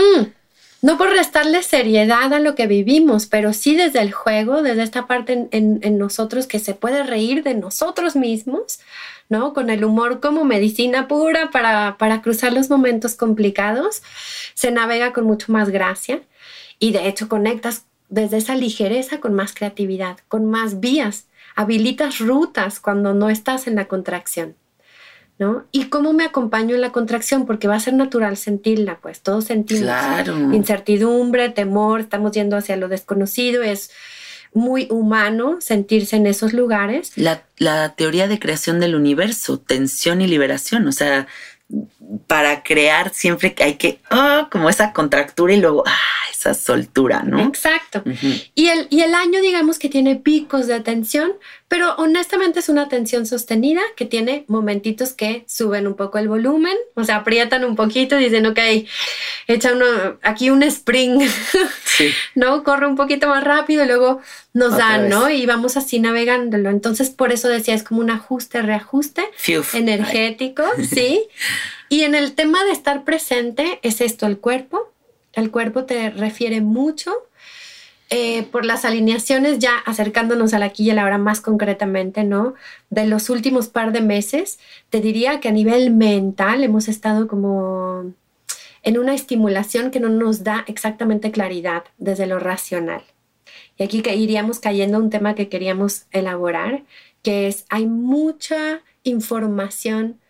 No 0.83 0.99
por 0.99 1.11
restarle 1.11 1.63
seriedad 1.63 2.33
a 2.33 2.41
lo 2.41 2.55
que 2.55 2.67
vivimos, 2.67 3.27
pero 3.27 3.53
sí 3.53 3.75
desde 3.75 4.01
el 4.01 4.13
juego, 4.13 4.63
desde 4.63 4.83
esta 4.83 5.07
parte 5.07 5.49
en, 5.51 5.99
nosotros 5.99 6.47
que 6.47 6.59
se 6.59 6.75
puede 6.75 7.03
reír 7.03 7.43
de 7.43 7.55
nosotros 7.55 8.17
mismos, 8.17 8.81
¿no? 9.29 9.53
Con 9.55 9.71
el 9.71 9.85
humor 9.85 10.21
como 10.21 10.45
medicina 10.45 11.09
pura 11.09 11.51
para, 11.51 11.97
para 11.99 12.23
cruzar 12.23 12.53
los 12.53 12.71
momentos 12.71 13.15
complicados, 13.15 14.03
se 14.55 14.71
navega 14.71 15.13
con 15.13 15.25
mucho 15.25 15.51
más 15.51 15.71
gracia 15.71 16.21
y 16.79 16.93
de 16.93 17.09
hecho 17.09 17.29
conectas 17.29 17.87
desde 18.09 18.39
esa 18.39 18.55
ligereza 18.55 19.21
con 19.21 19.35
más 19.35 19.55
creatividad, 19.55 20.19
con 20.29 20.47
más 20.47 20.81
vías, 20.81 21.27
habilitas 21.55 22.19
rutas 22.19 22.81
cuando 22.81 23.15
no 23.15 23.31
estás 23.31 23.67
en 23.67 23.77
la 23.77 23.87
contracción. 23.87 24.57
¿No? 25.39 25.67
¿Y 25.71 25.91
cómo 25.91 26.15
me 26.15 26.25
acompaño 26.25 26.77
en 26.77 26.81
la 26.81 26.93
contracción? 26.93 27.45
Porque 27.45 27.69
va 27.69 27.75
a 27.75 27.81
ser 27.81 27.93
natural 27.93 28.39
sentirla, 28.39 29.01
pues 29.03 29.21
todos 29.21 29.45
sentimos 29.45 29.93
incertidumbre, 30.55 31.51
temor, 31.51 32.01
estamos 32.01 32.33
yendo 32.33 32.57
hacia 32.57 32.77
lo 32.77 32.89
desconocido, 32.89 33.63
es 33.63 33.91
muy 34.55 34.89
humano 34.91 35.59
sentirse 35.61 36.17
en 36.17 36.27
esos 36.27 36.55
lugares. 36.55 37.13
La, 37.17 37.45
la 37.59 37.95
teoría 37.95 38.29
de 38.29 38.39
creación 38.39 38.81
del 38.81 38.95
universo, 38.95 39.59
tensión 39.59 40.23
y 40.23 40.27
liberación, 40.27 40.89
o 40.89 40.93
sea, 40.93 41.27
para 42.27 42.63
crear 42.63 43.13
siempre 43.13 43.55
hay 43.59 43.75
que, 43.75 44.01
ah, 44.11 44.49
como 44.51 44.69
esa 44.69 44.93
contractura 44.93 45.53
y 45.53 45.61
luego, 45.61 45.83
ah, 45.87 46.31
esa 46.31 46.55
soltura, 46.55 47.23
¿no? 47.23 47.41
Exacto. 47.41 48.03
y, 48.55 48.69
el, 48.69 48.87
y 48.91 49.01
el 49.01 49.15
año, 49.15 49.41
digamos 49.41 49.79
que 49.79 49.89
tiene 49.89 50.17
picos 50.17 50.67
de 50.67 50.75
atención, 50.75 51.33
pero 51.69 51.95
honestamente 51.97 52.61
es 52.61 52.69
una 52.69 52.83
atención 52.83 53.27
sostenida 53.27 53.81
que 53.97 54.05
tiene 54.05 54.45
momentitos 54.47 55.13
que 55.13 55.45
suben 55.49 55.87
un 55.89 55.95
poco 55.95 56.19
el 56.19 56.29
volumen, 56.29 56.77
o 56.95 57.03
sea, 57.03 57.17
aprietan 57.17 57.65
un 57.65 57.75
poquito 57.75 58.19
y 58.19 58.25
dicen, 58.25 58.47
ok, 58.47 58.59
echa 59.49 59.73
uno, 59.73 59.85
aquí 60.23 60.51
un 60.51 60.63
spring, 60.63 61.21
¿no? 62.37 62.63
Corre 62.63 62.87
un 62.87 62.95
poquito 62.95 63.29
más 63.29 63.43
rápido 63.43 63.85
y 63.85 63.87
luego 63.89 64.21
nos 64.53 64.77
dan, 64.77 65.09
¿no? 65.09 65.29
Y 65.29 65.45
vamos 65.45 65.77
así 65.77 65.99
navegándolo. 65.99 66.71
Entonces, 66.71 67.11
por 67.11 67.33
eso 67.33 67.49
decía, 67.49 67.75
es 67.75 67.83
como 67.83 68.01
un 68.01 68.11
ajuste, 68.11 68.63
reajuste 68.63 69.25
energético, 69.75 70.63
¿sí? 70.89 71.25
Y 71.89 72.03
en 72.03 72.17
el 72.17 72.33
tema 72.35 72.65
de 72.65 72.73
estar 72.73 73.05
presente, 73.05 73.79
es 73.83 74.01
esto, 74.01 74.27
el 74.27 74.39
cuerpo. 74.39 74.93
El 75.35 75.53
cuerpo 75.53 75.85
te 75.85 76.11
refiere 76.11 76.61
mucho 76.61 77.13
eh, 78.09 78.45
por 78.45 78.65
las 78.65 78.85
alineaciones, 78.85 79.59
ya 79.59 79.79
acercándonos 79.79 80.55
a 80.55 80.61
la 80.61 80.67
aquí 80.67 80.85
y 80.85 80.91
a 80.91 80.95
la 80.95 81.05
hora 81.05 81.19
más 81.19 81.41
concretamente, 81.41 82.23
¿no? 82.23 82.55
De 82.89 83.07
los 83.07 83.31
últimos 83.31 83.67
par 83.69 83.93
de 83.93 84.01
meses, 84.01 84.61
te 84.91 85.01
diría 85.01 85.41
que 85.41 85.49
a 85.49 85.53
nivel 85.53 85.91
mental 85.91 86.63
hemos 86.63 86.87
estado 86.87 87.27
como 87.27 88.13
en 88.85 88.99
una 88.99 89.13
estimulación 89.13 89.91
que 89.91 89.99
no 89.99 90.09
nos 90.09 90.45
da 90.45 90.65
exactamente 90.69 91.33
claridad 91.33 91.83
desde 91.99 92.29
lo 92.29 92.39
racional. 92.39 93.03
Y 93.77 93.83
aquí 93.83 94.03
iríamos 94.09 94.61
cayendo 94.61 94.99
a 94.99 95.01
un 95.01 95.11
tema 95.11 95.35
que 95.35 95.49
queríamos 95.49 96.07
elaborar, 96.13 96.85
que 97.23 97.49
es, 97.49 97.67
hay 97.69 97.87
mucha 97.87 98.83
información 99.03 100.21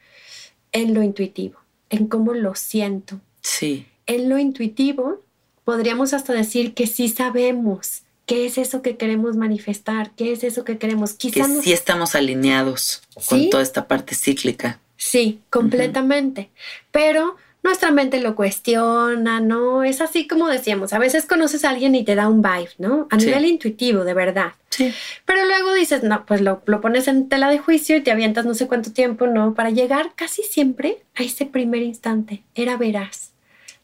en 0.72 0.94
lo 0.94 1.02
intuitivo, 1.02 1.58
en 1.90 2.06
cómo 2.06 2.32
lo 2.32 2.54
siento. 2.54 3.20
Sí. 3.42 3.86
En 4.06 4.30
lo 4.30 4.38
intuitivo 4.38 5.25
podríamos 5.66 6.14
hasta 6.14 6.32
decir 6.32 6.74
que 6.74 6.86
sí 6.86 7.08
sabemos 7.08 8.04
qué 8.24 8.46
es 8.46 8.56
eso 8.56 8.82
que 8.82 8.96
queremos 8.96 9.36
manifestar, 9.36 10.12
qué 10.12 10.32
es 10.32 10.44
eso 10.44 10.64
que 10.64 10.78
queremos. 10.78 11.14
Quizás 11.14 11.48
que 11.48 11.62
sí 11.62 11.72
estamos 11.72 12.14
alineados 12.14 13.02
con 13.28 13.50
toda 13.50 13.64
esta 13.64 13.88
parte 13.88 14.14
cíclica. 14.14 14.78
Sí, 14.96 15.40
completamente. 15.50 16.50
Pero 16.92 17.34
nuestra 17.64 17.90
mente 17.90 18.20
lo 18.20 18.36
cuestiona, 18.36 19.40
¿no? 19.40 19.82
Es 19.82 20.00
así 20.00 20.28
como 20.28 20.46
decíamos, 20.46 20.92
a 20.92 21.00
veces 21.00 21.26
conoces 21.26 21.64
a 21.64 21.70
alguien 21.70 21.96
y 21.96 22.04
te 22.04 22.14
da 22.14 22.28
un 22.28 22.42
vibe, 22.42 22.70
¿no? 22.78 23.08
A 23.10 23.16
nivel 23.16 23.44
intuitivo, 23.44 24.04
de 24.04 24.14
verdad. 24.14 24.52
Sí. 24.70 24.94
Pero 25.24 25.46
luego 25.46 25.74
dices, 25.74 26.04
no, 26.04 26.24
pues 26.26 26.42
lo, 26.42 26.62
lo, 26.66 26.80
pones 26.80 27.08
en 27.08 27.28
tela 27.28 27.50
de 27.50 27.58
juicio 27.58 27.96
y 27.96 28.02
te 28.02 28.12
avientas 28.12 28.46
no 28.46 28.54
sé 28.54 28.68
cuánto 28.68 28.92
tiempo, 28.92 29.26
¿no? 29.26 29.54
Para 29.54 29.70
llegar 29.70 30.12
casi 30.14 30.44
siempre 30.44 30.98
a 31.16 31.24
ese 31.24 31.44
primer 31.44 31.82
instante. 31.82 32.44
Era 32.54 32.76
veraz. 32.76 33.32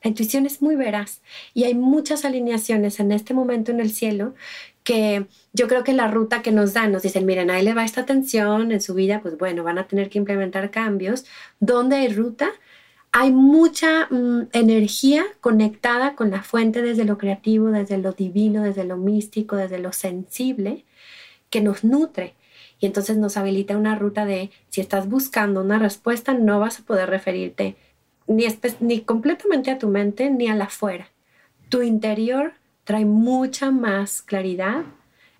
La 0.03 0.09
intuición 0.09 0.46
es 0.46 0.62
muy 0.62 0.74
veraz 0.74 1.22
y 1.55 1.64
hay 1.64 1.74
muchas 1.74 2.24
alineaciones 2.24 2.98
en 3.00 3.12
este 3.12 3.34
momento 3.34 3.70
en 3.70 3.80
el 3.80 3.90
cielo 3.90 4.34
que 4.84 5.26
yo 5.53 5.68
creo 5.68 5.84
que 5.84 5.92
la 5.92 6.09
ruta 6.09 6.42
que 6.42 6.50
nos 6.50 6.72
dan, 6.72 6.92
nos 6.92 7.03
dicen, 7.03 7.24
miren, 7.24 7.50
ahí 7.50 7.64
le 7.64 7.74
va 7.74 7.84
esta 7.84 8.00
atención 8.00 8.72
en 8.72 8.80
su 8.80 8.94
vida, 8.94 9.20
pues 9.22 9.38
bueno, 9.38 9.62
van 9.62 9.78
a 9.78 9.86
tener 9.86 10.11
que 10.11 10.18
implementar 10.18 10.70
cambios. 10.70 11.24
¿Dónde 11.61 11.96
hay 11.96 12.09
ruta? 12.09 12.50
Hay 13.12 13.30
mucha 13.30 14.07
mm, 14.11 14.48
energía 14.53 15.24
conectada 15.40 16.16
con 16.16 16.30
la 16.30 16.42
fuente 16.42 16.82
desde 16.82 17.05
lo 17.05 17.18
creativo, 17.18 17.68
desde 17.68 17.98
lo 17.98 18.12
divino, 18.12 18.62
desde 18.62 18.84
lo 18.84 18.96
místico, 18.96 19.57
desde 19.57 19.78
lo 19.78 19.92
sensible, 19.92 20.84
que 21.50 21.61
nos 21.61 21.84
nutre. 21.84 22.34
Y 22.80 22.86
entonces 22.86 23.16
nos 23.18 23.36
habilita 23.36 23.76
una 23.76 23.94
ruta 23.96 24.24
de 24.26 24.50
si 24.68 24.80
estás 24.80 25.09
buscando 25.09 25.61
una 25.61 25.78
respuesta, 25.78 26.34
no 26.34 26.59
vas 26.59 26.80
a 26.80 26.84
poder 26.84 27.09
referirte 27.11 27.76
ni, 28.26 28.46
ni 28.80 29.00
completamente 29.00 29.70
a 29.70 29.78
tu 29.78 29.88
mente 29.88 30.30
ni 30.30 30.48
a 30.48 30.54
la 30.54 30.64
afuera. 30.64 31.08
Tu 31.68 31.82
interior 31.82 32.54
trae 32.84 33.04
mucha 33.04 33.70
más 33.70 34.22
claridad 34.22 34.82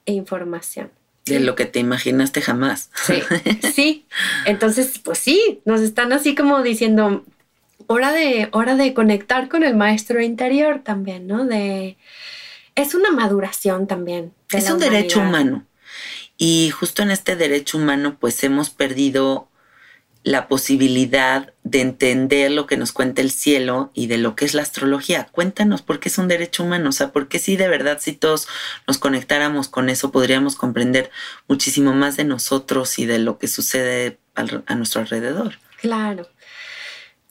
e 0.07 0.13
información. 0.13 0.91
De 1.25 1.39
lo 1.39 1.55
que 1.55 1.67
te 1.67 1.79
imaginaste 1.79 2.41
jamás. 2.41 2.91
Sí, 2.95 3.23
sí. 3.75 4.07
Entonces, 4.45 4.99
pues 4.99 5.19
sí, 5.19 5.61
nos 5.65 5.81
están 5.81 6.13
así 6.13 6.35
como 6.35 6.63
diciendo, 6.63 7.25
hora 7.87 8.13
de, 8.13 8.49
hora 8.53 8.75
de 8.75 8.93
conectar 8.93 9.49
con 9.49 9.63
el 9.63 9.77
maestro 9.77 10.21
interior 10.21 10.81
también, 10.83 11.27
¿no? 11.29 11.45
De, 11.45 11.97
es 12.75 12.95
una 12.95 13.13
maduración 13.13 13.87
también. 13.87 14.33
es 14.51 14.71
un 14.71 14.81
derecho 14.81 15.21
humano. 15.21 15.65
Y 16.39 16.71
justo 16.71 17.03
en 17.03 17.13
este 17.13 17.37
derecho 17.37 17.79
humano, 17.79 18.17
pues 18.19 18.43
hemos 18.43 18.71
perdido 18.71 19.49
la 20.25 20.47
posibilidad 20.47 21.53
de 21.65 21.81
entender 21.81 22.51
lo 22.51 22.67
que 22.67 22.77
nos 22.77 22.93
cuenta 22.93 23.23
el 23.23 23.31
cielo 23.31 23.91
y 23.95 24.07
de 24.07 24.19
lo 24.19 24.37
que 24.37 24.45
es 24.45 24.55
la 24.55 24.63
astrología. 24.63 25.29
Cuéntanos 25.33 25.83
por 25.83 26.01
qué 26.01 26.09
es 26.09 26.19
un 26.19 26.29
derecho 26.29 26.63
humano, 26.63 26.91
o 26.91 26.93
sea, 26.93 27.13
por 27.13 27.29
qué 27.29 27.39
si 27.39 27.57
de 27.57 27.69
verdad 27.69 27.99
si 28.01 28.13
todos 28.13 28.47
nos 28.87 28.99
conectáramos 28.99 29.69
con 29.69 29.89
eso 29.89 30.13
podríamos 30.13 30.55
comprender 30.55 31.11
muchísimo 31.49 31.93
más 31.93 32.17
de 32.17 32.25
nosotros 32.25 32.99
y 32.99 33.07
de 33.07 33.19
lo 33.19 33.39
que 33.39 33.49
sucede 33.49 34.19
a 34.35 34.75
nuestro 34.75 35.01
alrededor. 35.01 35.59
Claro. 35.81 36.29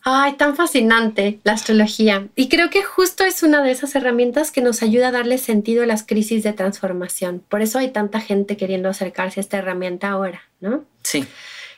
Ay, 0.03 0.33
tan 0.33 0.55
fascinante 0.55 1.39
la 1.43 1.53
astrología. 1.53 2.27
Y 2.35 2.49
creo 2.49 2.71
que 2.71 2.83
justo 2.83 3.23
es 3.23 3.43
una 3.43 3.61
de 3.61 3.71
esas 3.71 3.93
herramientas 3.95 4.49
que 4.51 4.61
nos 4.61 4.81
ayuda 4.81 5.09
a 5.09 5.11
darle 5.11 5.37
sentido 5.37 5.83
a 5.83 5.85
las 5.85 6.03
crisis 6.03 6.43
de 6.43 6.53
transformación. 6.53 7.43
Por 7.47 7.61
eso 7.61 7.77
hay 7.77 7.91
tanta 7.91 8.19
gente 8.19 8.57
queriendo 8.57 8.89
acercarse 8.89 9.39
a 9.39 9.41
esta 9.41 9.59
herramienta 9.59 10.09
ahora, 10.09 10.41
¿no? 10.59 10.83
Sí. 11.03 11.27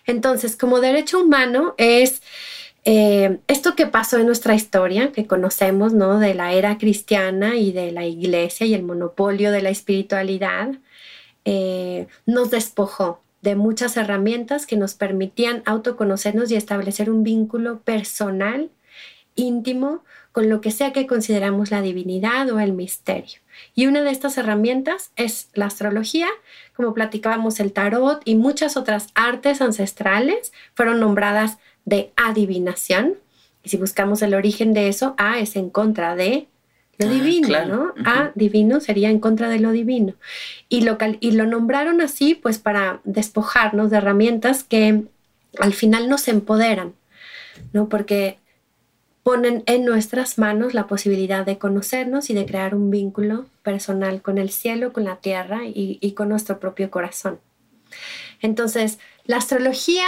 Entonces, 0.05 0.55
como 0.55 0.79
derecho 0.79 1.21
humano 1.21 1.75
es 1.77 2.21
eh, 2.85 3.39
esto 3.47 3.75
que 3.75 3.87
pasó 3.87 4.17
en 4.17 4.25
nuestra 4.25 4.55
historia, 4.55 5.11
que 5.11 5.25
conocemos, 5.25 5.93
¿no? 5.93 6.19
De 6.19 6.33
la 6.33 6.53
era 6.53 6.77
cristiana 6.77 7.55
y 7.55 7.71
de 7.71 7.91
la 7.91 8.05
iglesia 8.05 8.65
y 8.65 8.73
el 8.73 8.83
monopolio 8.83 9.51
de 9.51 9.61
la 9.61 9.69
espiritualidad, 9.69 10.71
eh, 11.45 12.07
nos 12.25 12.51
despojó 12.51 13.21
de 13.41 13.55
muchas 13.55 13.97
herramientas 13.97 14.65
que 14.65 14.77
nos 14.77 14.93
permitían 14.95 15.63
autoconocernos 15.65 16.51
y 16.51 16.55
establecer 16.55 17.09
un 17.09 17.23
vínculo 17.23 17.79
personal, 17.81 18.69
íntimo, 19.35 20.03
con 20.31 20.49
lo 20.49 20.61
que 20.61 20.71
sea 20.71 20.93
que 20.93 21.07
consideramos 21.07 21.69
la 21.69 21.81
divinidad 21.81 22.49
o 22.49 22.59
el 22.59 22.73
misterio. 22.73 23.39
Y 23.75 23.85
una 23.85 24.01
de 24.01 24.11
estas 24.11 24.37
herramientas 24.37 25.11
es 25.15 25.49
la 25.53 25.65
astrología, 25.65 26.27
como 26.75 26.93
platicábamos 26.93 27.59
el 27.59 27.71
tarot 27.71 28.21
y 28.25 28.35
muchas 28.35 28.77
otras 28.77 29.07
artes 29.15 29.61
ancestrales 29.61 30.51
fueron 30.73 30.99
nombradas 30.99 31.57
de 31.85 32.11
adivinación. 32.15 33.15
Y 33.63 33.69
si 33.69 33.77
buscamos 33.77 34.21
el 34.21 34.33
origen 34.33 34.73
de 34.73 34.89
eso, 34.89 35.15
A 35.17 35.39
es 35.39 35.55
en 35.55 35.69
contra 35.69 36.15
de 36.15 36.47
lo 36.97 37.07
ah, 37.07 37.09
divino, 37.09 37.65
¿no? 37.65 37.93
A 38.05 38.31
divino 38.35 38.79
sería 38.79 39.09
en 39.09 39.19
contra 39.19 39.49
de 39.49 39.59
lo 39.59 39.71
divino. 39.71 40.13
Y 40.69 40.81
lo, 40.81 40.97
y 41.19 41.31
lo 41.31 41.45
nombraron 41.45 42.01
así, 42.01 42.35
pues 42.35 42.59
para 42.59 42.99
despojarnos 43.03 43.89
de 43.89 43.97
herramientas 43.97 44.63
que 44.63 45.03
al 45.59 45.73
final 45.73 46.09
nos 46.09 46.27
empoderan, 46.27 46.93
¿no? 47.71 47.89
Porque 47.89 48.37
ponen 49.23 49.63
en 49.65 49.85
nuestras 49.85 50.37
manos 50.37 50.73
la 50.73 50.87
posibilidad 50.87 51.45
de 51.45 51.57
conocernos 51.57 52.29
y 52.29 52.33
de 52.33 52.45
crear 52.45 52.75
un 52.75 52.91
vínculo 52.91 53.45
personal 53.63 54.21
con 54.21 54.37
el 54.37 54.49
cielo, 54.51 54.91
con 54.91 55.05
la 55.05 55.15
tierra 55.15 55.61
y, 55.65 56.11
con 56.11 56.29
nuestro 56.29 56.59
propio 56.59 56.91
corazón. 56.91 57.39
Entonces, 58.41 58.99
la 59.25 59.37
astrología 59.37 60.05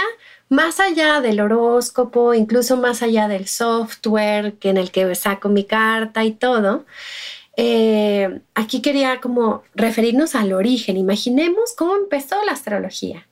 más 0.50 0.78
allá 0.78 1.22
del 1.22 1.40
horóscopo, 1.40 2.34
incluso 2.34 2.76
más 2.76 3.02
allá 3.02 3.26
del 3.26 3.48
software 3.48 4.54
que 4.54 4.68
en 4.68 4.76
el 4.76 4.90
que 4.90 5.14
saco 5.14 5.48
mi 5.48 5.64
carta 5.64 6.24
y 6.24 6.32
todo, 6.32 6.84
eh, 7.56 8.40
aquí 8.54 8.82
quería 8.82 9.20
como 9.20 9.62
referirnos 9.74 10.34
al 10.34 10.52
origen. 10.52 10.98
Imaginemos 10.98 11.72
cómo 11.74 11.96
empezó 11.96 12.44
la 12.44 12.52
astrología. 12.52 13.26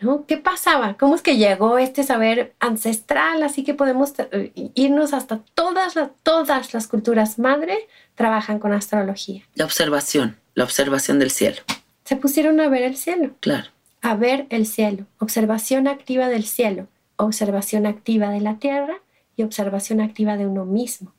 ¿No? 0.00 0.26
¿Qué 0.26 0.36
pasaba? 0.36 0.96
¿Cómo 0.98 1.14
es 1.14 1.22
que 1.22 1.36
llegó 1.36 1.78
este 1.78 2.02
saber 2.02 2.54
ancestral? 2.60 3.42
Así 3.42 3.64
que 3.64 3.74
podemos 3.74 4.12
eh, 4.18 4.52
irnos 4.74 5.12
hasta 5.12 5.40
todas 5.54 5.96
las, 5.96 6.10
todas 6.22 6.74
las 6.74 6.86
culturas 6.86 7.38
madre 7.38 7.88
trabajan 8.14 8.58
con 8.58 8.72
astrología. 8.72 9.42
La 9.54 9.64
observación, 9.64 10.36
la 10.54 10.64
observación 10.64 11.18
del 11.18 11.30
cielo. 11.30 11.62
Se 12.04 12.16
pusieron 12.16 12.60
a 12.60 12.68
ver 12.68 12.82
el 12.82 12.96
cielo. 12.96 13.30
Claro 13.40 13.70
a 14.02 14.14
ver 14.14 14.46
el 14.50 14.66
cielo, 14.66 15.06
observación 15.18 15.86
activa 15.86 16.28
del 16.28 16.44
cielo, 16.44 16.88
observación 17.16 17.86
activa 17.86 18.30
de 18.30 18.40
la 18.40 18.58
tierra 18.58 19.00
y 19.36 19.42
observación 19.42 20.00
activa 20.00 20.36
de 20.36 20.46
uno 20.46 20.64
mismo. 20.64 21.12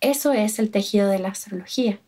Eso 0.00 0.32
es 0.32 0.58
el 0.58 0.70
tejido 0.70 1.08
de 1.08 1.18
la 1.18 1.28
astrología, 1.28 1.98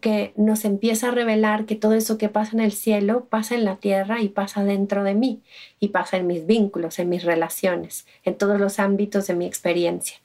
que 0.00 0.32
nos 0.36 0.64
empieza 0.64 1.08
a 1.08 1.10
revelar 1.10 1.66
que 1.66 1.74
todo 1.74 1.92
eso 1.92 2.16
que 2.16 2.30
pasa 2.30 2.52
en 2.54 2.60
el 2.60 2.72
cielo 2.72 3.26
pasa 3.28 3.54
en 3.54 3.64
la 3.64 3.76
tierra 3.76 4.22
y 4.22 4.28
pasa 4.28 4.64
dentro 4.64 5.04
de 5.04 5.14
mí 5.14 5.42
y 5.80 5.88
pasa 5.88 6.16
en 6.16 6.26
mis 6.26 6.46
vínculos, 6.46 6.98
en 6.98 7.10
mis 7.10 7.24
relaciones, 7.24 8.06
en 8.24 8.38
todos 8.38 8.58
los 8.58 8.78
ámbitos 8.78 9.26
de 9.26 9.34
mi 9.34 9.44
experiencia. 9.46 10.16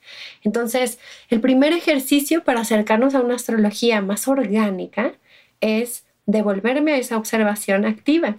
Entonces, 0.42 0.98
el 1.28 1.40
primer 1.40 1.74
ejercicio 1.74 2.44
para 2.44 2.62
acercarnos 2.62 3.14
a 3.14 3.20
una 3.20 3.34
astrología 3.34 4.00
más 4.00 4.26
orgánica 4.26 5.12
es 5.60 6.04
devolverme 6.24 6.94
a 6.94 6.98
esa 6.98 7.18
observación 7.18 7.84
activa 7.84 8.36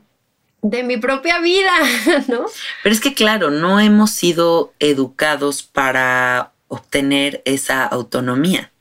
de 0.64 0.82
mi 0.82 0.97
propia 0.97 1.39
vida, 1.39 1.72
¿no? 2.28 2.45
Pero 2.82 2.95
es 2.95 3.01
que 3.01 3.14
claro, 3.14 3.51
no 3.51 3.80
hemos 3.80 4.11
sido 4.11 4.74
educados 4.80 5.61
para 5.61 6.53
obtener 6.70 7.43
esa 7.45 7.86
autonomía. 7.86 8.72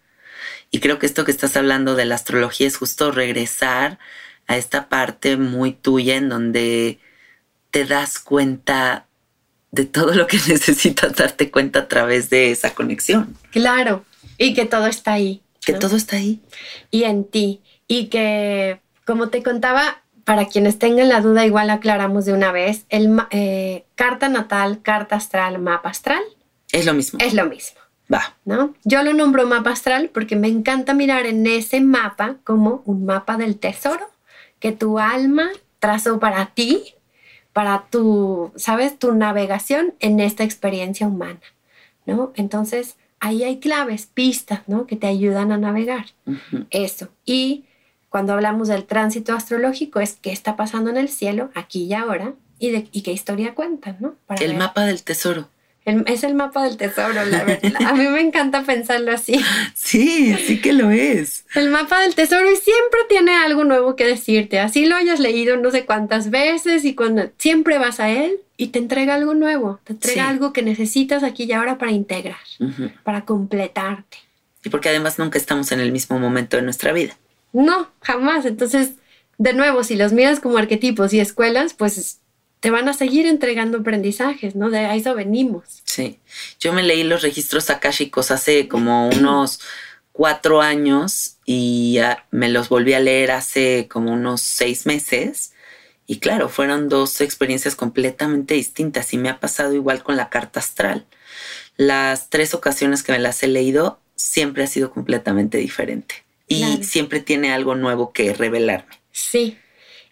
Y 0.73 0.81
creo 0.81 0.99
que 0.99 1.07
esto 1.07 1.25
que 1.25 1.31
estás 1.31 1.57
hablando 1.57 1.95
de 1.95 2.07
la 2.07 2.17
astrología 2.17 2.67
es 2.67 2.77
justo 2.77 3.13
regresar 3.13 3.99
a 4.49 4.57
esta 4.57 4.89
parte 4.89 5.37
muy 5.37 5.73
tuya 5.73 6.17
en 6.17 6.29
donde 6.29 6.99
te 7.71 7.85
das 7.85 8.19
cuenta 8.19 9.07
de 9.71 9.85
todo 9.85 10.15
lo 10.15 10.27
que 10.27 10.37
necesitas 10.49 11.15
darte 11.15 11.51
cuenta 11.51 11.81
a 11.81 11.89
través 11.89 12.31
de 12.31 12.51
esa 12.51 12.75
conexión. 12.75 13.37
Claro, 13.51 14.05
y 14.39 14.55
que 14.55 14.65
todo 14.65 14.87
está 14.87 15.13
ahí. 15.13 15.43
Que 15.65 15.75
todo 15.75 15.95
está 15.95 16.17
ahí. 16.17 16.41
Y 16.91 17.05
en 17.05 17.25
ti. 17.25 17.61
Y 17.87 18.07
que, 18.07 18.81
como 19.05 19.29
te 19.29 19.43
contaba, 19.43 20.03
para 20.25 20.47
quienes 20.47 20.79
tengan 20.79 21.09
la 21.11 21.21
duda, 21.21 21.47
igual 21.47 21.71
aclaramos 21.71 22.25
de 22.25 22.33
una 22.33 22.51
vez, 22.51 22.87
el 22.89 23.21
eh, 23.31 23.85
carta 23.95 24.29
natal, 24.29 24.81
carta 24.83 25.17
astral, 25.17 25.59
mapa 25.59 25.91
astral. 25.91 26.23
Es 26.73 26.87
lo 26.87 26.95
mismo. 26.95 27.19
Es 27.23 27.35
lo 27.35 27.45
mismo. 27.45 27.82
Va. 28.13 28.37
¿no? 28.45 28.75
Yo 28.85 29.03
lo 29.03 29.13
nombro 29.13 29.47
mapa 29.47 29.71
astral 29.71 30.11
porque 30.13 30.37
me 30.37 30.49
encanta 30.49 30.95
mirar 30.95 31.27
en 31.27 31.47
ese 31.47 31.81
mapa 31.81 32.37
como 32.45 32.83
un 32.85 33.07
mapa 33.07 33.37
del 33.37 33.59
tesoro 33.59 34.11
que 34.59 34.73
tu 34.73 34.99
alma 34.99 35.51
trazó 35.79 36.21
para 36.21 36.47
ti, 36.47 36.95
para 37.53 37.87
tu, 37.91 38.53
¿sabes? 38.57 38.99
Tu 38.99 39.13
navegación 39.15 39.95
en 40.01 40.21
esta 40.21 40.45
experiencia 40.45 41.07
humana, 41.07 41.41
¿no? 42.07 42.33
Entonces, 42.37 42.97
ahí 43.19 43.43
hay 43.43 43.59
claves, 43.59 44.07
pistas, 44.07 44.61
¿no? 44.69 44.87
Que 44.87 44.97
te 44.97 45.07
ayudan 45.07 45.53
a 45.53 45.59
navegar. 45.59 46.07
Eso. 46.71 47.09
Y 47.25 47.65
cuando 48.09 48.33
hablamos 48.33 48.69
del 48.69 48.85
tránsito 48.85 49.35
astrológico 49.35 50.01
es 50.01 50.15
qué 50.15 50.33
está 50.33 50.55
pasando 50.55 50.91
en 50.91 50.97
el 50.97 51.09
cielo, 51.09 51.51
aquí 51.55 51.85
y 51.85 51.95
ahora, 51.95 52.35
y, 52.59 52.71
de, 52.71 52.89
y 52.93 53.03
qué 53.03 53.13
historia 53.13 53.55
cuentan, 53.55 53.97
¿no? 53.99 54.15
el 54.39 54.55
mapa 54.55 54.85
del 54.85 55.03
tesoro. 55.03 55.49
Es 55.85 56.23
el 56.23 56.35
mapa 56.35 56.65
del 56.65 56.77
tesoro, 56.77 57.25
la 57.25 57.45
verdad. 57.45 57.83
A 57.87 57.95
mí 57.95 58.07
me 58.07 58.21
encanta 58.21 58.63
pensarlo 58.63 59.13
así. 59.13 59.41
Sí, 59.75 60.35
sí 60.47 60.61
que 60.61 60.73
lo 60.73 60.91
es. 60.91 61.45
El 61.55 61.69
mapa 61.69 62.01
del 62.01 62.15
tesoro 62.15 62.51
y 62.51 62.57
siempre 62.57 63.01
tiene 63.09 63.37
algo 63.37 63.65
nuevo 63.65 63.97
que 63.97 64.07
decirte. 64.07 64.61
Así 64.61 64.87
lo 64.87 64.97
hayas 64.97 65.21
leído 65.21 65.57
no 65.57 65.71
sé 65.71 65.85
cuántas 65.85 66.31
veces 66.31 66.85
y 66.85 66.95
cuando 66.95 67.31
siempre 67.37 67.79
vas 67.79 68.01
a 68.01 68.11
él 68.11 68.39
y 68.57 68.69
te 68.69 68.79
entrega 68.79 69.15
algo 69.15 69.35
nuevo, 69.35 69.81
te 69.85 69.93
entrega 69.93 70.29
algo 70.29 70.53
que 70.53 70.63
necesitas 70.63 71.25
aquí 71.25 71.45
y 71.45 71.53
ahora 71.53 71.79
para 71.79 71.91
integrar, 71.93 72.39
para 73.03 73.25
completarte. 73.25 74.19
Y 74.65 74.71
porque 74.71 74.89
además 74.89 75.19
nunca 75.19 75.39
estamos 75.39 75.73
en 75.73 75.81
el 75.81 75.91
mismo 75.91 76.19
momento 76.19 76.57
de 76.57 76.63
nuestra 76.63 76.93
vida. 76.93 77.17
No, 77.53 77.91
jamás. 78.01 78.47
Entonces, 78.47 78.93
de 79.39 79.53
nuevo, 79.53 79.83
si 79.85 79.97
los 79.97 80.13
miras 80.13 80.41
como 80.41 80.59
arquetipos 80.59 81.13
y 81.13 81.21
escuelas, 81.21 81.75
pues 81.75 82.21
te 82.63 82.71
van 82.71 82.89
a 82.89 82.93
seguir 82.93 83.27
entregando 83.27 83.79
aprendizajes, 83.79 84.55
¿no? 84.55 84.71
De 84.71 84.95
eso 84.95 85.17
venimos. 85.17 85.65
Sí. 85.85 86.21
Yo 86.61 86.73
me 86.73 86.85
leí 86.85 87.03
los 87.03 87.23
registros 87.23 87.71
akáshicos 87.71 88.31
hace 88.31 88.69
como 88.69 89.09
unos 89.09 89.59
cuatro 90.13 90.63
años 90.63 91.39
y 91.45 91.99
me 92.31 92.49
los 92.49 92.69
volví 92.69 92.93
a 92.93 93.01
leer 93.01 93.33
hace 93.33 93.89
como 93.91 94.13
unos 94.13 94.43
seis 94.43 94.87
meses. 94.87 95.55
Y 96.07 96.21
claro, 96.21 96.49
fueron 96.49 96.89
dos 96.89 97.21
experiencias 97.21 97.75
completamente 97.75 98.55
distintas 98.55 99.13
y 99.13 99.19
me 99.19 99.29
ha 99.29 99.41
pasado 99.41 99.75
igual 99.75 100.05
con 100.05 100.17
la 100.17 100.31
carta 100.31 100.61
astral. 100.61 101.05
Las 101.77 102.31
tres 102.31 102.55
ocasiones 102.55 103.03
que 103.03 103.11
me 103.11 103.19
las 103.19 103.43
he 103.43 103.49
leído 103.49 103.99
siempre 104.15 104.63
ha 104.63 104.69
sido 104.69 104.93
completamente 104.93 105.59
diferente 105.59 106.15
y 106.47 106.85
siempre 106.85 107.19
tiene 107.19 107.53
algo 107.53 107.75
nuevo 107.75 108.13
que 108.13 108.33
revelarme. 108.35 109.01
Sí. 109.11 109.59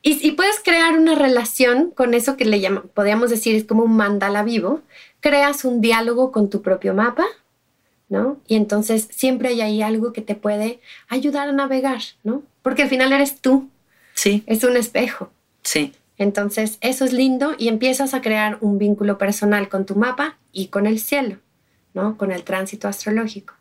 Y, 0.03 0.31
puedes 0.33 0.61
crear 0.61 0.99
una 0.99 1.15
relación 1.15 1.91
con 1.91 2.15
eso 2.15 2.37
que 2.37 2.47
le 2.47 2.61
llaman, 2.61 2.85
podríamos 2.95 3.29
decir, 3.29 3.55
es 3.55 3.65
como 3.65 3.85
un 3.85 3.97
mandala 3.97 4.43
vivo. 4.43 4.81
Creas 5.21 5.65
un 5.65 5.83
diálogo 5.83 6.33
con 6.33 6.49
tu 6.49 6.63
propio 6.63 6.95
mapa, 6.95 7.27
¿no? 8.09 8.39
Y 8.47 8.57
entonces 8.57 9.09
siempre 9.11 9.51
hay 9.51 9.61
ahí 9.61 9.83
algo 9.83 10.15
que 10.15 10.23
te 10.23 10.35
puede 10.35 10.81
ayudar 11.09 11.49
a 11.49 11.53
navegar, 11.53 12.01
¿no? 12.25 12.43
Porque 12.63 12.85
al 12.85 12.89
final 12.89 13.13
eres 13.13 13.41
tú. 13.41 13.69
Sí. 14.15 14.43
Es 14.47 14.65
un 14.65 14.79
espejo. 14.79 15.31
Sí. 15.63 15.93
Entonces, 16.17 16.79
eso 16.81 17.05
es 17.05 17.13
lindo 17.13 17.55
y 17.59 17.69
empiezas 17.69 18.15
a 18.15 18.23
crear 18.23 18.57
un 18.61 18.79
vínculo 18.79 19.19
personal 19.19 19.69
con 19.69 19.85
tu 19.85 19.97
mapa 19.97 20.39
y 20.53 20.69
con 20.69 20.87
el 20.87 20.99
cielo, 20.99 21.37
¿no? 21.93 22.17
Con 22.17 22.33
el 22.33 22.43
tránsito 22.43 22.89
astrológico. 22.89 23.55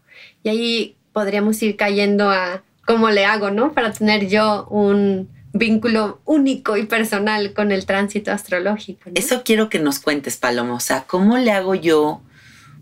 Y 0.43 0.49
ahí 0.49 0.95
podríamos 1.11 1.61
ir 1.61 1.75
cayendo 1.75 2.29
a 2.29 2.63
cómo 2.85 3.09
le 3.09 3.25
hago, 3.25 3.51
¿no? 3.51 3.73
Para 3.73 3.91
tener 3.91 4.27
yo 4.27 4.67
un 4.69 5.29
vínculo 5.53 6.21
único 6.25 6.77
y 6.77 6.85
personal 6.85 7.53
con 7.53 7.71
el 7.71 7.85
tránsito 7.85 8.31
astrológico. 8.31 9.09
Eso 9.15 9.43
quiero 9.43 9.69
que 9.69 9.79
nos 9.79 9.99
cuentes, 9.99 10.37
Paloma. 10.37 10.75
O 10.75 10.79
sea, 10.79 11.03
¿cómo 11.03 11.37
le 11.37 11.51
hago 11.51 11.75
yo, 11.75 12.21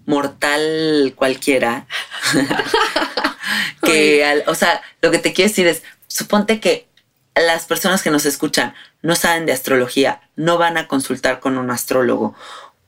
mortal 0.05 1.13
cualquiera? 1.15 1.87
que, 3.83 4.43
o 4.47 4.55
sea, 4.55 4.81
lo 5.01 5.11
que 5.11 5.19
te 5.19 5.33
quiero 5.33 5.49
decir 5.49 5.67
es, 5.67 5.83
suponte 6.07 6.59
que 6.59 6.87
las 7.35 7.65
personas 7.65 8.01
que 8.01 8.09
nos 8.09 8.25
escuchan 8.25 8.73
no 9.01 9.15
saben 9.15 9.45
de 9.45 9.53
astrología, 9.53 10.21
no 10.35 10.57
van 10.57 10.77
a 10.77 10.87
consultar 10.87 11.39
con 11.39 11.57
un 11.57 11.71
astrólogo. 11.71 12.35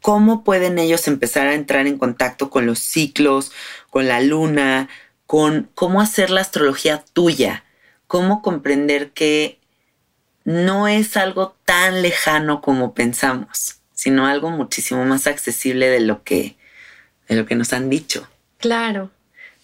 ¿Cómo 0.01 0.43
pueden 0.43 0.79
ellos 0.79 1.07
empezar 1.07 1.47
a 1.47 1.53
entrar 1.53 1.87
en 1.87 1.97
contacto 1.97 2.49
con 2.49 2.65
los 2.65 2.79
ciclos, 2.79 3.51
con 3.89 4.07
la 4.07 4.21
luna, 4.21 4.89
con 5.25 5.69
cómo 5.75 6.01
hacer 6.01 6.29
la 6.29 6.41
astrología 6.41 7.03
tuya? 7.13 7.63
¿Cómo 8.07 8.41
comprender 8.41 9.11
que 9.11 9.58
no 10.49 10.87
es 10.87 11.15
algo 11.15 11.55
tan 11.63 12.01
lejano 12.01 12.59
como 12.59 12.95
pensamos, 12.95 13.75
sino 13.93 14.25
algo 14.25 14.49
muchísimo 14.49 15.05
más 15.05 15.27
accesible 15.27 15.89
de 15.89 15.99
lo 15.99 16.23
que, 16.23 16.57
de 17.27 17.35
lo 17.35 17.45
que 17.45 17.53
nos 17.53 17.71
han 17.71 17.87
dicho? 17.91 18.27
Claro. 18.57 19.11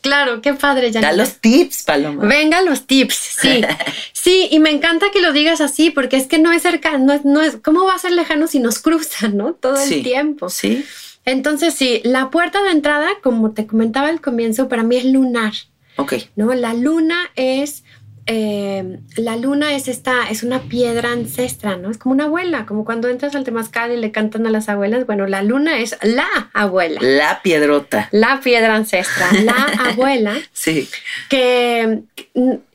Claro, 0.01 0.43
qué 0.43 0.53
padre, 0.53 0.91
ya. 0.91 1.01
Da 1.01 1.11
los 1.11 1.39
tips, 1.39 1.85
Paloma. 1.85 2.27
Venga, 2.27 2.61
los 2.61 2.85
tips, 2.85 3.15
sí. 3.15 3.63
sí, 4.13 4.47
y 4.51 4.59
me 4.59 4.69
encanta 4.69 5.07
que 5.11 5.21
lo 5.21 5.33
digas 5.33 5.59
así, 5.59 5.89
porque 5.89 6.17
es 6.17 6.27
que 6.27 6.37
no 6.37 6.51
es 6.51 6.61
cercano, 6.61 7.19
no 7.23 7.41
es, 7.41 7.57
¿cómo 7.63 7.85
va 7.85 7.95
a 7.95 7.99
ser 7.99 8.11
lejano 8.11 8.45
si 8.45 8.59
nos 8.59 8.77
cruzan, 8.77 9.35
no? 9.37 9.53
Todo 9.53 9.81
el 9.81 10.03
tiempo. 10.03 10.51
Sí. 10.51 10.85
Entonces, 11.25 11.73
sí, 11.73 12.01
la 12.03 12.29
puerta 12.29 12.61
de 12.61 12.69
entrada, 12.69 13.09
como 13.23 13.53
te 13.53 13.65
comentaba 13.65 14.09
al 14.09 14.21
comienzo, 14.21 14.69
para 14.69 14.83
mí 14.83 14.97
es 14.97 15.05
lunar. 15.05 15.53
Ok. 15.95 16.13
¿No? 16.35 16.53
La 16.53 16.75
luna 16.75 17.31
es 17.35 17.84
eh, 18.27 18.99
la 19.17 19.37
luna 19.37 19.75
es 19.75 19.87
esta, 19.87 20.29
es 20.29 20.41
una 20.41 20.63
piedra 20.63 21.11
ancestra, 21.11 21.77
¿no? 21.77 21.91
Es 21.91 21.97
como 21.99 22.13
una 22.13 22.25
abuela, 22.25 22.65
como 22.65 22.83
cuando 22.83 23.07
entras 23.07 23.35
al 23.35 23.43
temazcal 23.43 23.91
y 23.91 23.97
le 23.97 24.11
cantan 24.11 24.47
a 24.47 24.49
las 24.49 24.67
abuelas. 24.67 25.05
Bueno, 25.05 25.27
la 25.27 25.43
luna 25.43 25.79
es 25.79 25.95
la 26.01 26.27
abuela. 26.53 26.99
La 27.03 27.41
piedrota. 27.43 28.09
La 28.11 28.39
piedra 28.41 28.75
ancestra, 28.75 29.31
la 29.43 29.53
abuela. 29.89 30.35
Sí. 30.53 30.89
Que, 31.29 32.01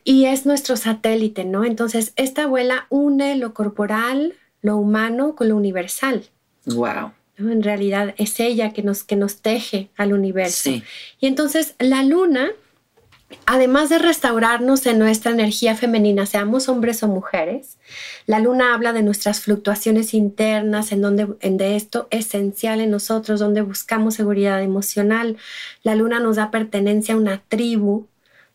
y 0.04 0.26
es 0.26 0.46
nuestro 0.46 0.76
satélite, 0.76 1.44
¿no? 1.44 1.64
Entonces, 1.64 2.12
esta 2.14 2.44
abuela 2.44 2.86
une 2.88 3.34
lo 3.36 3.52
corporal, 3.52 4.34
lo 4.62 4.76
humano 4.76 5.34
con 5.34 5.48
lo 5.48 5.56
universal. 5.56 6.24
Wow. 6.66 7.12
En 7.38 7.62
realidad 7.62 8.14
es 8.18 8.38
ella 8.38 8.72
que 8.72 8.82
nos, 8.82 9.02
que 9.02 9.16
nos 9.16 9.38
teje 9.38 9.88
al 9.96 10.12
universo. 10.12 10.70
Sí. 10.70 10.84
Y 11.20 11.26
entonces 11.26 11.74
la 11.78 12.04
luna 12.04 12.50
además 13.46 13.88
de 13.88 13.98
restaurarnos 13.98 14.86
en 14.86 14.98
nuestra 14.98 15.32
energía 15.32 15.76
femenina, 15.76 16.26
seamos 16.26 16.68
hombres 16.68 17.02
o 17.02 17.08
mujeres, 17.08 17.78
la 18.26 18.38
luna 18.38 18.74
habla 18.74 18.92
de 18.92 19.02
nuestras 19.02 19.40
fluctuaciones 19.40 20.14
internas, 20.14 20.92
en 20.92 21.02
donde 21.02 21.28
en 21.40 21.56
de 21.56 21.76
esto 21.76 22.08
esencial 22.10 22.80
en 22.80 22.90
nosotros, 22.90 23.40
donde 23.40 23.62
buscamos 23.62 24.14
seguridad 24.14 24.62
emocional. 24.62 25.36
La 25.82 25.94
luna 25.94 26.20
nos 26.20 26.36
da 26.36 26.50
pertenencia 26.50 27.14
a 27.14 27.18
una 27.18 27.42
tribu 27.48 28.06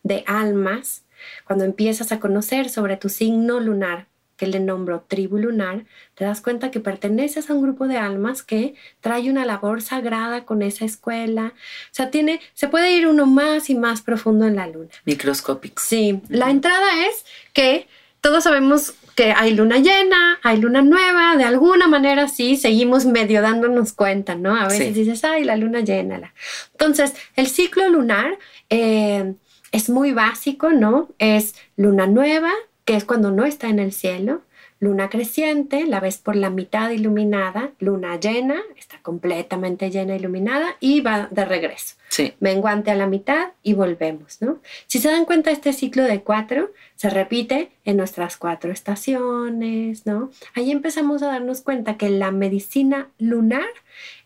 de 0.02 0.24
almas. 0.26 1.04
Cuando 1.46 1.64
empiezas 1.64 2.12
a 2.12 2.20
conocer 2.20 2.68
sobre 2.68 2.96
tu 2.96 3.08
signo 3.08 3.60
lunar, 3.60 4.06
que 4.36 4.46
le 4.46 4.60
nombro 4.60 5.04
tribu 5.06 5.38
lunar, 5.38 5.84
te 6.14 6.24
das 6.24 6.40
cuenta 6.40 6.70
que 6.70 6.80
perteneces 6.80 7.48
a 7.48 7.54
un 7.54 7.62
grupo 7.62 7.86
de 7.86 7.96
almas 7.96 8.42
que 8.42 8.74
trae 9.00 9.30
una 9.30 9.44
labor 9.44 9.82
sagrada 9.82 10.44
con 10.44 10.62
esa 10.62 10.84
escuela. 10.84 11.54
O 11.56 11.94
sea, 11.94 12.10
tiene, 12.10 12.40
se 12.54 12.68
puede 12.68 12.92
ir 12.92 13.06
uno 13.06 13.26
más 13.26 13.70
y 13.70 13.74
más 13.74 14.02
profundo 14.02 14.46
en 14.46 14.56
la 14.56 14.66
luna. 14.66 14.90
Microscópico. 15.04 15.82
Sí, 15.82 16.20
la 16.28 16.50
entrada 16.50 17.06
es 17.06 17.24
que 17.52 17.86
todos 18.20 18.44
sabemos 18.44 18.94
que 19.16 19.32
hay 19.32 19.54
luna 19.54 19.78
llena, 19.78 20.38
hay 20.42 20.58
luna 20.58 20.82
nueva, 20.82 21.36
de 21.36 21.44
alguna 21.44 21.88
manera 21.88 22.28
sí, 22.28 22.56
seguimos 22.56 23.06
medio 23.06 23.40
dándonos 23.40 23.94
cuenta, 23.94 24.34
¿no? 24.34 24.54
A 24.54 24.68
veces 24.68 24.94
dices, 24.94 25.24
ay, 25.24 25.42
la 25.42 25.56
luna 25.56 25.80
llena. 25.80 26.34
Entonces, 26.72 27.14
el 27.34 27.46
ciclo 27.46 27.88
lunar 27.88 28.38
eh, 28.68 29.34
es 29.72 29.88
muy 29.88 30.12
básico, 30.12 30.70
¿no? 30.70 31.08
Es 31.18 31.54
luna 31.76 32.06
nueva, 32.06 32.52
que 32.86 32.96
es 32.96 33.04
cuando 33.04 33.30
no 33.30 33.44
está 33.44 33.68
en 33.68 33.78
el 33.78 33.92
cielo, 33.92 34.40
luna 34.78 35.08
creciente, 35.10 35.86
la 35.86 36.00
ves 36.00 36.18
por 36.18 36.36
la 36.36 36.50
mitad 36.50 36.90
iluminada, 36.90 37.72
luna 37.78 38.18
llena, 38.20 38.62
está 38.78 39.00
completamente 39.02 39.90
llena, 39.90 40.16
iluminada 40.16 40.76
y 40.80 41.00
va 41.00 41.28
de 41.30 41.44
regreso. 41.44 41.96
Sí. 42.08 42.34
Menguante 42.40 42.90
a 42.90 42.94
la 42.94 43.06
mitad 43.06 43.48
y 43.62 43.74
volvemos, 43.74 44.40
¿no? 44.40 44.60
Si 44.86 45.00
se 45.00 45.10
dan 45.10 45.24
cuenta, 45.24 45.50
este 45.50 45.72
ciclo 45.72 46.04
de 46.04 46.22
cuatro 46.22 46.72
se 46.94 47.10
repite 47.10 47.72
en 47.84 47.96
nuestras 47.96 48.36
cuatro 48.36 48.70
estaciones, 48.70 50.06
¿no? 50.06 50.30
Ahí 50.54 50.70
empezamos 50.70 51.22
a 51.22 51.28
darnos 51.28 51.62
cuenta 51.62 51.96
que 51.96 52.08
la 52.08 52.30
medicina 52.30 53.08
lunar 53.18 53.66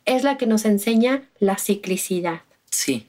es 0.05 0.23
la 0.23 0.37
que 0.37 0.47
nos 0.47 0.65
enseña 0.65 1.23
la 1.39 1.57
ciclicidad. 1.57 2.43
Sí. 2.71 3.07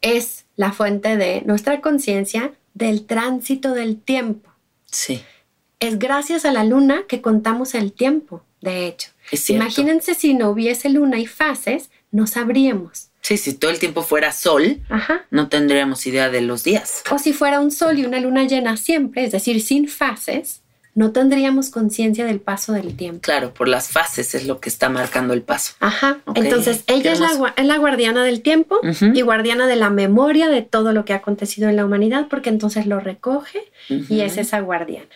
Es 0.00 0.46
la 0.56 0.72
fuente 0.72 1.16
de 1.16 1.42
nuestra 1.42 1.80
conciencia 1.80 2.52
del 2.74 3.04
tránsito 3.06 3.74
del 3.74 4.00
tiempo. 4.00 4.51
Sí. 4.92 5.24
Es 5.80 5.98
gracias 5.98 6.44
a 6.44 6.52
la 6.52 6.62
luna 6.62 7.02
que 7.08 7.20
contamos 7.20 7.74
el 7.74 7.92
tiempo, 7.92 8.44
de 8.60 8.86
hecho. 8.86 9.10
Imagínense 9.48 10.14
si 10.14 10.34
no 10.34 10.50
hubiese 10.50 10.88
luna 10.90 11.18
y 11.18 11.26
fases, 11.26 11.90
no 12.12 12.28
sabríamos. 12.28 13.08
Sí, 13.22 13.36
si 13.36 13.54
todo 13.54 13.70
el 13.70 13.78
tiempo 13.78 14.02
fuera 14.02 14.32
sol, 14.32 14.80
no 15.30 15.48
tendríamos 15.48 16.06
idea 16.06 16.28
de 16.28 16.40
los 16.40 16.64
días. 16.64 17.02
O 17.10 17.18
si 17.18 17.32
fuera 17.32 17.60
un 17.60 17.70
sol 17.70 17.98
y 17.98 18.04
una 18.04 18.20
luna 18.20 18.44
llena 18.44 18.76
siempre, 18.76 19.24
es 19.24 19.32
decir, 19.32 19.60
sin 19.62 19.88
fases, 19.88 20.61
no 20.94 21.12
tendríamos 21.12 21.70
conciencia 21.70 22.26
del 22.26 22.40
paso 22.40 22.72
del 22.72 22.94
tiempo. 22.96 23.20
Claro, 23.22 23.54
por 23.54 23.68
las 23.68 23.88
fases 23.88 24.34
es 24.34 24.46
lo 24.46 24.60
que 24.60 24.68
está 24.68 24.90
marcando 24.90 25.32
el 25.32 25.42
paso. 25.42 25.72
Ajá. 25.80 26.18
Entonces, 26.34 26.84
ella 26.86 27.12
es 27.12 27.20
la, 27.20 27.78
guardiana 27.78 28.24
del 28.24 28.42
tiempo 28.42 28.78
y 28.82 29.22
guardiana 29.22 29.66
de 29.66 29.76
la 29.76 29.88
memoria 29.88 30.48
de 30.48 30.62
todo 30.62 30.92
lo 30.92 31.04
que 31.04 31.14
ha 31.14 31.16
acontecido 31.16 31.70
en 31.70 31.76
la 31.76 31.86
humanidad, 31.86 32.26
porque 32.28 32.50
entonces 32.50 32.86
lo 32.86 33.00
recoge 33.00 33.72
y 33.88 34.20
es 34.20 34.36
esa 34.36 34.60
guardiana. 34.60 35.08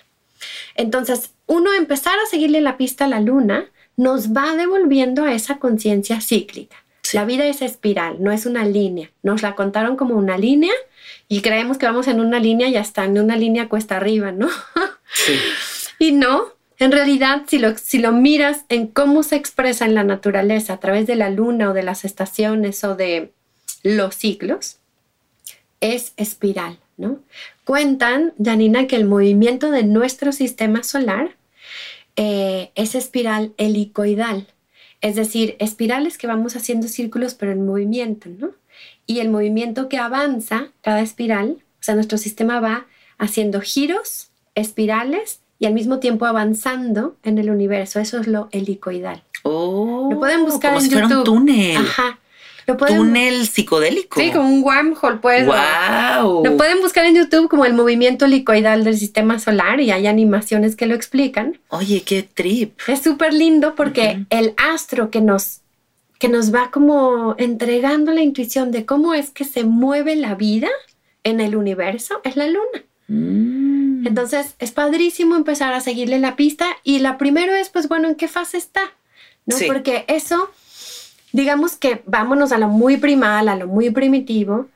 Entonces, 0.76 1.30
uno 1.46 1.72
empezar 1.74 2.14
a 2.14 2.30
seguirle 2.30 2.60
la 2.60 2.76
pista 2.76 3.04
a 3.04 3.08
la 3.08 3.20
luna 3.20 3.66
nos 3.96 4.32
va 4.32 4.56
devolviendo 4.56 5.24
a 5.24 5.34
esa 5.34 5.58
conciencia 5.58 6.20
cíclica. 6.20 6.76
La 7.12 7.24
vida 7.24 7.46
es 7.46 7.62
espiral, 7.62 8.16
no 8.20 8.32
es 8.32 8.46
una 8.46 8.64
línea. 8.64 9.10
Nos 9.22 9.42
la 9.42 9.54
contaron 9.54 9.96
como 9.96 10.14
una 10.14 10.38
línea 10.38 10.72
y 11.28 11.40
creemos 11.40 11.78
que 11.78 11.86
vamos 11.86 12.08
en 12.08 12.20
una 12.20 12.40
línea 12.40 12.68
y 12.68 12.76
hasta 12.76 13.04
en 13.04 13.18
una 13.18 13.36
línea 13.36 13.68
cuesta 13.68 13.96
arriba, 13.96 14.32
¿no? 14.32 14.48
Sí. 15.14 15.38
y 16.00 16.12
no, 16.12 16.56
en 16.78 16.92
realidad, 16.92 17.44
si 17.46 17.58
lo, 17.58 17.78
si 17.78 17.98
lo 17.98 18.12
miras 18.12 18.64
en 18.68 18.86
cómo 18.88 19.22
se 19.22 19.36
expresa 19.36 19.86
en 19.86 19.94
la 19.94 20.04
naturaleza 20.04 20.74
a 20.74 20.80
través 20.80 21.06
de 21.06 21.16
la 21.16 21.30
luna 21.30 21.70
o 21.70 21.72
de 21.72 21.82
las 21.82 22.04
estaciones 22.04 22.84
o 22.84 22.96
de 22.96 23.32
los 23.82 24.14
ciclos, 24.16 24.78
es 25.80 26.12
espiral, 26.16 26.78
¿no? 26.96 27.20
Cuentan, 27.64 28.34
Janina, 28.42 28.86
que 28.86 28.96
el 28.96 29.06
movimiento 29.06 29.70
de 29.70 29.84
nuestro 29.84 30.32
sistema 30.32 30.82
solar 30.82 31.36
eh, 32.16 32.70
es 32.74 32.94
espiral 32.94 33.52
helicoidal, 33.56 34.46
es 35.06 35.16
decir, 35.16 35.56
espirales 35.58 36.18
que 36.18 36.26
vamos 36.26 36.56
haciendo 36.56 36.88
círculos 36.88 37.34
pero 37.34 37.52
en 37.52 37.66
movimiento, 37.66 38.28
¿no? 38.28 38.50
y 39.06 39.20
el 39.20 39.30
movimiento 39.30 39.88
que 39.88 39.98
avanza 39.98 40.68
cada 40.82 41.00
espiral, 41.00 41.58
o 41.80 41.82
sea, 41.82 41.94
nuestro 41.94 42.18
sistema 42.18 42.60
va 42.60 42.86
haciendo 43.18 43.60
giros, 43.60 44.30
espirales 44.54 45.40
y 45.58 45.66
al 45.66 45.74
mismo 45.74 46.00
tiempo 46.00 46.26
avanzando 46.26 47.16
en 47.22 47.38
el 47.38 47.50
universo. 47.50 48.00
Eso 48.00 48.18
es 48.18 48.26
lo 48.26 48.48
helicoidal. 48.50 49.22
Oh, 49.44 50.08
lo 50.10 50.18
pueden 50.18 50.44
buscar 50.44 50.72
como 50.72 50.82
en 50.82 50.90
si 50.90 50.90
YouTube. 50.90 51.06
Fuera 51.06 51.18
un 51.18 51.24
túnel. 51.24 51.76
Ajá. 51.76 52.18
Lo 52.66 52.76
pueden, 52.76 52.96
túnel 52.96 53.46
psicodélico. 53.46 54.20
Sí, 54.20 54.30
como 54.32 54.48
un 54.48 54.62
wormhole, 54.62 55.18
pues. 55.18 55.46
Wow. 55.46 56.44
Lo 56.44 56.56
pueden 56.56 56.80
buscar 56.80 57.04
en 57.06 57.14
YouTube 57.14 57.48
como 57.48 57.64
el 57.64 57.74
movimiento 57.74 58.24
helicoidal 58.24 58.82
del 58.84 58.98
sistema 58.98 59.38
solar 59.38 59.80
y 59.80 59.92
hay 59.92 60.06
animaciones 60.06 60.74
que 60.74 60.86
lo 60.86 60.94
explican. 60.94 61.60
Oye, 61.68 62.02
qué 62.02 62.22
trip. 62.22 62.78
Es 62.88 63.02
súper 63.02 63.32
lindo 63.32 63.74
porque 63.74 64.24
el 64.30 64.54
astro 64.56 65.10
que 65.10 65.20
nos 65.20 65.60
que 66.18 66.28
nos 66.28 66.54
va 66.54 66.70
como 66.70 67.34
entregando 67.38 68.12
la 68.12 68.22
intuición 68.22 68.70
de 68.70 68.86
cómo 68.86 69.14
es 69.14 69.30
que 69.30 69.44
se 69.44 69.64
mueve 69.64 70.16
la 70.16 70.34
vida 70.34 70.70
en 71.24 71.40
el 71.40 71.56
universo 71.56 72.20
es 72.24 72.36
la 72.36 72.46
luna. 72.46 72.84
Mm. 73.08 74.06
Entonces 74.06 74.54
es 74.58 74.72
padrísimo 74.72 75.36
empezar 75.36 75.72
a 75.74 75.80
seguirle 75.80 76.18
la 76.18 76.36
pista 76.36 76.66
y 76.84 77.00
la 77.00 77.18
primero 77.18 77.54
es, 77.54 77.68
pues 77.68 77.88
bueno, 77.88 78.08
¿en 78.08 78.14
qué 78.14 78.28
fase 78.28 78.56
está? 78.56 78.82
¿No? 79.44 79.56
Porque 79.66 80.04
eso, 80.08 80.50
digamos 81.36 81.76
que 81.76 82.02
vámonos 82.06 82.50
a 82.50 82.58
lo 82.58 82.68
muy 82.68 82.96
primal, 82.96 83.48
a 83.48 83.56
lo 83.56 83.66
muy 83.66 83.90
primitivo, 83.90 84.68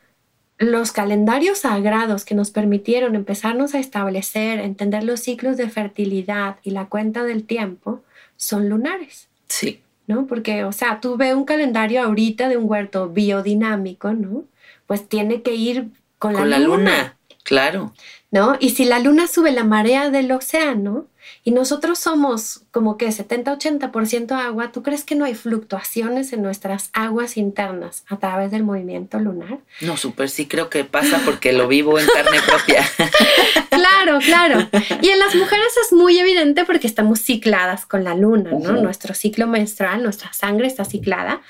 los 0.59 0.93
calendarios 0.93 1.61
sagrados 1.61 2.27
que 2.27 2.35
nos 2.35 2.51
permitieron 2.51 3.15
empezarnos 3.15 3.75
a 3.75 3.79
establecer, 3.79 4.61
entender 4.61 5.03
los 5.03 5.21
ciclos 5.21 5.57
de 5.57 5.71
fertilidad 5.71 6.57
y 6.63 6.73
la 6.73 6.87
cuenta 6.87 7.25
del 7.25 7.45
tiempo, 7.45 8.03
son 8.37 8.69
lunares. 8.69 9.29
Sí. 9.49 9.81
¿No? 10.07 10.27
Porque, 10.27 10.65
o 10.65 10.73
sea, 10.73 11.01
tú 11.01 11.17
ves 11.17 11.35
un 11.35 11.45
calendario 11.45 12.03
ahorita 12.03 12.49
de 12.51 12.59
un 12.59 12.69
huerto 12.69 13.09
biodinámico, 13.09 14.13
¿no? 14.13 14.45
Pues 14.87 15.09
tiene 15.09 15.41
que 15.41 15.55
ir 15.55 15.89
con, 16.19 16.35
con 16.35 16.51
la, 16.51 16.59
luna. 16.59 17.17
Claro. 17.43 17.95
¿No? 18.31 18.57
Y 18.61 18.71
si 18.71 18.85
la 18.85 19.01
luna 19.01 19.27
sube 19.27 19.51
la 19.51 19.65
marea 19.65 20.11
del 20.11 20.31
océano, 20.31 21.07
y 21.43 21.53
nosotros 21.53 21.99
somos 21.99 22.63
como 22.71 22.97
que 22.97 23.09
70-80% 23.09 24.33
agua, 24.33 24.73
¿tú 24.73 24.83
crees 24.83 25.05
que 25.05 25.15
no 25.15 25.25
hay 25.25 25.35
fluctuaciones 25.35 26.33
en 26.33 26.43
nuestras 26.43 26.91
aguas 26.93 27.37
internas 27.37 28.05
a 28.09 28.19
través 28.19 28.51
del 28.51 28.63
movimiento 28.63 29.19
lunar? 29.19 29.59
No, 29.81 29.97
súper 29.97 30.29
sí 30.29 30.47
creo 30.47 30.69
que 30.69 30.85
pasa 30.85 31.23
porque 31.25 31.53
lo 31.53 31.67
vivo 31.69 31.99
en 31.99 32.07
carne 32.07 32.41
propia. 32.47 32.85
claro, 33.71 34.19
claro. 34.19 34.69
Y 35.01 35.09
en 35.09 35.19
las 35.19 35.35
mujeres 35.35 35.73
es 35.87 35.93
muy 35.93 36.19
evidente 36.19 36.65
porque 36.65 36.87
estamos 36.87 37.21
cicladas 37.21 37.87
con 37.87 38.05
la 38.05 38.15
luna, 38.15 38.51
¿no? 38.51 38.73
Nuestro 38.73 39.15
ciclo 39.15 39.47
menstrual, 39.47 40.03
nuestra 40.03 40.33
sangre 40.33 40.67
está 40.67 40.85
ciclada 40.85 41.41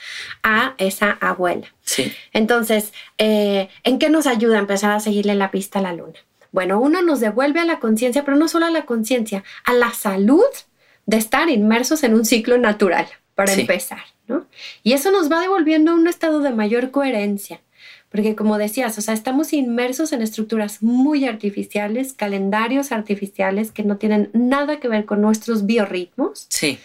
a 0.43 0.75
esa 0.79 1.11
abuela. 1.21 1.67
Sí. 1.83 2.13
Entonces, 2.33 2.93
eh, 3.19 3.69
¿en 3.83 3.99
qué 3.99 4.09
nos 4.09 4.27
ayuda 4.27 4.57
a 4.57 4.61
empezar 4.61 4.93
a 4.93 5.01
seguirle 5.01 5.35
la 5.35 5.51
pista 5.51 5.81
a 5.81 5.83
la 5.83 5.93
luna? 5.93 6.19
Bueno, 6.53 6.81
uno 6.81 7.03
nos 7.03 7.21
devuelve 7.21 7.61
a 7.61 7.65
la 7.65 7.79
conciencia, 7.79 8.25
pero 8.25 8.37
no 8.37 8.49
solo 8.49 8.67
a 8.67 8.71
la 8.71 8.87
conciencia, 8.87 9.45
a 9.65 9.73
la 9.73 9.93
salud 9.93 10.43
de 11.07 11.17
estar 11.17 11.49
inmersos 11.49 12.03
en 12.03 12.15
un 12.15 12.25
ciclo 12.25 12.59
natural, 12.59 13.07
para 13.35 13.53
empezar, 13.53 14.03
¿no? 14.27 14.47
Y 14.83 14.93
eso 14.93 15.11
nos 15.11 15.31
va 15.31 15.41
devolviendo 15.41 15.93
a 15.93 15.95
un 15.95 16.07
estado 16.09 16.41
de 16.41 16.51
mayor 16.51 16.91
coherencia, 16.91 17.61
porque 18.11 18.35
como 18.35 18.59
decías, 18.59 18.99
o 18.99 19.01
sea, 19.01 19.15
estamos 19.15 19.53
inmersos 19.53 20.13
en 20.13 20.23
estructuras 20.23 20.83
muy 20.83 21.25
artificiales, 21.25 22.13
calendarios 22.13 22.93
artificiales 22.93 23.71
que 23.71 23.85
no 23.85 23.97
tienen 23.97 24.31
nada 24.33 24.81
que 24.81 24.89
ver 24.89 25.05
con 25.05 25.21
nuestros 25.21 25.67
biorritmos. 25.67 26.47
Sí 26.49 26.79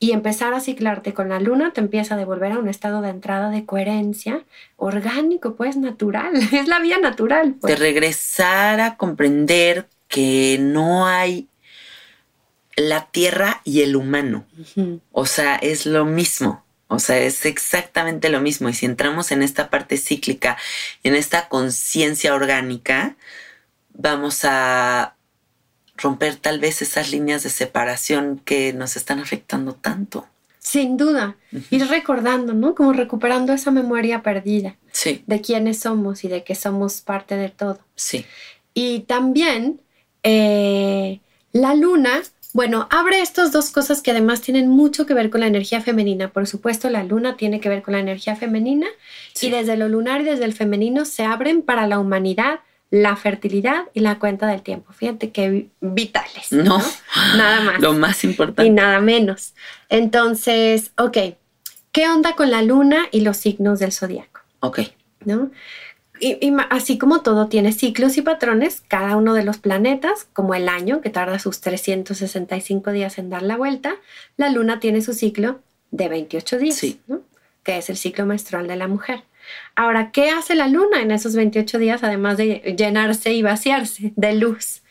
y 0.00 0.12
empezar 0.12 0.54
a 0.54 0.60
ciclarte 0.60 1.12
con 1.12 1.28
la 1.28 1.40
luna 1.40 1.72
te 1.72 1.80
empieza 1.80 2.14
a 2.14 2.18
devolver 2.18 2.52
a 2.52 2.58
un 2.58 2.68
estado 2.68 3.00
de 3.02 3.10
entrada 3.10 3.50
de 3.50 3.64
coherencia 3.64 4.44
orgánico, 4.76 5.56
pues 5.56 5.76
natural, 5.76 6.34
es 6.52 6.68
la 6.68 6.78
vía 6.78 6.98
natural. 6.98 7.56
Pues. 7.60 7.72
De 7.72 7.76
regresar 7.76 8.80
a 8.80 8.96
comprender 8.96 9.88
que 10.08 10.58
no 10.60 11.06
hay 11.06 11.48
la 12.76 13.06
tierra 13.10 13.60
y 13.64 13.82
el 13.82 13.96
humano. 13.96 14.46
O 15.10 15.26
sea, 15.26 15.56
es 15.56 15.84
lo 15.84 16.04
mismo. 16.04 16.64
O 16.86 17.00
sea, 17.00 17.18
es 17.18 17.44
exactamente 17.44 18.28
lo 18.30 18.40
mismo. 18.40 18.68
Y 18.68 18.74
si 18.74 18.86
entramos 18.86 19.32
en 19.32 19.42
esta 19.42 19.68
parte 19.68 19.98
cíclica, 19.98 20.56
en 21.02 21.14
esta 21.14 21.48
conciencia 21.48 22.34
orgánica, 22.34 23.16
vamos 23.92 24.44
a 24.44 25.16
romper 25.98 26.36
tal 26.36 26.60
vez 26.60 26.80
esas 26.80 27.10
líneas 27.10 27.42
de 27.42 27.50
separación 27.50 28.40
que 28.44 28.72
nos 28.72 28.96
están 28.96 29.18
afectando 29.18 29.74
tanto. 29.74 30.26
Sin 30.58 30.96
duda, 30.96 31.36
ir 31.70 31.86
recordando, 31.88 32.52
¿no? 32.52 32.74
Como 32.74 32.92
recuperando 32.92 33.52
esa 33.52 33.70
memoria 33.70 34.22
perdida 34.22 34.76
sí. 34.92 35.24
de 35.26 35.40
quiénes 35.40 35.80
somos 35.80 36.24
y 36.24 36.28
de 36.28 36.44
que 36.44 36.54
somos 36.54 37.00
parte 37.00 37.36
de 37.36 37.48
todo. 37.48 37.78
Sí. 37.94 38.26
Y 38.74 39.00
también 39.00 39.80
eh, 40.22 41.20
la 41.52 41.74
luna, 41.74 42.22
bueno, 42.52 42.86
abre 42.90 43.20
estas 43.20 43.50
dos 43.50 43.70
cosas 43.70 44.02
que 44.02 44.10
además 44.10 44.42
tienen 44.42 44.68
mucho 44.68 45.06
que 45.06 45.14
ver 45.14 45.30
con 45.30 45.40
la 45.40 45.46
energía 45.46 45.80
femenina. 45.80 46.30
Por 46.30 46.46
supuesto, 46.46 46.90
la 46.90 47.02
luna 47.02 47.36
tiene 47.36 47.60
que 47.60 47.68
ver 47.68 47.82
con 47.82 47.94
la 47.94 48.00
energía 48.00 48.36
femenina 48.36 48.88
y 49.40 49.50
desde 49.50 49.76
lo 49.76 49.88
lunar 49.88 50.20
y 50.20 50.24
desde 50.24 50.44
el 50.44 50.52
femenino 50.52 51.04
se 51.06 51.24
abren 51.24 51.62
para 51.62 51.86
la 51.86 51.98
humanidad 51.98 52.60
la 52.90 53.16
fertilidad 53.16 53.84
y 53.92 54.00
la 54.00 54.18
cuenta 54.18 54.46
del 54.46 54.62
tiempo. 54.62 54.92
Fíjate 54.92 55.30
qué 55.30 55.68
vitales. 55.80 56.52
No, 56.52 56.82
nada 57.36 57.60
más. 57.60 57.80
Lo 57.80 57.92
más 57.92 58.24
importante. 58.24 58.64
Y 58.64 58.70
nada 58.70 59.00
menos. 59.00 59.54
Entonces, 59.88 60.92
ok, 60.96 61.18
¿qué 61.92 62.08
onda 62.08 62.34
con 62.34 62.50
la 62.50 62.62
luna 62.62 63.08
y 63.10 63.20
los 63.20 63.36
signos 63.36 63.78
del 63.78 63.92
zodiaco? 63.92 64.40
Ok. 64.60 64.80
¿No? 65.24 65.50
Y, 66.20 66.52
así 66.70 66.98
como 66.98 67.22
todo 67.22 67.48
tiene 67.48 67.72
ciclos 67.72 68.16
y 68.16 68.22
patrones, 68.22 68.82
cada 68.88 69.16
uno 69.16 69.34
de 69.34 69.44
los 69.44 69.58
planetas, 69.58 70.26
como 70.32 70.54
el 70.54 70.68
año, 70.68 71.00
que 71.00 71.10
tarda 71.10 71.38
sus 71.38 71.60
365 71.60 72.90
días 72.90 73.18
en 73.18 73.30
dar 73.30 73.42
la 73.42 73.56
vuelta, 73.56 73.94
la 74.36 74.50
luna 74.50 74.80
tiene 74.80 75.00
su 75.00 75.12
ciclo 75.12 75.60
de 75.90 76.08
28 76.08 76.58
días, 76.58 76.96
¿no? 77.06 77.20
que 77.62 77.78
es 77.78 77.88
el 77.90 77.96
ciclo 77.96 78.26
menstrual 78.26 78.66
de 78.66 78.76
la 78.76 78.88
mujer. 78.88 79.22
Ahora, 79.74 80.10
¿qué 80.10 80.30
hace 80.30 80.54
la 80.54 80.68
luna 80.68 81.02
en 81.02 81.10
esos 81.10 81.34
28 81.34 81.78
días, 81.78 82.02
además 82.02 82.36
de 82.36 82.74
llenarse 82.76 83.32
y 83.32 83.42
vaciarse 83.42 84.12
de 84.16 84.34
luz? 84.34 84.82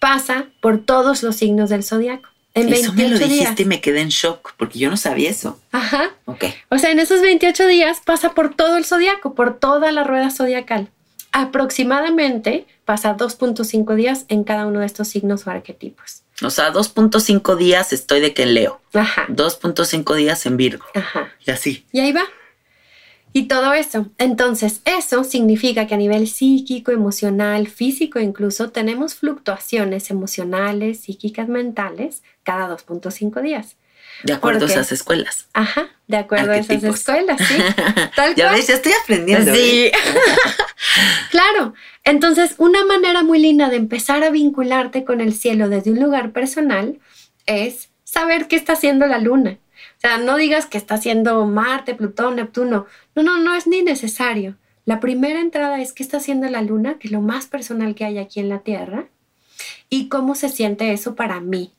Pasa 0.00 0.46
por 0.60 0.78
todos 0.84 1.22
los 1.22 1.36
signos 1.36 1.70
del 1.70 1.82
zodiaco. 1.82 2.28
En 2.54 2.72
eso 2.72 2.92
me 2.92 3.08
lo 3.08 3.18
dijiste 3.18 3.62
y 3.62 3.66
me 3.66 3.80
quedé 3.80 4.00
en 4.00 4.08
shock 4.08 4.54
porque 4.56 4.78
yo 4.78 4.90
no 4.90 4.96
sabía 4.96 5.30
eso. 5.30 5.60
Ajá. 5.72 6.10
Ok. 6.24 6.44
O 6.70 6.78
sea, 6.78 6.90
en 6.90 6.98
esos 6.98 7.20
28 7.20 7.66
días 7.66 8.00
pasa 8.04 8.34
por 8.34 8.54
todo 8.54 8.76
el 8.76 8.84
zodiaco, 8.84 9.34
por 9.34 9.58
toda 9.58 9.92
la 9.92 10.04
rueda 10.04 10.30
zodiacal. 10.30 10.88
Aproximadamente 11.30 12.66
pasa 12.84 13.16
2.5 13.16 13.94
días 13.94 14.24
en 14.28 14.44
cada 14.44 14.66
uno 14.66 14.80
de 14.80 14.86
estos 14.86 15.08
signos 15.08 15.46
o 15.46 15.50
arquetipos. 15.50 16.22
O 16.42 16.50
sea, 16.50 16.72
2.5 16.72 17.56
días 17.56 17.92
estoy 17.92 18.20
de 18.20 18.32
que 18.34 18.44
en 18.44 18.54
Leo. 18.54 18.80
Ajá. 18.94 19.26
2.5 19.28 20.14
días 20.16 20.46
en 20.46 20.56
Virgo. 20.56 20.86
Ajá. 20.94 21.32
Y 21.44 21.50
así. 21.50 21.84
Y 21.92 22.00
ahí 22.00 22.12
va 22.12 22.24
y 23.32 23.44
todo 23.44 23.72
eso. 23.72 24.06
Entonces, 24.18 24.82
eso 24.84 25.24
significa 25.24 25.86
que 25.86 25.94
a 25.94 25.98
nivel 25.98 26.28
psíquico, 26.28 26.90
emocional, 26.92 27.68
físico 27.68 28.20
incluso, 28.20 28.70
tenemos 28.70 29.14
fluctuaciones 29.14 30.10
emocionales, 30.10 31.00
psíquicas, 31.00 31.48
mentales 31.48 32.22
cada 32.42 32.68
2.5 32.68 33.42
días. 33.42 33.76
De 34.24 34.32
acuerdo 34.32 34.66
a 34.66 34.68
esas 34.68 34.90
escuelas. 34.90 35.46
Ajá, 35.52 35.90
de 36.08 36.16
acuerdo 36.16 36.50
a 36.50 36.56
esas 36.56 36.82
escuelas, 36.82 37.38
sí. 37.46 37.54
Tal 38.16 38.34
ya 38.34 38.50
ves, 38.50 38.66
ya 38.66 38.74
estoy 38.74 38.92
aprendiendo. 39.02 39.54
Sí. 39.54 39.86
¿eh? 39.86 39.92
claro. 41.30 41.74
Entonces, 42.02 42.54
una 42.58 42.84
manera 42.84 43.22
muy 43.22 43.38
linda 43.38 43.68
de 43.68 43.76
empezar 43.76 44.24
a 44.24 44.30
vincularte 44.30 45.04
con 45.04 45.20
el 45.20 45.34
cielo 45.34 45.68
desde 45.68 45.92
un 45.92 46.00
lugar 46.00 46.32
personal 46.32 46.98
es 47.46 47.90
saber 48.02 48.48
qué 48.48 48.56
está 48.56 48.72
haciendo 48.72 49.06
la 49.06 49.18
luna. 49.18 49.58
O 49.98 50.00
sea, 50.00 50.18
no 50.18 50.36
digas 50.36 50.66
que 50.66 50.78
está 50.78 50.94
haciendo 50.94 51.44
Marte, 51.44 51.94
Plutón, 51.94 52.36
Neptuno. 52.36 52.86
No, 53.16 53.22
no, 53.24 53.38
no 53.38 53.56
es 53.56 53.66
ni 53.66 53.82
necesario. 53.82 54.56
La 54.84 55.00
primera 55.00 55.40
entrada 55.40 55.80
es 55.80 55.92
qué 55.92 56.04
está 56.04 56.18
haciendo 56.18 56.48
la 56.48 56.62
luna, 56.62 56.98
que 56.98 57.08
es 57.08 57.12
lo 57.12 57.20
más 57.20 57.46
personal 57.46 57.96
que 57.96 58.04
hay 58.04 58.18
aquí 58.18 58.38
en 58.38 58.48
la 58.48 58.60
Tierra, 58.60 59.08
y 59.90 60.08
cómo 60.08 60.36
se 60.36 60.48
siente 60.48 60.92
eso 60.92 61.14
para 61.16 61.40
mí 61.40 61.72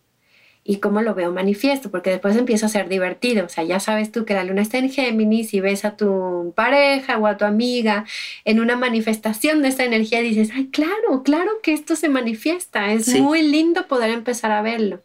y 0.66 0.78
cómo 0.78 1.02
lo 1.02 1.16
veo 1.16 1.32
manifiesto, 1.32 1.90
porque 1.90 2.10
después 2.10 2.36
empieza 2.36 2.66
a 2.66 2.70
ser 2.70 2.90
divertido. 2.90 3.46
O 3.46 3.50
sea, 3.50 3.64
ya 3.64 3.80
sabes 3.80 4.12
tú 4.12 4.26
que 4.26 4.34
la 4.34 4.44
luna 4.44 4.62
está 4.62 4.78
en 4.78 4.92
Géminis 4.92 5.54
y 5.54 5.62
ves 5.62 5.86
a 5.86 5.96
tu 5.96 6.54
pareja 6.56 7.18
o 7.18 7.26
a 7.26 7.38
tu 7.38 7.46
amiga 7.46 8.06
en 8.46 8.60
una 8.60 8.76
manifestación 8.76 9.62
de 9.62 9.70
esta 9.70 9.86
energía 9.86 10.22
y 10.22 10.30
dices, 10.30 10.52
ay, 10.54 10.68
claro, 10.68 11.24
claro 11.24 11.50
que 11.64 11.74
esto 11.74 11.96
se 11.96 12.10
manifiesta. 12.10 12.92
Es 12.92 13.08
muy 13.20 13.42
lindo 13.42 13.88
poder 13.88 14.12
empezar 14.12 14.52
a 14.52 14.62
verlo. 14.62 15.02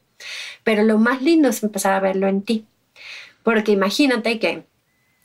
Pero 0.64 0.82
lo 0.82 0.98
más 0.98 1.22
lindo 1.22 1.48
es 1.48 1.62
empezar 1.62 1.94
a 1.94 2.00
verlo 2.00 2.26
en 2.26 2.42
ti. 2.42 2.66
Porque 3.44 3.70
imagínate 3.70 4.40
que 4.40 4.64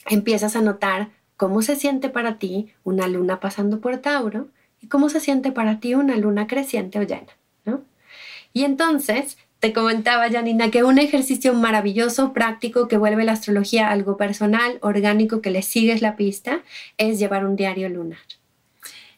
empiezas 0.05 0.55
a 0.55 0.61
notar 0.61 1.09
cómo 1.37 1.63
se 1.63 1.75
siente 1.75 2.09
para 2.09 2.37
ti 2.37 2.71
una 2.83 3.07
luna 3.07 3.39
pasando 3.39 3.79
por 3.79 3.97
Tauro 3.97 4.49
y 4.81 4.87
cómo 4.87 5.09
se 5.09 5.19
siente 5.19 5.51
para 5.51 5.79
ti 5.79 5.95
una 5.95 6.17
luna 6.17 6.45
creciente 6.45 6.99
o 6.99 7.03
llena, 7.03 7.35
¿no? 7.65 7.81
Y 8.53 8.65
entonces 8.65 9.37
te 9.59 9.73
comentaba, 9.73 10.29
Janina, 10.29 10.71
que 10.71 10.83
un 10.83 10.99
ejercicio 10.99 11.53
maravilloso, 11.53 12.31
práctico, 12.31 12.87
que 12.87 12.97
vuelve 12.97 13.25
la 13.25 13.33
astrología 13.33 13.89
algo 13.89 14.15
personal, 14.15 14.77
orgánico, 14.81 15.41
que 15.41 15.51
le 15.51 15.61
sigues 15.63 16.01
la 16.01 16.15
pista, 16.15 16.61
es 16.97 17.19
llevar 17.19 17.45
un 17.45 17.55
diario 17.55 17.89
lunar. 17.89 18.19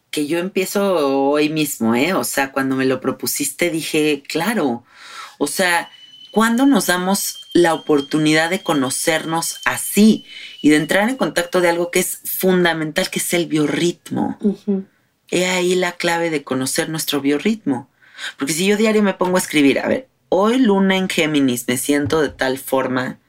Que 0.10 0.28
yo 0.28 0.40
empiezo 0.40 1.30
hoy 1.30 1.50
mismo, 1.50 1.96
¿eh? 1.96 2.14
O 2.14 2.24
sea, 2.24 2.52
cuando 2.52 2.76
me 2.76 2.86
lo 2.86 3.02
propusiste 3.02 3.70
dije, 3.70 4.24
claro, 4.28 4.84
o 5.38 5.48
sea, 5.48 5.90
¿cuándo 6.32 6.66
nos 6.66 6.88
damos 6.88 7.42
la 7.54 7.74
oportunidad 7.74 8.50
de 8.50 8.64
conocernos 8.64 9.60
así 9.66 10.26
y 10.62 10.70
de 10.70 10.78
entrar 10.78 11.10
en 11.10 11.18
contacto 11.18 11.62
de 11.62 11.70
algo 11.70 11.92
que 11.92 12.00
es 12.00 12.20
fundamental, 12.24 13.10
que 13.10 13.20
es 13.20 13.34
el 13.34 13.48
biorritmo. 13.48 14.38
He 15.30 15.48
ahí 15.48 15.76
la 15.76 15.94
clave 15.94 16.30
de 16.30 16.44
conocer 16.44 16.90
nuestro 16.90 17.22
biorritmo. 17.22 17.90
Porque 18.38 18.54
si 18.54 18.66
yo 18.68 18.78
diario 18.78 19.04
me 19.04 19.14
pongo 19.14 19.38
a 19.38 19.40
escribir, 19.40 19.80
a 19.80 19.88
ver, 19.88 20.08
hoy 20.30 20.60
luna 20.60 20.96
en 20.96 21.10
Géminis 21.10 21.68
me 21.68 21.78
siento 21.78 22.22
de 22.22 22.30
tal 22.30 22.58
forma 22.58 23.20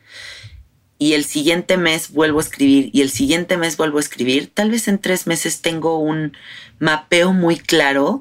y 0.99 1.15
el 1.15 1.25
siguiente 1.25 1.77
mes 1.79 2.13
vuelvo 2.13 2.39
a 2.39 2.43
escribir 2.43 2.91
y 2.93 3.01
el 3.01 3.11
siguiente 3.11 3.57
mes 3.57 3.77
vuelvo 3.77 3.99
a 3.99 4.03
escribir, 4.03 4.53
tal 4.55 4.71
vez 4.71 4.87
en 4.87 4.99
tres 4.99 5.27
meses 5.27 5.61
tengo 5.61 5.99
un 5.99 6.37
mapeo 6.79 7.33
muy 7.33 7.57
claro 7.57 8.21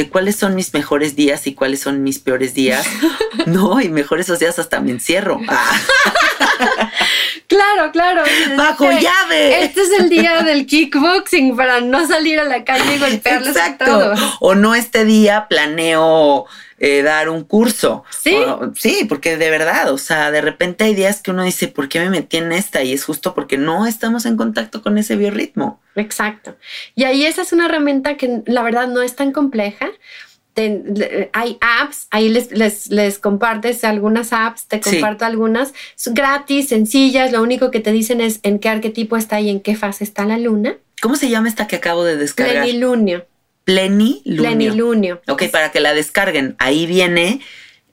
de 0.00 0.08
cuáles 0.08 0.36
son 0.36 0.54
mis 0.54 0.72
mejores 0.72 1.14
días 1.14 1.46
y 1.46 1.54
cuáles 1.54 1.80
son 1.80 2.02
mis 2.02 2.18
peores 2.18 2.54
días. 2.54 2.86
no, 3.46 3.82
y 3.82 3.90
mejor 3.90 4.18
esos 4.18 4.38
días 4.38 4.58
hasta 4.58 4.80
me 4.80 4.92
encierro. 4.92 5.40
Ah. 5.48 5.78
Claro, 7.46 7.90
claro. 7.90 8.22
Bajo 8.56 8.88
llave. 8.92 9.64
Este 9.64 9.82
es 9.82 9.90
el 9.98 10.08
día 10.08 10.42
del 10.42 10.66
kickboxing 10.66 11.56
para 11.56 11.80
no 11.80 12.06
salir 12.06 12.38
a 12.38 12.44
la 12.44 12.62
calle 12.62 12.94
y 12.94 12.98
golpearles 12.98 13.56
Exacto. 13.56 14.14
O 14.38 14.54
no 14.54 14.76
este 14.76 15.04
día 15.04 15.48
planeo 15.48 16.46
eh, 16.80 17.02
dar 17.02 17.28
un 17.28 17.44
curso. 17.44 18.02
Sí. 18.10 18.36
sí, 18.76 19.06
porque 19.08 19.36
de 19.36 19.50
verdad, 19.50 19.92
o 19.92 19.98
sea, 19.98 20.32
de 20.32 20.40
repente 20.40 20.84
hay 20.84 20.94
días 20.96 21.22
que 21.22 21.30
uno 21.30 21.44
dice, 21.44 21.68
¿por 21.68 21.88
qué 21.88 22.00
me 22.00 22.10
metí 22.10 22.38
en 22.38 22.50
esta? 22.50 22.82
Y 22.82 22.92
es 22.92 23.04
justo 23.04 23.34
porque 23.34 23.56
no 23.56 23.86
estamos 23.86 24.26
en 24.26 24.36
contacto 24.36 24.82
con 24.82 24.98
ese 24.98 25.14
biorritmo. 25.14 25.80
Exacto. 25.94 26.56
Y 26.96 27.04
ahí 27.04 27.24
esa 27.24 27.42
es 27.42 27.52
una 27.52 27.66
herramienta 27.66 28.16
que 28.16 28.42
la 28.46 28.62
verdad 28.62 28.88
no 28.88 29.02
es 29.02 29.14
tan 29.14 29.30
compleja 29.30 29.90
hay 31.32 31.58
apps, 31.60 32.06
ahí 32.10 32.28
les, 32.28 32.88
les, 32.90 33.18
compartes 33.18 33.84
algunas 33.84 34.32
apps, 34.32 34.66
te 34.66 34.80
comparto 34.80 35.24
algunas, 35.24 35.72
gratis, 36.06 36.68
sencillas, 36.68 37.32
lo 37.32 37.42
único 37.42 37.70
que 37.70 37.80
te 37.80 37.92
dicen 37.92 38.20
es 38.20 38.40
en 38.42 38.58
qué 38.58 38.68
arquetipo 38.68 39.16
está 39.16 39.40
y 39.40 39.50
en 39.50 39.60
qué 39.60 39.76
fase 39.76 40.04
está 40.04 40.24
la 40.24 40.38
luna. 40.38 40.76
¿Cómo 41.00 41.16
se 41.16 41.30
llama 41.30 41.48
esta 41.48 41.66
que 41.66 41.76
acabo 41.76 42.04
de 42.04 42.16
descargar? 42.16 42.64
Plenilunio. 42.64 43.26
Plenilunio. 43.64 44.42
Plenilunio. 44.42 45.22
Ok, 45.28 45.44
para 45.50 45.70
que 45.70 45.80
la 45.80 45.94
descarguen. 45.94 46.56
Ahí 46.58 46.86
viene 46.86 47.40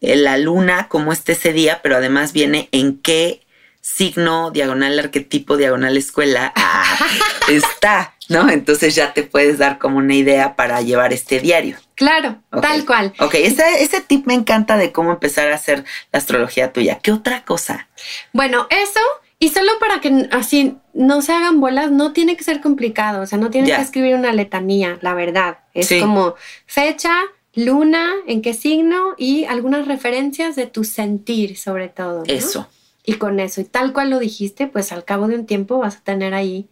eh, 0.01 0.15
la 0.15 0.37
luna, 0.37 0.87
como 0.87 1.11
esté 1.13 1.33
ese 1.33 1.53
día, 1.53 1.81
pero 1.81 1.97
además 1.97 2.33
viene 2.33 2.69
en 2.71 2.99
qué 2.99 3.41
signo, 3.81 4.51
diagonal 4.51 4.99
arquetipo, 4.99 5.55
diagonal 5.55 5.95
escuela 5.95 6.51
ah, 6.55 7.07
está, 7.47 8.15
¿no? 8.27 8.49
Entonces 8.49 8.95
ya 8.95 9.13
te 9.13 9.23
puedes 9.23 9.57
dar 9.57 9.77
como 9.77 9.97
una 9.97 10.13
idea 10.13 10.55
para 10.55 10.81
llevar 10.81 11.13
este 11.13 11.39
diario. 11.39 11.77
Claro, 11.95 12.41
tal 12.61 12.85
cual. 12.85 13.13
Ok, 13.19 13.35
ese, 13.35 13.81
ese 13.81 14.01
tip 14.01 14.27
me 14.27 14.33
encanta 14.33 14.77
de 14.77 14.91
cómo 14.91 15.11
empezar 15.11 15.51
a 15.51 15.55
hacer 15.55 15.85
la 16.11 16.19
astrología 16.19 16.73
tuya. 16.73 16.99
¿Qué 16.99 17.11
otra 17.11 17.43
cosa? 17.45 17.87
Bueno, 18.33 18.67
eso 18.69 18.99
y 19.39 19.49
solo 19.49 19.71
para 19.79 20.01
que 20.01 20.27
así 20.31 20.77
no 20.93 21.21
se 21.21 21.33
hagan 21.33 21.59
bolas, 21.59 21.91
no 21.91 22.13
tiene 22.13 22.35
que 22.35 22.43
ser 22.43 22.61
complicado, 22.61 23.21
o 23.21 23.25
sea, 23.25 23.37
no 23.37 23.49
tienes 23.49 23.75
que 23.75 23.81
escribir 23.81 24.15
una 24.15 24.33
letanía, 24.33 24.97
la 25.01 25.13
verdad. 25.13 25.59
Es 25.73 25.91
como 25.99 26.35
fecha, 26.65 27.13
luna, 27.53 28.13
en 28.25 28.41
qué 28.41 28.53
signo 28.53 29.15
y 29.17 29.45
algunas 29.45 29.87
referencias 29.87 30.55
de 30.55 30.65
tu 30.67 30.83
sentir 30.83 31.57
sobre 31.57 31.89
todo. 31.89 32.23
Eso 32.27 32.67
y 33.07 33.13
con 33.13 33.39
eso, 33.39 33.61
y 33.61 33.63
tal 33.63 33.93
cual 33.93 34.09
lo 34.09 34.19
dijiste, 34.19 34.67
pues 34.67 34.91
al 34.91 35.05
cabo 35.05 35.29
de 35.29 35.35
un 35.35 35.45
tiempo 35.45 35.79
vas 35.79 35.95
a 35.95 36.01
tener 36.01 36.33
ahí 36.33 36.67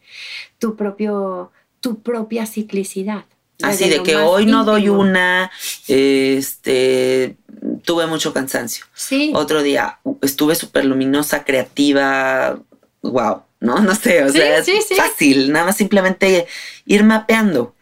tu 0.60 0.76
propio, 0.76 1.54
tu 1.80 2.02
propia 2.02 2.46
ciclicidad. 2.46 3.24
Así 3.64 3.88
de, 3.88 4.04
que 4.04 4.18
hoy 4.18 4.46
no 4.46 4.66
doy 4.66 4.90
una, 4.90 5.50
este, 5.88 7.38
tuve 7.84 8.08
mucho 8.08 8.34
cansancio. 8.34 8.86
Sí. 8.94 9.32
Otro 9.36 9.62
día 9.64 10.00
estuve 10.22 10.56
súper 10.56 10.86
luminosa, 10.86 11.44
creativa, 11.44 12.60
wow, 13.02 13.44
¿no? 13.60 13.80
No 13.82 13.96
sé, 13.96 14.24
o 14.24 14.30
sea, 14.30 14.58
es 14.58 14.68
fácil, 14.96 15.52
nada 15.52 15.66
más 15.66 15.78
simplemente 15.78 16.48
ir 16.86 17.04
mapeando. 17.04 17.75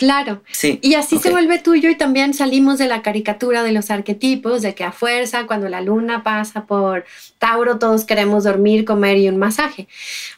Claro. 0.00 0.42
Sí. 0.50 0.78
Y 0.80 0.94
así 0.94 1.18
se 1.18 1.30
vuelve 1.30 1.58
tuyo 1.58 1.90
y 1.90 1.94
también 1.94 2.32
salimos 2.32 2.78
de 2.78 2.88
la 2.88 3.02
caricatura 3.02 3.62
de 3.62 3.72
los 3.72 3.90
arquetipos, 3.90 4.62
de 4.62 4.74
que 4.74 4.82
a 4.82 4.92
fuerza, 4.92 5.46
cuando 5.46 5.68
la 5.68 5.82
luna 5.82 6.22
pasa 6.22 6.64
por 6.64 7.04
Tauro, 7.36 7.78
todos 7.78 8.06
queremos 8.06 8.44
dormir, 8.44 8.86
comer 8.86 9.18
y 9.18 9.28
un 9.28 9.36
masaje. 9.36 9.88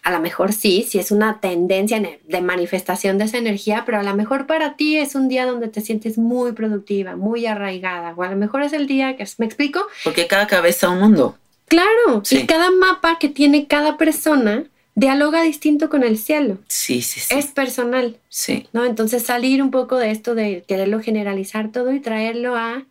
A 0.02 0.10
lo 0.10 0.18
mejor 0.18 0.52
sí, 0.52 0.84
sí 0.88 0.98
es 0.98 1.12
una 1.12 1.38
tendencia 1.38 2.02
de 2.02 2.40
manifestación 2.40 3.18
de 3.18 3.26
esa 3.26 3.38
energía, 3.38 3.84
pero 3.86 4.00
a 4.00 4.02
lo 4.02 4.16
mejor 4.16 4.48
para 4.48 4.74
ti 4.74 4.96
es 4.96 5.14
un 5.14 5.28
día 5.28 5.46
donde 5.46 5.68
te 5.68 5.80
sientes 5.80 6.18
muy 6.18 6.50
productiva, 6.50 7.14
muy 7.14 7.46
arraigada, 7.46 8.14
o 8.16 8.24
a 8.24 8.30
lo 8.30 8.36
mejor 8.36 8.64
es 8.64 8.72
el 8.72 8.88
día 8.88 9.16
que, 9.16 9.24
¿me 9.38 9.46
explico? 9.46 9.86
Porque 10.02 10.26
cada 10.26 10.48
cabeza 10.48 10.88
un 10.88 10.98
mundo. 10.98 11.38
Claro, 11.68 12.20
y 12.28 12.46
cada 12.46 12.72
mapa 12.72 13.16
que 13.20 13.28
tiene 13.28 13.68
cada 13.68 13.96
persona 13.96 14.64
dialoga 14.94 15.42
distinto 15.42 15.88
con 15.88 16.02
el 16.02 16.18
cielo. 16.18 16.58
Sí, 16.68 17.02
sí, 17.02 17.20
sí. 17.20 17.34
Es 17.34 17.46
personal. 17.46 18.18
Sí. 18.28 18.68
¿No? 18.72 18.84
Entonces 18.84 19.22
salir 19.22 19.62
un 19.62 19.70
poco 19.70 19.96
de 19.96 20.10
esto 20.10 20.34
de 20.34 20.64
quererlo 20.66 21.00
generalizar 21.00 21.72
todo 21.72 21.92
y 21.92 22.00
traerlo 22.00 22.56
a, 22.56 22.84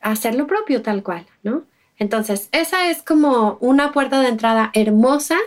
hacer 0.00 0.34
lo 0.34 0.46
propio 0.46 0.82
tal 0.82 1.02
cual, 1.02 1.26
¿no? 1.44 1.62
Entonces, 1.96 2.48
esa 2.50 2.90
es 2.90 3.02
como 3.02 3.56
una 3.60 3.92
puerta 3.92 4.20
de 4.20 4.28
entrada 4.28 4.72
hermosa 4.74 5.38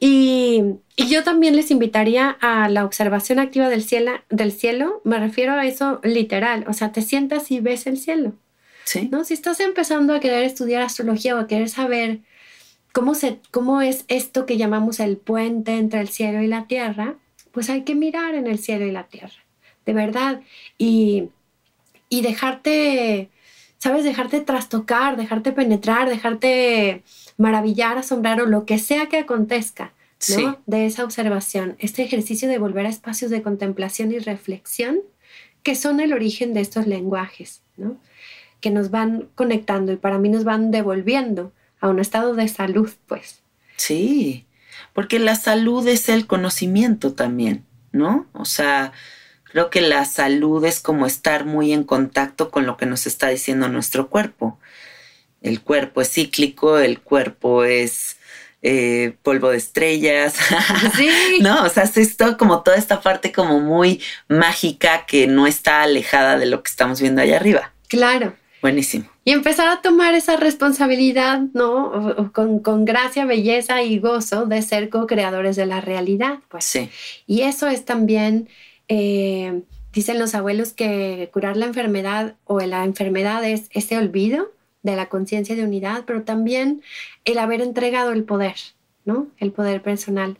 y, 0.00 0.62
y, 0.96 1.08
yo 1.08 1.22
también 1.22 1.54
les 1.54 1.70
invitaría 1.70 2.30
a 2.40 2.70
la 2.70 2.86
observación 2.86 3.38
activa 3.38 3.68
del 3.68 3.82
cielo, 3.82 4.12
del 4.30 4.52
cielo, 4.52 5.02
me 5.04 5.18
refiero 5.18 5.52
a 5.52 5.66
eso 5.66 6.00
literal, 6.02 6.64
o 6.66 6.72
sea, 6.72 6.92
te 6.92 7.02
sientas 7.02 7.50
y 7.50 7.60
ves 7.60 7.86
el 7.86 7.98
cielo. 7.98 8.32
Sí. 8.84 9.08
¿No? 9.12 9.24
Si 9.24 9.34
estás 9.34 9.60
empezando 9.60 10.14
a 10.14 10.20
querer 10.20 10.44
estudiar 10.44 10.82
astrología 10.82 11.36
o 11.36 11.38
a 11.38 11.46
querer 11.46 11.68
saber 11.68 12.20
¿Cómo, 12.94 13.16
se, 13.16 13.40
¿Cómo 13.50 13.80
es 13.82 14.04
esto 14.06 14.46
que 14.46 14.56
llamamos 14.56 15.00
el 15.00 15.16
puente 15.16 15.78
entre 15.78 15.98
el 15.98 16.08
cielo 16.08 16.42
y 16.42 16.46
la 16.46 16.68
tierra? 16.68 17.16
Pues 17.50 17.68
hay 17.68 17.82
que 17.82 17.96
mirar 17.96 18.36
en 18.36 18.46
el 18.46 18.60
cielo 18.60 18.86
y 18.86 18.92
la 18.92 19.02
tierra, 19.08 19.34
de 19.84 19.92
verdad. 19.92 20.42
Y, 20.78 21.30
y 22.08 22.22
dejarte, 22.22 23.30
¿sabes? 23.78 24.04
Dejarte 24.04 24.42
trastocar, 24.42 25.16
dejarte 25.16 25.50
penetrar, 25.50 26.08
dejarte 26.08 27.02
maravillar, 27.36 27.98
asombrar 27.98 28.40
o 28.40 28.46
lo 28.46 28.64
que 28.64 28.78
sea 28.78 29.06
que 29.06 29.18
acontezca. 29.18 29.92
¿no? 30.38 30.58
De 30.66 30.86
esa 30.86 31.02
observación, 31.02 31.74
este 31.80 32.04
ejercicio 32.04 32.48
de 32.48 32.58
volver 32.58 32.86
a 32.86 32.90
espacios 32.90 33.30
de 33.32 33.42
contemplación 33.42 34.12
y 34.12 34.20
reflexión 34.20 35.00
que 35.64 35.74
son 35.74 35.98
el 35.98 36.12
origen 36.12 36.54
de 36.54 36.60
estos 36.60 36.86
lenguajes, 36.86 37.60
¿no? 37.76 37.98
que 38.60 38.70
nos 38.70 38.92
van 38.92 39.28
conectando 39.34 39.90
y 39.90 39.96
para 39.96 40.18
mí 40.18 40.28
nos 40.28 40.44
van 40.44 40.70
devolviendo 40.70 41.52
a 41.84 41.90
un 41.90 42.00
estado 42.00 42.34
de 42.34 42.48
salud, 42.48 42.90
pues. 43.06 43.42
Sí, 43.76 44.46
porque 44.94 45.18
la 45.18 45.36
salud 45.36 45.86
es 45.86 46.08
el 46.08 46.26
conocimiento 46.26 47.12
también, 47.12 47.66
¿no? 47.92 48.26
O 48.32 48.46
sea, 48.46 48.92
creo 49.44 49.68
que 49.68 49.82
la 49.82 50.06
salud 50.06 50.64
es 50.64 50.80
como 50.80 51.04
estar 51.04 51.44
muy 51.44 51.72
en 51.72 51.84
contacto 51.84 52.50
con 52.50 52.64
lo 52.64 52.78
que 52.78 52.86
nos 52.86 53.06
está 53.06 53.28
diciendo 53.28 53.68
nuestro 53.68 54.08
cuerpo. 54.08 54.58
El 55.42 55.60
cuerpo 55.60 56.00
es 56.00 56.10
cíclico, 56.10 56.78
el 56.78 57.00
cuerpo 57.00 57.64
es 57.64 58.16
eh, 58.62 59.16
polvo 59.22 59.50
de 59.50 59.58
estrellas. 59.58 60.36
Sí. 60.96 61.38
no, 61.42 61.64
o 61.64 61.68
sea, 61.68 61.82
es 61.82 62.16
todo 62.16 62.38
como 62.38 62.62
toda 62.62 62.78
esta 62.78 63.02
parte 63.02 63.30
como 63.30 63.60
muy 63.60 64.00
mágica 64.28 65.04
que 65.04 65.26
no 65.26 65.46
está 65.46 65.82
alejada 65.82 66.38
de 66.38 66.46
lo 66.46 66.62
que 66.62 66.70
estamos 66.70 66.98
viendo 67.00 67.20
allá 67.20 67.36
arriba. 67.36 67.72
Claro. 67.88 68.34
Buenísimo. 68.62 69.13
Y 69.24 69.32
empezar 69.32 69.68
a 69.68 69.80
tomar 69.80 70.14
esa 70.14 70.36
responsabilidad, 70.36 71.40
¿no? 71.54 72.30
Con, 72.32 72.84
gracia, 72.84 73.24
belleza 73.24 73.82
y 73.82 73.98
gozo 73.98 74.44
de 74.44 74.60
ser 74.60 74.90
co-creadores 74.90 75.56
de 75.56 75.64
la 75.64 75.80
realidad. 75.80 76.40
Pues. 76.48 76.64
Sí. 76.64 76.90
Y 77.26 77.42
eso 77.42 77.68
es 77.68 77.86
también, 77.86 78.48
eh, 78.88 79.62
dicen 79.94 80.18
los 80.18 80.34
abuelos, 80.34 80.74
que 80.74 81.30
curar 81.32 81.56
la 81.56 81.64
enfermedad 81.64 82.34
o 82.44 82.60
la 82.60 82.84
enfermedad 82.84 83.42
es 83.44 83.68
ese 83.70 83.96
olvido 83.96 84.52
de 84.82 84.94
la 84.94 85.08
conciencia 85.08 85.56
de 85.56 85.64
unidad, 85.64 86.04
pero 86.06 86.22
también 86.22 86.82
el 87.24 87.38
haber 87.38 87.62
entregado 87.62 88.12
el 88.12 88.24
poder, 88.24 88.56
¿no? 89.06 89.28
El 89.38 89.50
poder 89.50 89.80
personal, 89.80 90.36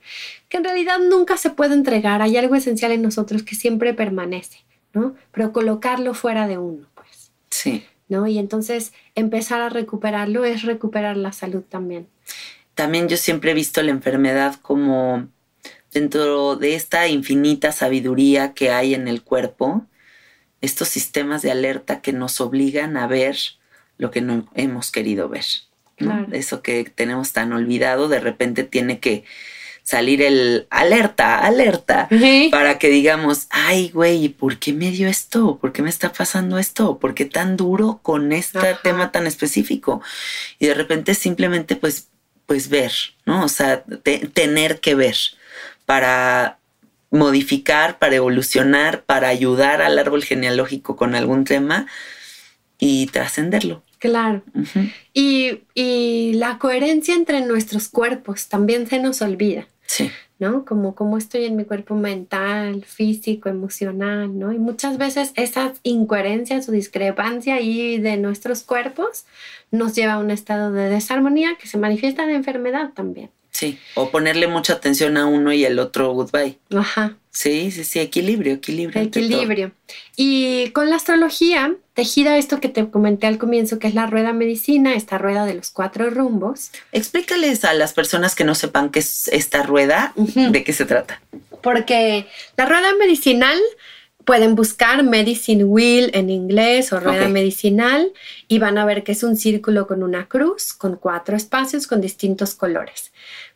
que 0.51 0.59
en 0.59 0.65
realidad 0.65 0.99
nunca 0.99 1.39
se 1.39 1.49
puede 1.49 1.73
entregar. 1.73 2.21
Hay 2.21 2.37
algo 2.37 2.55
esencial 2.55 2.93
en 2.93 3.01
nosotros 3.01 3.43
que 3.43 3.55
siempre 3.55 3.95
permanece, 3.95 4.59
¿no? 4.93 5.15
Pero 5.33 5.55
colocarlo 5.55 6.13
fuera 6.13 6.47
de 6.47 6.59
uno, 6.59 6.87
pues. 6.95 7.33
Sí. 7.49 7.85
¿No? 8.09 8.27
Y 8.27 8.39
entonces 8.39 8.93
empezar 9.15 9.61
a 9.61 9.69
recuperarlo 9.69 10.45
es 10.45 10.63
recuperar 10.63 11.17
la 11.17 11.33
salud 11.33 11.63
también. 11.63 12.07
También 12.75 13.09
yo 13.09 13.17
siempre 13.17 13.53
he 13.53 13.55
visto 13.55 13.83
la 13.83 13.91
enfermedad 13.91 14.57
como 14.57 15.29
dentro 15.93 16.57
de 16.57 16.75
esta 16.75 17.07
infinita 17.07 17.73
sabiduría 17.73 18.53
que 18.53 18.71
hay 18.71 18.95
en 18.95 19.07
el 19.07 19.23
cuerpo, 19.23 19.87
estos 20.61 20.89
sistemas 20.89 21.43
de 21.43 21.53
alerta 21.53 22.01
que 22.01 22.13
nos 22.13 22.41
obligan 22.41 22.97
a 22.97 23.07
ver 23.07 23.37
lo 23.97 24.11
que 24.11 24.21
no 24.21 24.49
hemos 24.55 24.91
querido 24.91 25.29
ver. 25.29 25.45
Eso 26.33 26.63
que 26.63 26.85
tenemos 26.85 27.33
tan 27.33 27.53
olvidado, 27.53 28.09
de 28.09 28.19
repente 28.19 28.65
tiene 28.65 28.99
que 28.99 29.25
salir 29.85 30.23
el 30.23 30.67
alerta, 30.71 31.39
alerta, 31.41 32.09
para 32.51 32.79
que 32.79 32.89
digamos, 32.89 33.47
ay, 33.51 33.91
güey, 33.91 34.31
¿por 34.31 34.59
qué 34.59 34.73
me 34.73 34.91
dio 34.91 35.07
esto? 35.07 35.59
¿Por 35.61 35.73
qué 35.73 35.83
me 35.83 35.91
está 35.91 36.11
pasando 36.11 36.59
esto? 36.59 36.99
¿Por 36.99 37.15
qué 37.15 37.27
tan 37.27 37.59
duro 37.59 38.01
con 38.03 38.33
este 38.33 38.77
tema 38.83 39.13
tan 39.13 39.27
específico? 39.27 40.01
Y 40.59 40.67
de 40.67 40.75
repente 40.75 41.15
simplemente 41.15 41.77
pues, 41.77 42.09
pues 42.47 42.71
ver, 42.71 42.93
¿no? 43.27 43.45
O 43.45 43.49
sea, 43.49 43.85
tener 44.33 44.81
que 44.81 44.95
ver 44.95 45.17
para 45.85 46.59
modificar, 47.11 47.99
para 47.99 48.17
evolucionar, 48.17 49.05
para 49.05 49.29
ayudar 49.29 49.83
al 49.83 49.99
árbol 49.99 50.25
genealógico 50.25 50.97
con 50.97 51.15
algún 51.15 51.45
tema 51.45 51.87
y 52.79 53.07
trascenderlo. 53.09 53.83
Claro. 53.99 54.43
y, 55.15 55.61
y, 55.75 56.35
la 56.35 56.59
coherencia 56.59 57.15
entre 57.15 57.41
nuestros 57.43 57.89
cuerpos 57.89 58.49
también 58.49 58.87
se 58.87 58.99
nos 58.99 59.23
olvida. 59.23 59.67
Sí. 59.87 60.11
¿no? 60.39 60.65
Como 60.65 60.95
cómo 60.95 61.17
estoy 61.17 61.45
en 61.45 61.57
mi 61.57 61.65
cuerpo 61.65 61.95
mental, 61.95 62.85
físico, 62.85 63.49
emocional, 63.49 64.39
¿no? 64.39 64.53
Y 64.53 64.59
muchas 64.59 64.99
veces 64.99 65.33
esas 65.37 65.79
incoherencias 65.83 66.69
o 66.69 66.73
discrepancia 66.73 67.55
ahí 67.55 67.99
de 67.99 68.17
nuestros 68.17 68.63
cuerpos 68.63 69.25
nos 69.71 69.95
lleva 69.95 70.15
a 70.15 70.19
un 70.19 70.31
estado 70.31 70.73
de 70.73 70.89
desarmonía 70.91 71.57
que 71.57 71.69
se 71.69 71.79
manifiesta 71.79 72.27
de 72.27 72.35
enfermedad 72.35 72.91
también. 72.95 73.31
Sí, 73.51 73.79
o 73.95 74.11
ponerle 74.11 74.49
mucha 74.49 74.73
atención 74.73 75.17
a 75.17 75.27
uno 75.27 75.53
y 75.53 75.65
el 75.65 75.79
otro 75.79 76.13
goodbye. 76.13 76.59
Ajá. 76.75 77.17
Sí, 77.31 77.71
sí, 77.71 77.85
sí, 77.85 78.01
equilibrio, 78.01 78.55
equilibrio. 78.55 79.03
Equilibrio. 79.03 79.73
Y 80.17 80.71
con 80.71 80.91
la 80.91 80.97
astrología, 80.97 81.77
tejida 81.95 82.37
esto 82.37 82.61
que 82.61 82.69
te 82.69 82.91
comenté 82.91 83.27
al 83.27 83.39
comienzo, 83.39 83.79
que 83.79 83.87
es 83.87 83.95
la 83.95 84.07
rueda 84.07 84.33
medicina, 84.33 84.95
esta 84.95 85.17
rueda 85.17 85.47
de 85.47 85.55
los 85.55 85.71
cuatro 85.71 86.11
rumbos. 86.11 86.71
Explícales 86.93 87.65
a 87.65 87.73
las 87.73 87.93
personas 87.93 88.35
que 88.35 88.45
no 88.45 88.55
sepan 88.55 88.91
qué 88.91 88.99
es 88.99 89.29
esta 89.29 89.63
rueda, 89.63 90.13
de 90.17 90.65
qué 90.65 90.73
se 90.73 90.85
trata. 90.85 91.23
Porque 91.63 92.27
la 92.57 92.67
rueda 92.67 92.95
medicinal 92.99 93.59
pueden 94.25 94.55
buscar 94.55 95.03
Medicine 95.03 95.65
Wheel 95.65 96.11
en 96.15 96.31
inglés 96.31 96.93
o 96.93 97.01
rueda 97.01 97.29
medicinal 97.29 98.13
y 98.49 98.59
van 98.59 98.77
a 98.79 98.85
ver 98.85 99.05
que 99.05 99.13
es 99.13 99.23
un 99.23 99.37
círculo 99.37 99.87
con 99.87 100.03
una 100.03 100.29
cruz, 100.29 100.73
con 100.73 100.97
cuatro 100.97 101.37
espacios 101.37 101.87
con 101.87 102.01
distintos 102.01 102.55
colores 102.55 103.13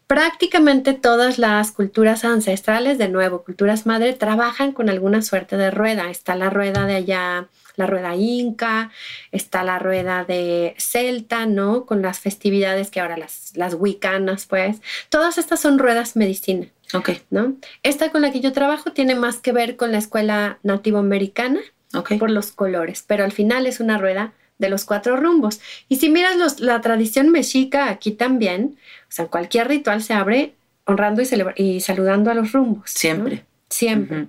prácticamente 0.09 0.95
todas 0.95 1.39
las 1.39 1.71
culturas 1.71 2.25
ancestrales, 2.25 2.97
de 2.97 3.11
nuevo, 3.11 3.45
culturas 3.45 3.85
madre, 3.85 4.15
trabajan 4.15 4.73
con 4.73 4.89
alguna 4.89 5.21
suerte 5.21 5.59
de 5.59 5.71
rueda. 5.71 6.11
Está 6.11 6.35
la 6.35 6.49
rueda 6.49 6.87
de 6.87 6.97
allá, 6.97 7.49
la 7.79 7.87
rueda 7.87 8.15
inca, 8.17 8.91
está 9.33 9.65
la 9.65 9.79
rueda 9.79 10.25
de 10.25 10.75
celta, 10.79 11.47
¿no? 11.47 11.87
Con 11.87 12.03
las 12.03 12.19
festividades 12.21 12.91
que 12.91 13.01
ahora 13.01 13.17
las, 13.17 13.57
las 13.57 13.75
wicanas, 13.75 14.47
pues. 14.47 14.83
Todas 15.09 15.39
estas 15.39 15.61
son 15.61 15.79
ruedas 15.79 16.17
medicina. 16.17 16.67
Ok. 16.93 17.11
¿No? 17.31 17.55
Esta 17.83 18.11
con 18.11 18.23
la 18.23 18.33
que 18.33 18.41
yo 18.41 18.53
trabajo 18.53 18.93
tiene 18.93 19.15
más 19.15 19.39
que 19.39 19.53
ver 19.53 19.77
con 19.77 19.93
la 19.93 19.99
escuela 19.99 20.59
nativoamericana 20.63 21.61
americana 21.61 22.19
por 22.19 22.31
los 22.31 22.53
colores, 22.53 23.05
pero 23.07 23.25
al 23.25 23.33
final 23.33 23.67
es 23.67 23.81
una 23.81 23.99
rueda 23.99 24.33
de 24.59 24.69
los 24.69 24.85
cuatro 24.85 25.17
rumbos. 25.17 25.61
Y 25.89 25.97
si 25.97 26.11
miras 26.11 26.61
la 26.61 26.81
tradición 26.81 27.31
mexica 27.31 27.89
aquí 27.89 28.11
también, 28.11 28.77
o 29.03 29.13
sea, 29.13 29.27
cualquier 29.27 29.69
ritual 29.69 30.03
se 30.03 30.15
abre 30.15 30.55
honrando 30.85 31.23
y, 31.57 31.81
saludando 31.81 32.31
a 32.31 32.35
los 32.35 32.53
rumbos. 32.53 32.91
Siempre. 32.91 33.45
Siempre. 33.69 34.29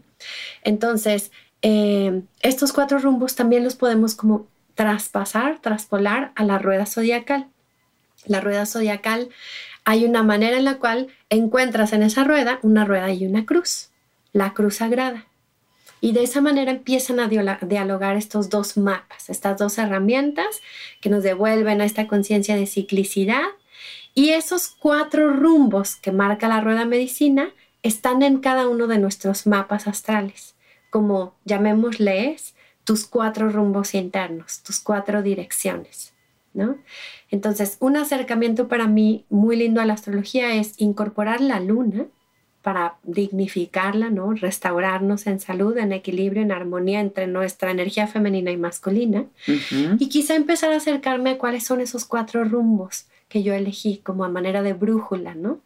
Entonces, 0.64 1.32
eh, 1.62 2.22
estos 2.42 2.74
cuatro 2.74 3.00
rumbos 3.00 3.36
también 3.36 3.64
los 3.64 3.76
podemos 3.76 4.16
como 4.16 4.48
traspasar, 4.76 5.60
traspolar 5.60 6.32
a 6.36 6.44
la 6.44 6.58
rueda 6.58 6.86
zodiacal. 6.86 7.48
La 8.26 8.42
rueda 8.42 8.66
zodiacal, 8.66 9.30
hay 9.86 10.06
una 10.06 10.24
manera 10.24 10.58
en 10.58 10.66
la 10.66 10.78
cual 10.78 11.08
encuentras 11.30 11.94
en 11.94 12.04
esa 12.04 12.24
rueda 12.24 12.60
una 12.62 12.86
rueda 12.86 13.12
y 13.12 13.26
una 13.26 13.46
cruz, 13.46 13.90
la 14.34 14.54
cruz 14.54 14.76
sagrada. 14.76 15.26
Y 16.02 16.14
de 16.14 16.24
esa 16.24 16.40
manera 16.40 16.72
empiezan 16.72 17.20
a 17.20 17.28
dialogar 17.28 18.16
estos 18.16 18.50
dos 18.50 18.78
mapas, 18.78 19.30
estas 19.30 19.58
dos 19.58 19.78
herramientas 19.78 20.62
que 21.02 21.10
nos 21.10 21.24
devuelven 21.24 21.82
a 21.82 21.86
esta 21.86 22.08
conciencia 22.08 22.56
de 22.56 22.68
ciclicidad. 22.68 23.44
Y 24.14 24.30
esos 24.30 24.68
cuatro 24.68 25.34
rumbos 25.34 25.96
que 25.98 26.12
marca 26.12 26.48
la 26.48 26.62
rueda 26.62 26.86
medicina 26.86 27.50
están 27.84 28.22
en 28.22 28.40
cada 28.40 28.68
uno 28.68 28.88
de 28.88 28.98
nuestros 28.98 29.46
mapas 29.46 29.88
astrales, 29.88 30.56
como 30.90 31.36
llamémosles 31.46 32.56
tus 32.84 33.06
cuatro 33.06 33.50
rumbos 33.50 33.94
internos, 33.94 34.62
tus 34.64 34.80
cuatro 34.80 35.22
direcciones. 35.22 36.14
¿no? 36.54 36.78
Entonces, 37.30 37.78
un 37.80 37.98
acercamiento 37.98 38.68
para 38.68 38.88
mí 38.88 39.26
muy 39.30 39.56
lindo 39.56 39.82
a 39.82 39.86
la 39.86 39.94
astrología 39.94 40.56
es 40.56 40.74
incorporar 40.78 41.42
la 41.42 41.60
luna 41.60 42.06
para 42.62 42.98
dignificarla, 43.04 44.10
¿no? 44.10 44.34
Restaurarnos 44.34 45.28
en 45.28 45.40
salud, 45.40 45.78
en 45.78 45.94
equilibrio, 45.94 46.42
en 46.42 46.52
armonía 46.52 47.00
entre 47.00 47.26
nuestra 47.28 47.72
energía 47.72 48.08
femenina 48.08 48.52
y 48.52 48.58
masculina. 48.58 49.26
Y 49.98 50.10
quizá 50.10 50.36
empezar 50.36 50.74
a 50.74 50.78
acercarme 50.78 51.32
a 51.32 51.38
cuáles 51.38 51.64
son 51.64 51.80
esos 51.80 52.06
cuatro 52.06 52.44
rumbos 52.44 53.06
que 53.30 53.44
yo 53.44 53.54
elegí 53.54 54.02
como 54.04 54.26
a 54.26 54.30
manera 54.30 54.62
de 54.62 54.74
brújula, 54.74 55.36
¿no? 55.36 55.60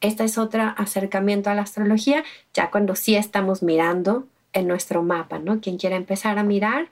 Este 0.00 0.24
es 0.24 0.38
otro 0.38 0.62
acercamiento 0.76 1.50
a 1.50 1.54
la 1.54 1.62
astrología, 1.62 2.24
ya 2.54 2.70
cuando 2.70 2.94
sí 2.94 3.14
estamos 3.14 3.62
mirando 3.62 4.26
en 4.52 4.68
nuestro 4.68 5.02
mapa, 5.02 5.38
¿no? 5.38 5.60
Quien 5.60 5.78
quiera 5.78 5.96
empezar 5.96 6.38
a 6.38 6.42
mirar. 6.42 6.88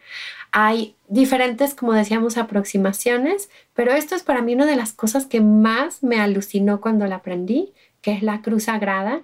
Hay 0.53 0.95
diferentes, 1.09 1.75
como 1.75 1.93
decíamos, 1.93 2.37
aproximaciones, 2.37 3.51
pero 3.75 3.93
esto 3.93 4.15
es 4.15 4.23
para 4.23 4.43
mí 4.43 4.55
una 4.55 4.67
de 4.67 4.77
las 4.77 4.93
cosas 4.93 5.27
que 5.27 5.41
más 5.41 6.03
me 6.03 6.21
alucinó 6.21 6.81
cuando 6.81 7.07
la 7.07 7.17
aprendí, 7.17 7.73
que 8.03 8.13
es 8.13 8.23
la 8.23 8.43
cruz 8.43 8.65
sagrada 8.65 9.23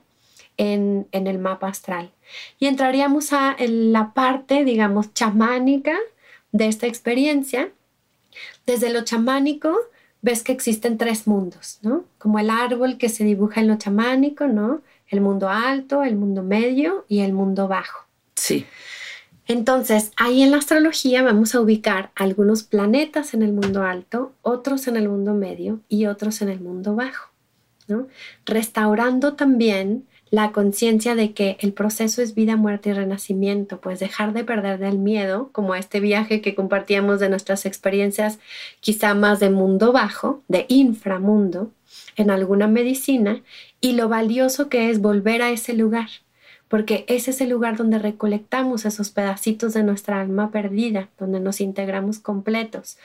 en, 0.57 1.07
el 1.13 1.39
mapa 1.39 1.69
astral. 1.69 2.11
Y 2.59 2.67
entraríamos 2.67 3.33
a 3.33 3.57
la 3.59 4.13
parte, 4.13 4.65
digamos, 4.65 5.13
chamánica 5.15 5.97
de 6.53 6.69
esta 6.69 6.87
experiencia. 6.87 7.71
Desde 8.67 8.91
lo 8.91 9.05
chamánico, 9.05 9.75
ves 10.23 10.43
que 10.43 10.53
existen 10.53 10.99
tres 10.99 11.27
mundos, 11.27 11.79
¿no? 11.83 12.05
Como 12.19 12.39
el 12.39 12.51
árbol 12.51 12.99
que 12.99 13.09
se 13.09 13.25
dibuja 13.25 13.61
en 13.61 13.69
lo 13.69 13.77
chamánico, 13.77 14.47
¿no? 14.47 14.81
El 15.09 15.21
mundo 15.21 15.49
alto, 15.49 16.03
el 16.03 16.17
mundo 16.17 16.43
medio 16.43 17.05
y 17.09 17.21
el 17.21 17.33
mundo 17.33 17.69
bajo. 17.69 18.06
Sí. 18.37 18.67
Entonces, 19.49 20.13
ahí 20.17 20.43
en 20.43 20.51
la 20.51 20.59
astrología 20.59 21.23
vamos 21.23 21.55
a 21.55 21.61
ubicar 21.61 22.11
algunos 22.15 22.65
planetas 22.65 23.33
en 23.33 23.43
el 23.43 23.53
mundo 23.53 23.83
alto, 23.83 24.33
otros 24.43 24.89
en 24.89 24.97
el 24.97 25.09
mundo 25.09 25.35
medio 25.35 25.81
y 25.89 26.07
otros 26.07 26.43
en 26.43 26.49
el 26.49 26.61
mundo 26.61 26.95
bajo. 26.97 27.31
Restaurando 28.45 29.35
también 29.35 30.07
la 30.31 30.51
conciencia 30.51 31.15
de 31.15 31.33
que 31.33 31.57
el 31.61 31.73
proceso 31.73 32.21
es 32.21 32.35
vida, 32.35 32.57
muerte 32.57 32.91
y 32.91 32.93
renacimiento, 32.93 33.81
pues 33.81 34.01
dejar 34.01 34.33
de 34.33 34.43
perder 34.43 34.81
del 34.81 34.99
miedo, 34.99 35.51
como 35.53 35.77
este 35.77 36.01
viaje 36.01 36.41
que 36.41 36.57
compartíamos 36.57 37.21
de 37.21 37.29
nuestras 37.29 37.65
experiencias 37.65 38.41
quizá 38.81 39.15
más 39.15 39.39
de 39.39 39.51
mundo 39.51 39.93
bajo, 39.93 40.43
de 40.49 40.67
inframundo, 40.69 41.71
en 42.17 42.31
alguna 42.31 42.67
medicina, 42.67 43.43
y 43.81 43.93
lo 43.93 44.09
valioso 44.09 44.69
que 44.69 44.91
es 44.91 45.01
volver 45.01 45.43
a 45.43 45.51
ese 45.51 45.75
lugar, 45.75 46.09
porque 46.69 47.05
ese 47.09 47.31
es 47.31 47.41
el 47.41 47.51
lugar 47.51 47.77
donde 47.77 47.99
recolectamos 47.99 48.85
esos 48.85 49.11
pedacitos 49.11 49.75
de 49.75 49.83
nuestra 49.83 50.21
alma 50.21 50.51
perdida, 50.51 51.09
donde 51.19 51.41
nos 51.41 51.61
integramos 51.61 52.19
completos, 52.19 52.99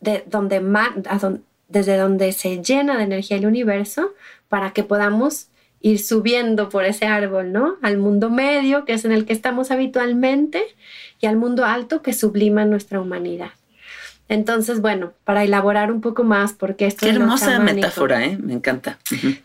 desde 0.00 1.96
donde 1.96 2.32
se 2.32 2.62
llena 2.62 2.96
de 2.96 3.04
energía 3.04 3.36
el 3.36 3.46
universo 3.46 4.12
para 4.48 4.72
que 4.72 4.84
podamos 4.84 5.48
ir 5.80 5.98
subiendo 5.98 6.70
por 6.70 6.84
ese 6.84 7.06
árbol, 7.06 7.52
¿no? 7.52 7.76
Al 7.82 7.98
mundo 7.98 8.30
medio, 8.30 8.84
que 8.84 8.94
es 8.94 9.04
en 9.04 9.12
el 9.12 9.26
que 9.26 9.34
estamos 9.34 9.70
habitualmente, 9.70 10.64
y 11.20 11.26
al 11.26 11.36
mundo 11.36 11.64
alto 11.64 12.02
que 12.02 12.12
sublima 12.14 12.64
nuestra 12.64 13.00
humanidad. 13.00 13.50
Entonces, 14.28 14.80
bueno, 14.80 15.12
para 15.24 15.44
elaborar 15.44 15.92
un 15.92 16.00
poco 16.00 16.24
más, 16.24 16.54
porque 16.54 16.86
esto 16.86 17.04
Qué 17.04 17.12
hermosa 17.12 17.58
metáfora, 17.58 18.24
¿eh? 18.24 18.38
Me 18.40 18.54
encanta. 18.54 18.98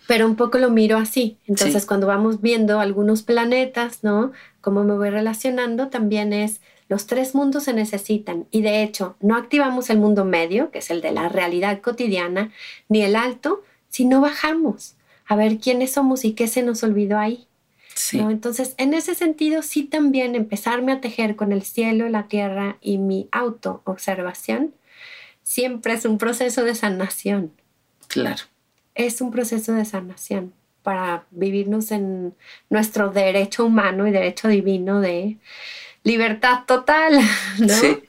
Pero 0.07 0.25
un 0.25 0.35
poco 0.35 0.57
lo 0.57 0.69
miro 0.69 0.97
así. 0.97 1.37
Entonces, 1.47 1.85
cuando 1.85 2.07
vamos 2.07 2.41
viendo 2.41 2.79
algunos 2.79 3.23
planetas, 3.23 4.03
¿no? 4.03 4.31
Cómo 4.61 4.83
me 4.83 4.95
voy 4.95 5.09
relacionando, 5.09 5.89
también 5.89 6.31
es 6.33 6.61
los 6.89 7.05
tres 7.05 7.35
mundos 7.35 7.65
se 7.65 7.73
necesitan 7.73 8.47
y 8.49 8.63
de 8.63 8.81
hecho 8.81 9.15
no 9.21 9.35
activamos 9.35 9.91
el 9.91 9.99
mundo 9.99 10.25
medio, 10.25 10.71
que 10.71 10.79
es 10.79 10.89
el 10.89 11.01
de 11.01 11.11
la 11.11 11.29
realidad 11.29 11.81
cotidiana, 11.81 12.51
ni 12.89 13.03
el 13.03 13.15
alto, 13.15 13.63
si 13.89 14.05
no 14.05 14.21
bajamos 14.21 14.95
a 15.27 15.35
ver 15.35 15.59
quiénes 15.59 15.93
somos 15.93 16.25
y 16.25 16.33
qué 16.33 16.47
se 16.47 16.63
nos 16.63 16.83
olvidó 16.83 17.19
ahí. 17.19 17.45
Entonces, 18.13 18.75
en 18.77 18.93
ese 18.93 19.15
sentido, 19.15 19.61
sí 19.61 19.83
también 19.83 20.35
empezarme 20.35 20.91
a 20.91 21.01
tejer 21.01 21.35
con 21.35 21.51
el 21.51 21.63
cielo, 21.63 22.07
la 22.09 22.27
tierra 22.27 22.77
y 22.81 22.97
mi 22.97 23.27
auto-observación, 23.31 24.73
siempre 25.43 25.93
es 25.93 26.05
un 26.05 26.17
proceso 26.17 26.63
de 26.63 26.75
sanación. 26.75 27.51
Claro. 28.07 28.43
Es 28.95 29.21
un 29.21 29.31
proceso 29.31 29.73
de 29.73 29.85
sanación 29.85 30.53
para 30.81 31.25
vivirnos 31.31 31.91
en 31.91 32.35
nuestro 32.69 33.09
derecho 33.09 33.65
humano 33.65 34.07
y 34.07 34.11
derecho 34.11 34.47
divino 34.47 35.01
de 35.01 35.37
libertad 36.03 36.63
total, 36.65 37.19
¿no? 37.59 37.73
Sí. 37.73 38.03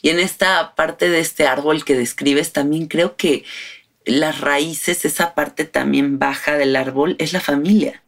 Y 0.00 0.10
en 0.10 0.20
esta 0.20 0.74
parte 0.74 1.10
de 1.10 1.20
este 1.20 1.46
árbol 1.46 1.84
que 1.84 1.96
describes, 1.96 2.52
también 2.52 2.86
creo 2.86 3.16
que 3.16 3.44
las 4.04 4.40
raíces, 4.40 5.04
esa 5.04 5.34
parte 5.34 5.64
también 5.64 6.18
baja 6.18 6.56
del 6.56 6.76
árbol, 6.76 7.16
es 7.18 7.32
la 7.32 7.40
familia. 7.40 8.02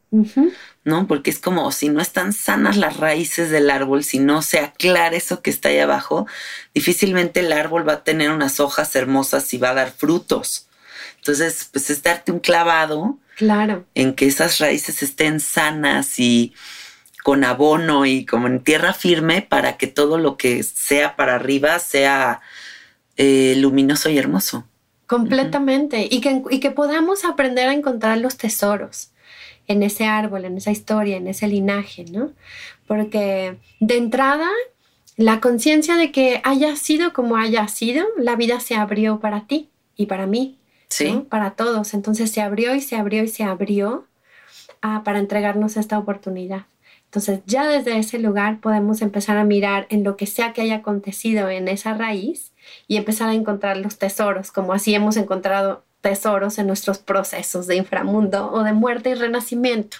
¿No? 0.84 1.06
Porque 1.06 1.30
es 1.30 1.38
como 1.38 1.70
si 1.70 1.88
no 1.88 2.00
están 2.00 2.32
sanas 2.32 2.76
las 2.76 2.96
raíces 2.96 3.50
del 3.50 3.70
árbol, 3.70 4.04
si 4.04 4.18
no 4.18 4.42
se 4.42 4.58
aclara 4.58 5.16
eso 5.16 5.42
que 5.42 5.50
está 5.50 5.68
ahí 5.68 5.78
abajo, 5.78 6.26
difícilmente 6.74 7.40
el 7.40 7.52
árbol 7.52 7.86
va 7.86 7.94
a 7.94 8.04
tener 8.04 8.30
unas 8.30 8.58
hojas 8.60 8.94
hermosas 8.96 9.52
y 9.52 9.58
va 9.58 9.70
a 9.70 9.74
dar 9.74 9.92
frutos. 9.92 10.68
Entonces, 11.16 11.68
pues 11.72 11.90
es 11.90 12.02
darte 12.02 12.32
un 12.32 12.38
clavado 12.38 13.18
claro. 13.36 13.84
en 13.94 14.14
que 14.14 14.26
esas 14.26 14.58
raíces 14.58 15.02
estén 15.02 15.40
sanas 15.40 16.18
y, 16.18 16.54
con 17.28 17.44
abono 17.44 18.06
y 18.06 18.24
como 18.24 18.46
en 18.46 18.64
tierra 18.64 18.94
firme 18.94 19.42
para 19.42 19.76
que 19.76 19.86
todo 19.86 20.16
lo 20.16 20.38
que 20.38 20.62
sea 20.62 21.14
para 21.14 21.34
arriba 21.34 21.78
sea 21.78 22.40
eh, 23.18 23.54
luminoso 23.58 24.08
y 24.08 24.16
hermoso. 24.16 24.66
Completamente. 25.06 26.08
y, 26.10 26.22
que, 26.22 26.42
y 26.50 26.60
que 26.60 26.70
podamos 26.70 27.26
aprender 27.26 27.68
a 27.68 27.74
encontrar 27.74 28.16
los 28.16 28.38
tesoros 28.38 29.10
en 29.68 29.82
ese 29.82 30.04
árbol, 30.06 30.44
en 30.44 30.56
esa 30.56 30.70
historia, 30.70 31.16
en 31.16 31.28
ese 31.28 31.46
linaje, 31.46 32.04
¿no? 32.10 32.32
Porque 32.86 33.56
de 33.80 33.96
entrada, 33.96 34.48
la 35.16 35.40
conciencia 35.40 35.96
de 35.96 36.10
que 36.10 36.40
haya 36.44 36.74
sido 36.76 37.12
como 37.12 37.36
haya 37.36 37.68
sido, 37.68 38.06
la 38.16 38.34
vida 38.36 38.60
se 38.60 38.74
abrió 38.74 39.20
para 39.20 39.46
ti 39.46 39.68
y 39.96 40.06
para 40.06 40.26
mí, 40.26 40.56
Sí. 40.88 41.24
para 41.28 41.50
todos. 41.50 41.92
Entonces 41.94 42.30
se 42.30 42.40
abrió 42.40 42.74
y 42.74 42.80
se 42.80 42.96
abrió 42.96 43.22
y 43.22 43.28
se 43.28 43.44
abrió 43.44 44.06
ah, 44.80 45.02
para 45.04 45.18
entregarnos 45.18 45.76
esta 45.76 45.98
oportunidad. 45.98 46.62
Entonces 47.06 47.40
ya 47.46 47.66
desde 47.66 47.98
ese 47.98 48.18
lugar 48.18 48.60
podemos 48.60 49.02
empezar 49.02 49.38
a 49.38 49.44
mirar 49.44 49.86
en 49.90 50.04
lo 50.04 50.16
que 50.16 50.26
sea 50.26 50.52
que 50.52 50.60
haya 50.62 50.76
acontecido 50.76 51.48
en 51.50 51.66
esa 51.68 51.94
raíz 51.94 52.52
y 52.86 52.96
empezar 52.96 53.28
a 53.30 53.34
encontrar 53.34 53.76
los 53.78 53.98
tesoros, 53.98 54.52
como 54.52 54.72
así 54.72 54.94
hemos 54.94 55.16
encontrado 55.16 55.82
tesoros 56.00 56.58
en 56.58 56.66
nuestros 56.66 56.98
procesos 56.98 57.66
de 57.66 57.76
inframundo 57.76 58.50
o 58.52 58.62
de 58.62 58.72
muerte 58.72 59.10
y 59.10 59.14
renacimiento. 59.14 59.98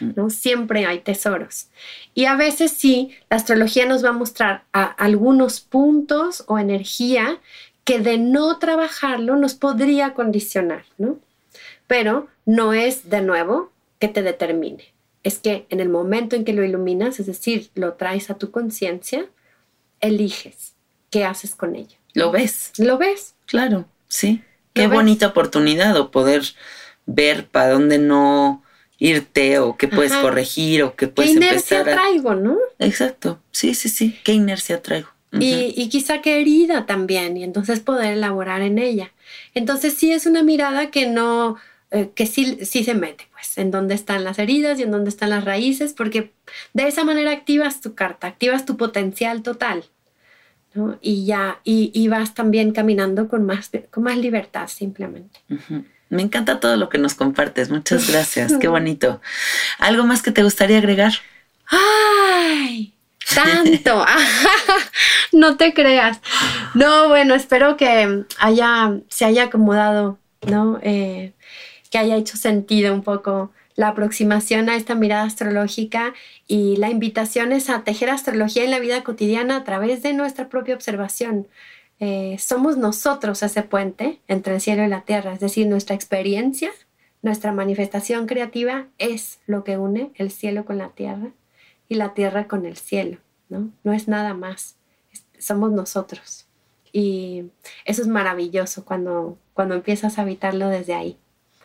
¿no? 0.00 0.28
Siempre 0.30 0.86
hay 0.86 1.00
tesoros. 1.00 1.68
Y 2.14 2.24
a 2.26 2.36
veces 2.36 2.72
sí, 2.72 3.12
la 3.30 3.36
astrología 3.36 3.86
nos 3.86 4.04
va 4.04 4.10
a 4.10 4.12
mostrar 4.12 4.64
a 4.72 4.84
algunos 4.84 5.60
puntos 5.60 6.44
o 6.46 6.58
energía 6.58 7.40
que 7.84 8.00
de 8.00 8.18
no 8.18 8.58
trabajarlo 8.58 9.36
nos 9.36 9.54
podría 9.54 10.14
condicionar, 10.14 10.84
¿no? 10.98 11.18
Pero 11.86 12.28
no 12.46 12.72
es 12.72 13.08
de 13.10 13.22
nuevo 13.22 13.72
que 13.98 14.08
te 14.08 14.22
determine. 14.22 14.84
Es 15.22 15.38
que 15.38 15.66
en 15.68 15.80
el 15.80 15.88
momento 15.88 16.36
en 16.36 16.44
que 16.44 16.52
lo 16.52 16.64
iluminas, 16.64 17.20
es 17.20 17.26
decir, 17.26 17.70
lo 17.74 17.94
traes 17.94 18.30
a 18.30 18.34
tu 18.38 18.50
conciencia, 18.50 19.26
eliges 20.00 20.74
qué 21.10 21.24
haces 21.24 21.54
con 21.54 21.76
ello. 21.76 21.96
Lo 22.14 22.30
ves, 22.30 22.72
¿Lo 22.78 22.98
ves? 22.98 23.34
claro, 23.46 23.86
sí. 24.08 24.42
Qué 24.72 24.86
bonita 24.86 25.28
oportunidad 25.28 25.96
o 25.96 26.10
poder 26.10 26.42
ver 27.06 27.46
para 27.46 27.70
dónde 27.70 27.98
no 27.98 28.62
irte 28.98 29.58
o 29.58 29.76
qué 29.76 29.88
puedes 29.88 30.12
Ajá. 30.12 30.22
corregir 30.22 30.82
o 30.84 30.94
qué 30.94 31.06
¿Qué 31.06 31.12
puedes 31.12 31.32
inercia 31.32 31.80
empezar 31.80 31.98
a... 31.98 32.02
traigo, 32.02 32.34
no? 32.34 32.56
Exacto, 32.78 33.40
sí, 33.50 33.74
sí, 33.74 33.88
sí. 33.88 34.18
¿Qué 34.24 34.32
inercia 34.32 34.80
traigo? 34.80 35.08
Y, 35.34 35.72
y 35.76 35.88
quizá 35.88 36.20
qué 36.20 36.40
herida 36.42 36.84
también, 36.84 37.38
y 37.38 37.42
entonces 37.42 37.80
poder 37.80 38.12
elaborar 38.12 38.60
en 38.60 38.78
ella. 38.78 39.12
Entonces 39.54 39.94
sí 39.94 40.12
es 40.12 40.26
una 40.26 40.42
mirada 40.42 40.90
que 40.90 41.06
no, 41.06 41.56
eh, 41.90 42.10
que 42.14 42.26
sí, 42.26 42.58
sí 42.66 42.84
se 42.84 42.94
mete, 42.94 43.28
pues, 43.32 43.56
en 43.56 43.70
dónde 43.70 43.94
están 43.94 44.24
las 44.24 44.38
heridas 44.38 44.78
y 44.78 44.82
en 44.82 44.90
dónde 44.90 45.08
están 45.08 45.30
las 45.30 45.44
raíces, 45.44 45.94
porque 45.94 46.32
de 46.74 46.86
esa 46.86 47.04
manera 47.04 47.32
activas 47.32 47.80
tu 47.80 47.94
carta, 47.94 48.26
activas 48.26 48.66
tu 48.66 48.76
potencial 48.76 49.42
total, 49.42 49.84
¿no? 50.74 50.98
Y 51.00 51.24
ya, 51.26 51.58
y, 51.64 51.90
y 51.94 52.08
vas 52.08 52.34
también 52.34 52.72
caminando 52.72 53.28
con 53.28 53.44
más, 53.44 53.70
con 53.90 54.04
más 54.04 54.16
libertad 54.16 54.68
simplemente. 54.68 55.40
Me 56.08 56.22
encanta 56.22 56.60
todo 56.60 56.76
lo 56.76 56.90
que 56.90 56.98
nos 56.98 57.14
compartes. 57.14 57.70
Muchas 57.70 58.10
gracias. 58.10 58.52
Qué 58.60 58.68
bonito. 58.68 59.20
¿Algo 59.78 60.04
más 60.04 60.22
que 60.22 60.30
te 60.30 60.42
gustaría 60.42 60.78
agregar? 60.78 61.12
¡Ay! 61.66 62.92
Tanto. 63.34 64.04
no 65.32 65.56
te 65.56 65.72
creas. 65.72 66.20
No, 66.74 67.08
bueno, 67.08 67.34
espero 67.34 67.78
que 67.78 68.24
haya, 68.38 68.94
se 69.08 69.24
haya 69.24 69.44
acomodado, 69.44 70.18
¿no? 70.46 70.78
Eh, 70.82 71.32
que 71.90 71.98
haya 71.98 72.16
hecho 72.16 72.36
sentido 72.36 72.92
un 72.92 73.02
poco 73.02 73.50
la 73.74 73.88
aproximación 73.88 74.68
a 74.68 74.76
esta 74.76 74.94
mirada 74.94 75.24
astrológica 75.24 76.14
y 76.46 76.76
la 76.76 76.90
invitación 76.90 77.52
es 77.52 77.70
a 77.70 77.84
tejer 77.84 78.10
astrología 78.10 78.64
en 78.64 78.70
la 78.70 78.78
vida 78.78 79.02
cotidiana 79.04 79.56
a 79.56 79.64
través 79.64 80.02
de 80.02 80.12
nuestra 80.12 80.48
propia 80.48 80.74
observación. 80.74 81.48
Eh, 82.00 82.36
somos 82.38 82.76
nosotros 82.76 83.42
ese 83.42 83.62
puente 83.62 84.20
entre 84.28 84.54
el 84.54 84.60
cielo 84.60 84.84
y 84.84 84.88
la 84.88 85.02
tierra, 85.02 85.32
es 85.32 85.40
decir, 85.40 85.66
nuestra 85.68 85.94
experiencia, 85.94 86.70
nuestra 87.22 87.52
manifestación 87.52 88.26
creativa 88.26 88.88
es 88.98 89.38
lo 89.46 89.62
que 89.62 89.78
une 89.78 90.10
el 90.16 90.30
cielo 90.30 90.64
con 90.64 90.78
la 90.78 90.88
tierra 90.88 91.30
y 91.88 91.94
la 91.94 92.14
tierra 92.14 92.48
con 92.48 92.66
el 92.66 92.76
cielo, 92.76 93.18
¿no? 93.48 93.70
No 93.84 93.92
es 93.92 94.08
nada 94.08 94.34
más, 94.34 94.76
somos 95.38 95.70
nosotros. 95.70 96.46
Y 96.92 97.44
eso 97.84 98.02
es 98.02 98.08
maravilloso 98.08 98.84
cuando, 98.84 99.38
cuando 99.54 99.74
empiezas 99.74 100.18
a 100.18 100.22
habitarlo 100.22 100.68
desde 100.68 100.94
ahí. 100.94 101.16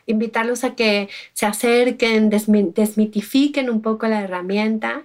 Invitarlos 0.08 0.64
a 0.64 0.74
que 0.74 1.10
se 1.34 1.46
acerquen, 1.46 2.32
desmi- 2.32 2.74
desmitifiquen 2.74 3.70
un 3.70 3.82
poco 3.84 4.08
la 4.08 4.22
herramienta 4.22 5.04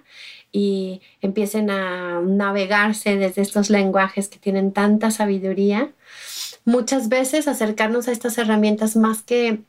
y 0.51 1.01
empiecen 1.21 1.69
a 1.69 2.21
navegarse 2.21 3.17
desde 3.17 3.43
estos 3.43 3.69
lenguajes 3.69 4.27
que 4.29 4.39
tienen 4.39 4.71
tanta 4.71 5.11
sabiduría. 5.11 5.91
Muchas 6.65 7.09
veces 7.09 7.47
acercarnos 7.47 8.07
a 8.07 8.11
estas 8.11 8.37
herramientas 8.37 8.95
más 8.95 9.21
que 9.21 9.59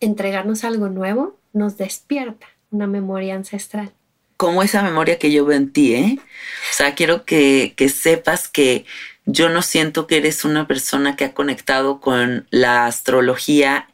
entregarnos 0.00 0.62
algo 0.64 0.88
nuevo, 0.88 1.36
nos 1.52 1.76
despierta 1.76 2.46
una 2.70 2.86
memoria 2.86 3.34
ancestral. 3.34 3.92
Como 4.36 4.62
esa 4.62 4.82
memoria 4.82 5.18
que 5.18 5.32
yo 5.32 5.44
veo 5.44 5.56
en 5.56 5.72
ti, 5.72 5.94
¿eh? 5.94 6.18
O 6.20 6.74
sea, 6.74 6.94
quiero 6.94 7.24
que, 7.24 7.72
que 7.76 7.88
sepas 7.88 8.46
que 8.46 8.84
yo 9.24 9.48
no 9.48 9.62
siento 9.62 10.06
que 10.06 10.18
eres 10.18 10.44
una 10.44 10.68
persona 10.68 11.16
que 11.16 11.24
ha 11.24 11.34
conectado 11.34 12.00
con 12.00 12.46
la 12.50 12.86
astrología 12.86 13.88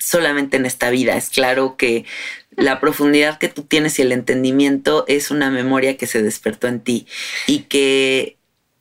solamente 0.00 0.56
en 0.56 0.66
esta 0.66 0.90
vida. 0.90 1.16
Es 1.16 1.28
claro 1.28 1.76
que 1.76 2.04
la 2.56 2.80
profundidad 2.80 3.38
que 3.38 3.48
tú 3.48 3.62
tienes 3.62 3.98
y 3.98 4.02
el 4.02 4.10
entendimiento 4.10 5.04
es 5.06 5.30
una 5.30 5.50
memoria 5.50 5.96
que 5.96 6.08
se 6.08 6.22
despertó 6.22 6.66
en 6.66 6.80
ti 6.80 7.06
y 7.46 7.60
que 7.60 8.36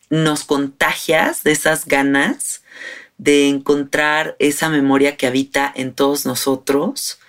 nos 0.10 0.44
contagias 0.44 1.44
de 1.44 1.52
esas 1.52 1.86
ganas 1.86 2.64
de 3.20 3.48
encontrar 3.48 4.36
esa 4.40 4.70
memoria 4.70 5.18
que 5.18 5.28
habita 5.28 5.72
en 5.76 5.94
todos 5.94 6.26
nosotros, 6.26 7.20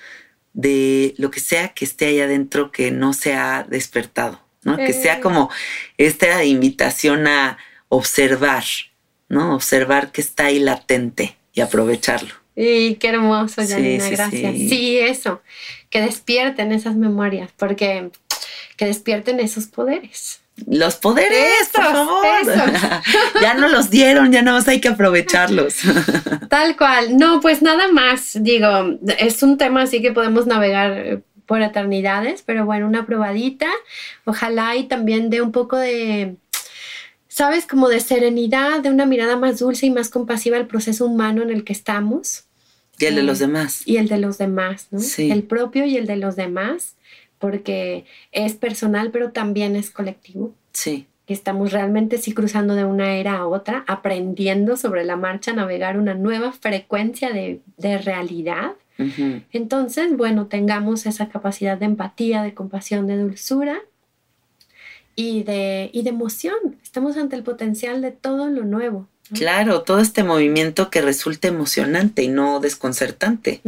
de 0.53 1.15
lo 1.19 1.31
que 1.31 1.41
sea 1.41 1.69
que 1.75 1.85
esté 1.85 2.07
ahí 2.07 2.21
adentro 2.21 2.71
que 2.73 2.91
no 2.93 3.13
se 3.13 3.35
ha 3.35 3.65
despertado, 3.69 4.41
¿no? 4.63 4.77
Que 4.77 4.93
sea 4.93 5.17
Eh. 5.17 5.21
como 5.21 5.51
esta 5.99 6.45
invitación 6.45 7.27
a 7.27 7.59
observar, 7.89 8.65
¿no? 9.29 9.55
Observar 9.55 10.11
que 10.13 10.21
está 10.21 10.47
ahí 10.47 10.59
latente 10.61 11.37
y 11.53 11.61
aprovecharlo. 11.61 12.40
Y 12.63 12.97
qué 12.97 13.09
hermoso, 13.09 13.63
Sí, 13.63 13.73
Janina, 13.73 14.05
sí, 14.05 14.11
gracias. 14.11 14.55
sí. 14.55 14.69
Sí. 14.69 14.99
eso, 14.99 15.41
que 15.89 16.03
despierten 16.03 16.73
esas 16.73 16.95
memorias, 16.95 17.51
porque 17.57 18.11
que 18.77 18.85
despierten 18.85 19.41
esos 19.41 19.67
poderes. 19.67 20.41
Los 20.67 20.97
poderes, 20.97 21.71
por 21.73 21.85
favor. 21.85 22.27
esos. 22.43 22.83
ya 23.41 23.55
no 23.55 23.69
los 23.69 23.89
dieron, 23.89 24.31
ya 24.31 24.43
nada 24.43 24.59
más 24.59 24.69
hay 24.69 24.79
que 24.79 24.89
aprovecharlos. 24.89 25.77
Tal 26.51 26.77
cual. 26.77 27.17
No, 27.17 27.41
pues 27.41 27.63
nada 27.63 27.91
más. 27.93 28.33
Digo, 28.43 28.69
es 29.19 29.43
un 29.43 29.57
tema 29.57 29.83
así 29.83 30.03
que 30.03 30.13
podemos 30.13 30.47
navegar 30.47 30.93
eh, 30.99 31.21
por 31.47 31.63
eternidades, 31.63 32.43
pero 32.45 32.67
bueno, 32.67 32.87
una 32.87 33.07
probadita. 33.07 33.69
Ojalá 34.27 34.77
y 34.77 34.85
también 34.85 35.31
de 35.31 35.41
un 35.41 35.51
poco 35.51 35.79
de, 35.79 36.37
sabes, 37.29 37.67
como 37.67 37.89
de 37.89 38.01
serenidad, 38.01 38.81
de 38.81 38.91
una 38.91 39.07
mirada 39.07 39.37
más 39.37 39.61
dulce 39.61 39.87
y 39.87 39.91
más 39.91 40.11
compasiva 40.11 40.59
al 40.59 40.67
proceso 40.67 41.07
humano 41.07 41.41
en 41.41 41.51
el 41.51 41.65
que 41.65 41.73
estamos 41.73 42.45
y 43.01 43.07
el 43.07 43.15
de 43.17 43.23
los 43.23 43.39
demás. 43.39 43.83
y 43.87 43.97
el 43.97 44.09
de 44.09 44.19
los 44.19 44.39
demás, 44.39 44.89
¿no? 44.91 45.01
Sí. 45.01 45.31
El 45.31 45.43
propio 45.43 45.85
y 45.85 45.97
el 45.97 46.07
de 46.07 46.17
los 46.17 46.37
demás, 46.37 46.97
porque 47.39 48.05
es 48.33 48.55
personal, 48.55 49.11
pero 49.11 49.33
también 49.33 49.77
es 49.77 49.91
colectivo. 49.91 50.55
Sí. 50.73 51.07
Estamos 51.27 51.73
realmente 51.73 52.19
sí 52.19 52.33
cruzando 52.33 52.75
de 52.75 52.85
una 52.85 53.17
era 53.17 53.37
a 53.39 53.47
otra, 53.47 53.85
aprendiendo 53.87 54.77
sobre 54.77 55.05
la 55.05 55.17
marcha 55.17 55.53
a 55.53 55.55
navegar 55.55 55.97
una 55.97 56.15
nueva 56.15 56.53
frecuencia 56.53 57.31
de, 57.33 57.61
de 57.77 57.99
realidad. 57.99 58.73
Entonces, 59.51 60.15
bueno, 60.15 60.47
tengamos 60.49 61.07
esa 61.07 61.31
capacidad 61.31 61.79
de 61.79 61.87
empatía, 61.87 62.43
de 62.43 62.53
compasión, 62.53 63.07
de 63.07 63.17
dulzura 63.17 63.81
y 65.17 65.43
de, 65.43 65.89
y 65.95 66.03
de 66.03 66.11
emoción. 66.11 66.77
Estamos 66.83 67.17
ante 67.17 67.35
el 67.35 67.43
potencial 67.43 68.03
de 68.03 68.11
todo 68.11 68.51
lo 68.51 68.65
nuevo. 68.65 69.09
Claro, 69.33 69.83
todo 69.83 70.01
este 70.01 70.25
movimiento 70.25 70.91
que 70.91 71.03
resulta 71.03 71.49
emocionante 71.49 72.23
y 72.23 72.29
no 72.29 72.61
desconcertante. 72.61 73.61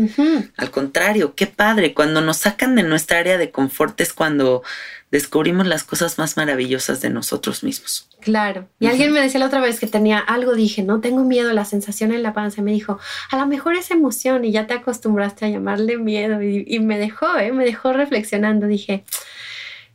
Al 0.56 0.70
contrario, 0.70 1.34
qué 1.34 1.46
padre. 1.46 1.94
Cuando 1.94 2.20
nos 2.20 2.38
sacan 2.38 2.74
de 2.74 2.82
nuestra 2.82 3.18
área 3.18 3.38
de 3.38 3.50
confort 3.50 4.00
es 4.00 4.12
cuando 4.12 4.62
descubrimos 5.10 5.66
las 5.66 5.84
cosas 5.84 6.18
más 6.18 6.36
maravillosas 6.36 7.00
de 7.00 7.10
nosotros 7.10 7.62
mismos. 7.62 8.08
Claro. 8.20 8.66
Y 8.80 8.86
alguien 8.86 9.12
me 9.12 9.20
decía 9.20 9.40
la 9.40 9.46
otra 9.46 9.60
vez 9.60 9.78
que 9.78 9.86
tenía 9.86 10.18
algo, 10.18 10.54
dije, 10.54 10.82
no 10.82 11.00
tengo 11.00 11.22
miedo, 11.24 11.52
la 11.52 11.64
sensación 11.64 12.12
en 12.12 12.22
la 12.22 12.32
panza. 12.32 12.62
Me 12.62 12.72
dijo, 12.72 12.98
a 13.30 13.36
lo 13.36 13.46
mejor 13.46 13.74
es 13.76 13.90
emoción 13.90 14.44
y 14.44 14.52
ya 14.52 14.66
te 14.66 14.74
acostumbraste 14.74 15.44
a 15.44 15.48
llamarle 15.50 15.98
miedo. 15.98 16.42
Y, 16.42 16.64
y 16.66 16.80
me 16.80 16.98
dejó, 16.98 17.38
¿eh? 17.38 17.52
me 17.52 17.64
dejó 17.64 17.92
reflexionando. 17.92 18.66
Dije, 18.66 19.04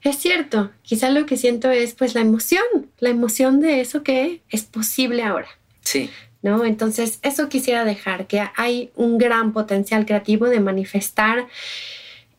es 0.01 0.17
cierto, 0.17 0.71
quizá 0.83 1.09
lo 1.09 1.25
que 1.25 1.37
siento 1.37 1.69
es 1.71 1.93
pues 1.93 2.15
la 2.15 2.21
emoción, 2.21 2.63
la 2.99 3.09
emoción 3.09 3.59
de 3.59 3.81
eso 3.81 4.03
que 4.03 4.41
es 4.49 4.63
posible 4.63 5.23
ahora. 5.23 5.47
Sí, 5.87 6.09
¿no? 6.41 6.65
Entonces, 6.65 7.19
eso 7.21 7.47
quisiera 7.47 7.85
dejar, 7.85 8.27
que 8.27 8.43
hay 8.57 8.91
un 8.95 9.17
gran 9.17 9.53
potencial 9.53 10.05
creativo 10.05 10.47
de 10.47 10.59
manifestar 10.59 11.47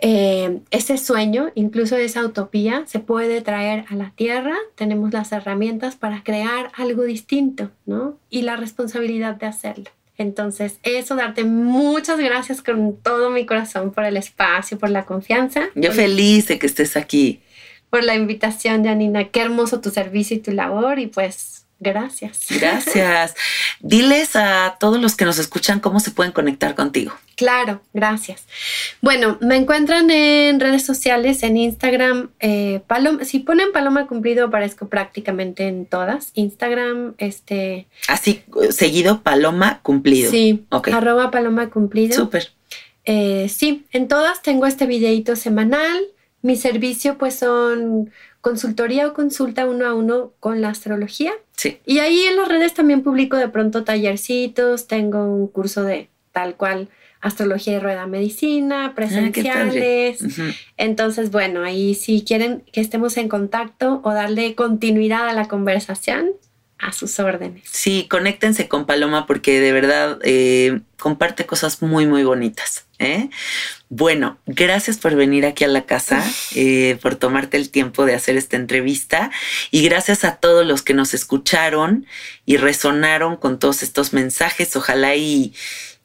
eh, 0.01 0.61
ese 0.71 0.99
sueño, 0.99 1.51
incluso 1.55 1.97
esa 1.97 2.27
utopía, 2.27 2.85
se 2.87 2.99
puede 2.99 3.41
traer 3.41 3.87
a 3.89 3.95
la 3.95 4.13
tierra, 4.15 4.55
tenemos 4.75 5.15
las 5.15 5.33
herramientas 5.33 5.97
para 5.97 6.23
crear 6.23 6.71
algo 6.75 7.05
distinto, 7.05 7.71
¿no? 7.87 8.19
Y 8.29 8.43
la 8.43 8.57
responsabilidad 8.57 9.37
de 9.37 9.47
hacerlo. 9.47 9.91
Entonces, 10.19 10.79
eso, 10.83 11.17
darte 11.17 11.45
muchas 11.45 12.19
gracias 12.19 12.61
con 12.61 12.97
todo 12.97 13.31
mi 13.31 13.47
corazón 13.47 13.93
por 13.93 14.05
el 14.05 14.19
espacio, 14.19 14.79
por 14.79 14.91
la 14.91 15.07
confianza. 15.07 15.69
Yo 15.75 15.93
feliz 15.93 16.49
de 16.49 16.59
que 16.59 16.67
estés 16.67 16.99
aquí. 16.99 17.41
Por 17.89 18.05
la 18.05 18.15
invitación, 18.15 18.85
Janina. 18.85 19.31
Qué 19.31 19.41
hermoso 19.41 19.81
tu 19.81 19.89
servicio 19.89 20.37
y 20.37 20.41
tu 20.41 20.51
labor 20.51 20.99
y 20.99 21.07
pues 21.07 21.58
Gracias. 21.81 22.47
Gracias. 22.51 23.35
Diles 23.81 24.35
a 24.35 24.77
todos 24.81 25.01
los 25.01 25.15
que 25.15 25.25
nos 25.25 25.39
escuchan 25.39 25.79
cómo 25.79 26.01
se 26.01 26.11
pueden 26.11 26.33
conectar 26.33 26.75
contigo. 26.75 27.13
Claro, 27.37 27.81
gracias. 27.95 28.47
Bueno, 29.01 29.39
me 29.41 29.55
encuentran 29.55 30.11
en 30.11 30.59
redes 30.59 30.85
sociales, 30.85 31.45
en 31.45 31.57
Instagram. 31.57 32.31
Eh, 32.41 32.81
Paloma, 32.89 33.25
si 33.25 33.39
ponen 33.39 33.71
Paloma 33.71 34.09
Cumplido, 34.09 34.47
aparezco 34.47 34.89
prácticamente 34.89 35.69
en 35.69 35.87
todas. 35.87 36.33
Instagram, 36.35 37.15
este. 37.19 37.87
Así, 38.09 38.43
seguido 38.71 39.23
Paloma 39.23 39.79
Cumplido. 39.83 40.33
Sí, 40.33 40.67
arroba 40.71 41.31
Paloma 41.31 41.71
Cumplido. 41.71 42.17
Súper. 42.17 42.51
Eh, 43.05 43.49
sí, 43.49 43.87
en 43.93 44.09
todas 44.09 44.43
tengo 44.43 44.67
este 44.67 44.87
videito 44.87 45.37
semanal. 45.37 46.01
Mi 46.43 46.57
servicio, 46.57 47.19
pues, 47.19 47.37
son 47.37 48.11
consultoría 48.49 49.07
o 49.07 49.13
consulta 49.13 49.67
uno 49.67 49.85
a 49.87 49.93
uno 49.93 50.33
con 50.41 50.63
la 50.63 50.71
astrología. 50.71 51.33
Sí. 51.55 51.81
Y 51.85 51.99
ahí 51.99 52.23
en 52.23 52.37
las 52.37 52.49
redes 52.49 52.73
también 52.73 53.03
publico 53.03 53.37
de 53.37 53.49
pronto 53.49 53.85
tallercitos, 53.85 54.87
tengo 54.87 55.23
un 55.25 55.49
curso 55.49 55.83
de 55.83 56.09
tal 56.33 56.55
cual 56.55 56.89
astrología 57.21 57.75
y 57.75 57.79
rueda 57.79 58.07
medicina, 58.07 58.87
ah, 58.87 58.95
presenciales. 58.95 60.25
Entonces, 60.79 61.31
bueno, 61.31 61.63
ahí 61.63 61.95
si 61.95 62.23
quieren 62.23 62.63
que 62.73 62.81
estemos 62.81 63.19
en 63.19 63.29
contacto 63.29 64.01
o 64.03 64.15
darle 64.15 64.55
continuidad 64.55 65.29
a 65.29 65.35
la 65.35 65.47
conversación, 65.47 66.31
a 66.79 66.93
sus 66.93 67.19
órdenes. 67.19 67.65
Sí, 67.71 68.07
conéctense 68.09 68.69
con 68.69 68.87
Paloma 68.87 69.27
porque 69.27 69.61
de 69.61 69.73
verdad 69.73 70.19
eh, 70.23 70.81
comparte 70.99 71.47
cosas 71.47 71.83
muy, 71.83 72.07
muy 72.07 72.23
bonitas. 72.23 72.87
¿eh? 72.99 73.31
Bueno, 73.89 74.39
gracias 74.47 74.99
por 74.99 75.15
venir 75.15 75.47
aquí 75.47 75.65
a 75.65 75.69
la 75.69 75.87
casa, 75.87 76.23
eh, 76.55 76.99
por 77.03 77.17
tomarte 77.17 77.57
el 77.57 77.71
tiempo 77.71 78.05
de 78.05 78.15
hacer 78.15 78.37
esta 78.37 78.57
entrevista 78.57 79.31
y 79.71 79.83
gracias 79.83 80.25
a 80.25 80.37
todos 80.37 80.67
los 80.67 80.83
que 80.83 80.95
nos 80.95 81.15
escucharon 81.15 82.07
y 82.45 82.59
resonaron 82.59 83.37
con 83.37 83.59
todos 83.59 83.83
estos 83.83 84.13
mensajes. 84.13 84.77
Ojalá 84.77 85.17
y, 85.17 85.55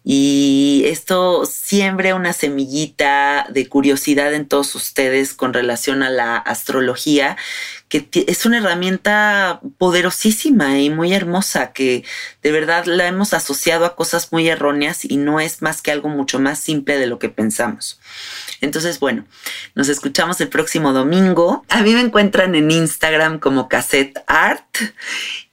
y 0.06 0.84
esto 0.86 1.46
siembre 1.46 2.14
una 2.14 2.34
semillita 2.34 3.48
de 3.50 3.70
curiosidad 3.70 4.34
en 4.34 4.48
todos 4.48 4.76
ustedes 4.76 5.34
con 5.34 5.54
relación 5.54 6.04
a 6.04 6.10
la 6.10 6.36
astrología, 6.36 7.38
que 7.88 8.10
es 8.28 8.46
una 8.46 8.58
herramienta 8.58 9.62
poderosísima 9.78 10.80
y 10.80 10.90
muy 10.90 11.14
hermosa, 11.14 11.72
que 11.72 12.04
de 12.42 12.52
verdad 12.52 12.86
la 12.86 13.08
hemos 13.08 13.34
asociado 13.34 13.86
a 13.86 13.96
cosas 13.96 14.32
muy 14.32 14.50
erróneas 14.50 15.06
y 15.06 15.16
no 15.16 15.40
es 15.40 15.62
más 15.62 15.82
que 15.82 15.92
algo 15.92 16.10
mucho 16.10 16.40
más 16.40 16.60
simple 16.60 16.98
de 16.98 17.08
lo 17.08 17.18
que 17.18 17.30
pensamos. 17.30 18.00
Entonces, 18.60 19.00
bueno, 19.00 19.26
nos 19.76 19.90
escuchamos 19.90 20.42
el 20.42 20.50
próximo 20.50 20.92
domingo. 20.92 21.66
A 21.70 21.82
mí 21.82 21.94
me 21.94 22.02
encuentran 22.02 22.56
en 22.56 22.72
Instagram 22.72 23.40
como 23.40 23.70
Cassette 23.70 24.20
Art. 24.28 24.78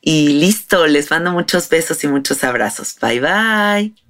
Y 0.01 0.29
listo, 0.41 0.87
les 0.87 1.11
mando 1.11 1.31
muchos 1.31 1.69
besos 1.69 2.03
y 2.05 2.09
muchos 2.09 2.43
abrazos. 2.43 2.97
Bye 3.01 3.21
bye. 3.21 4.10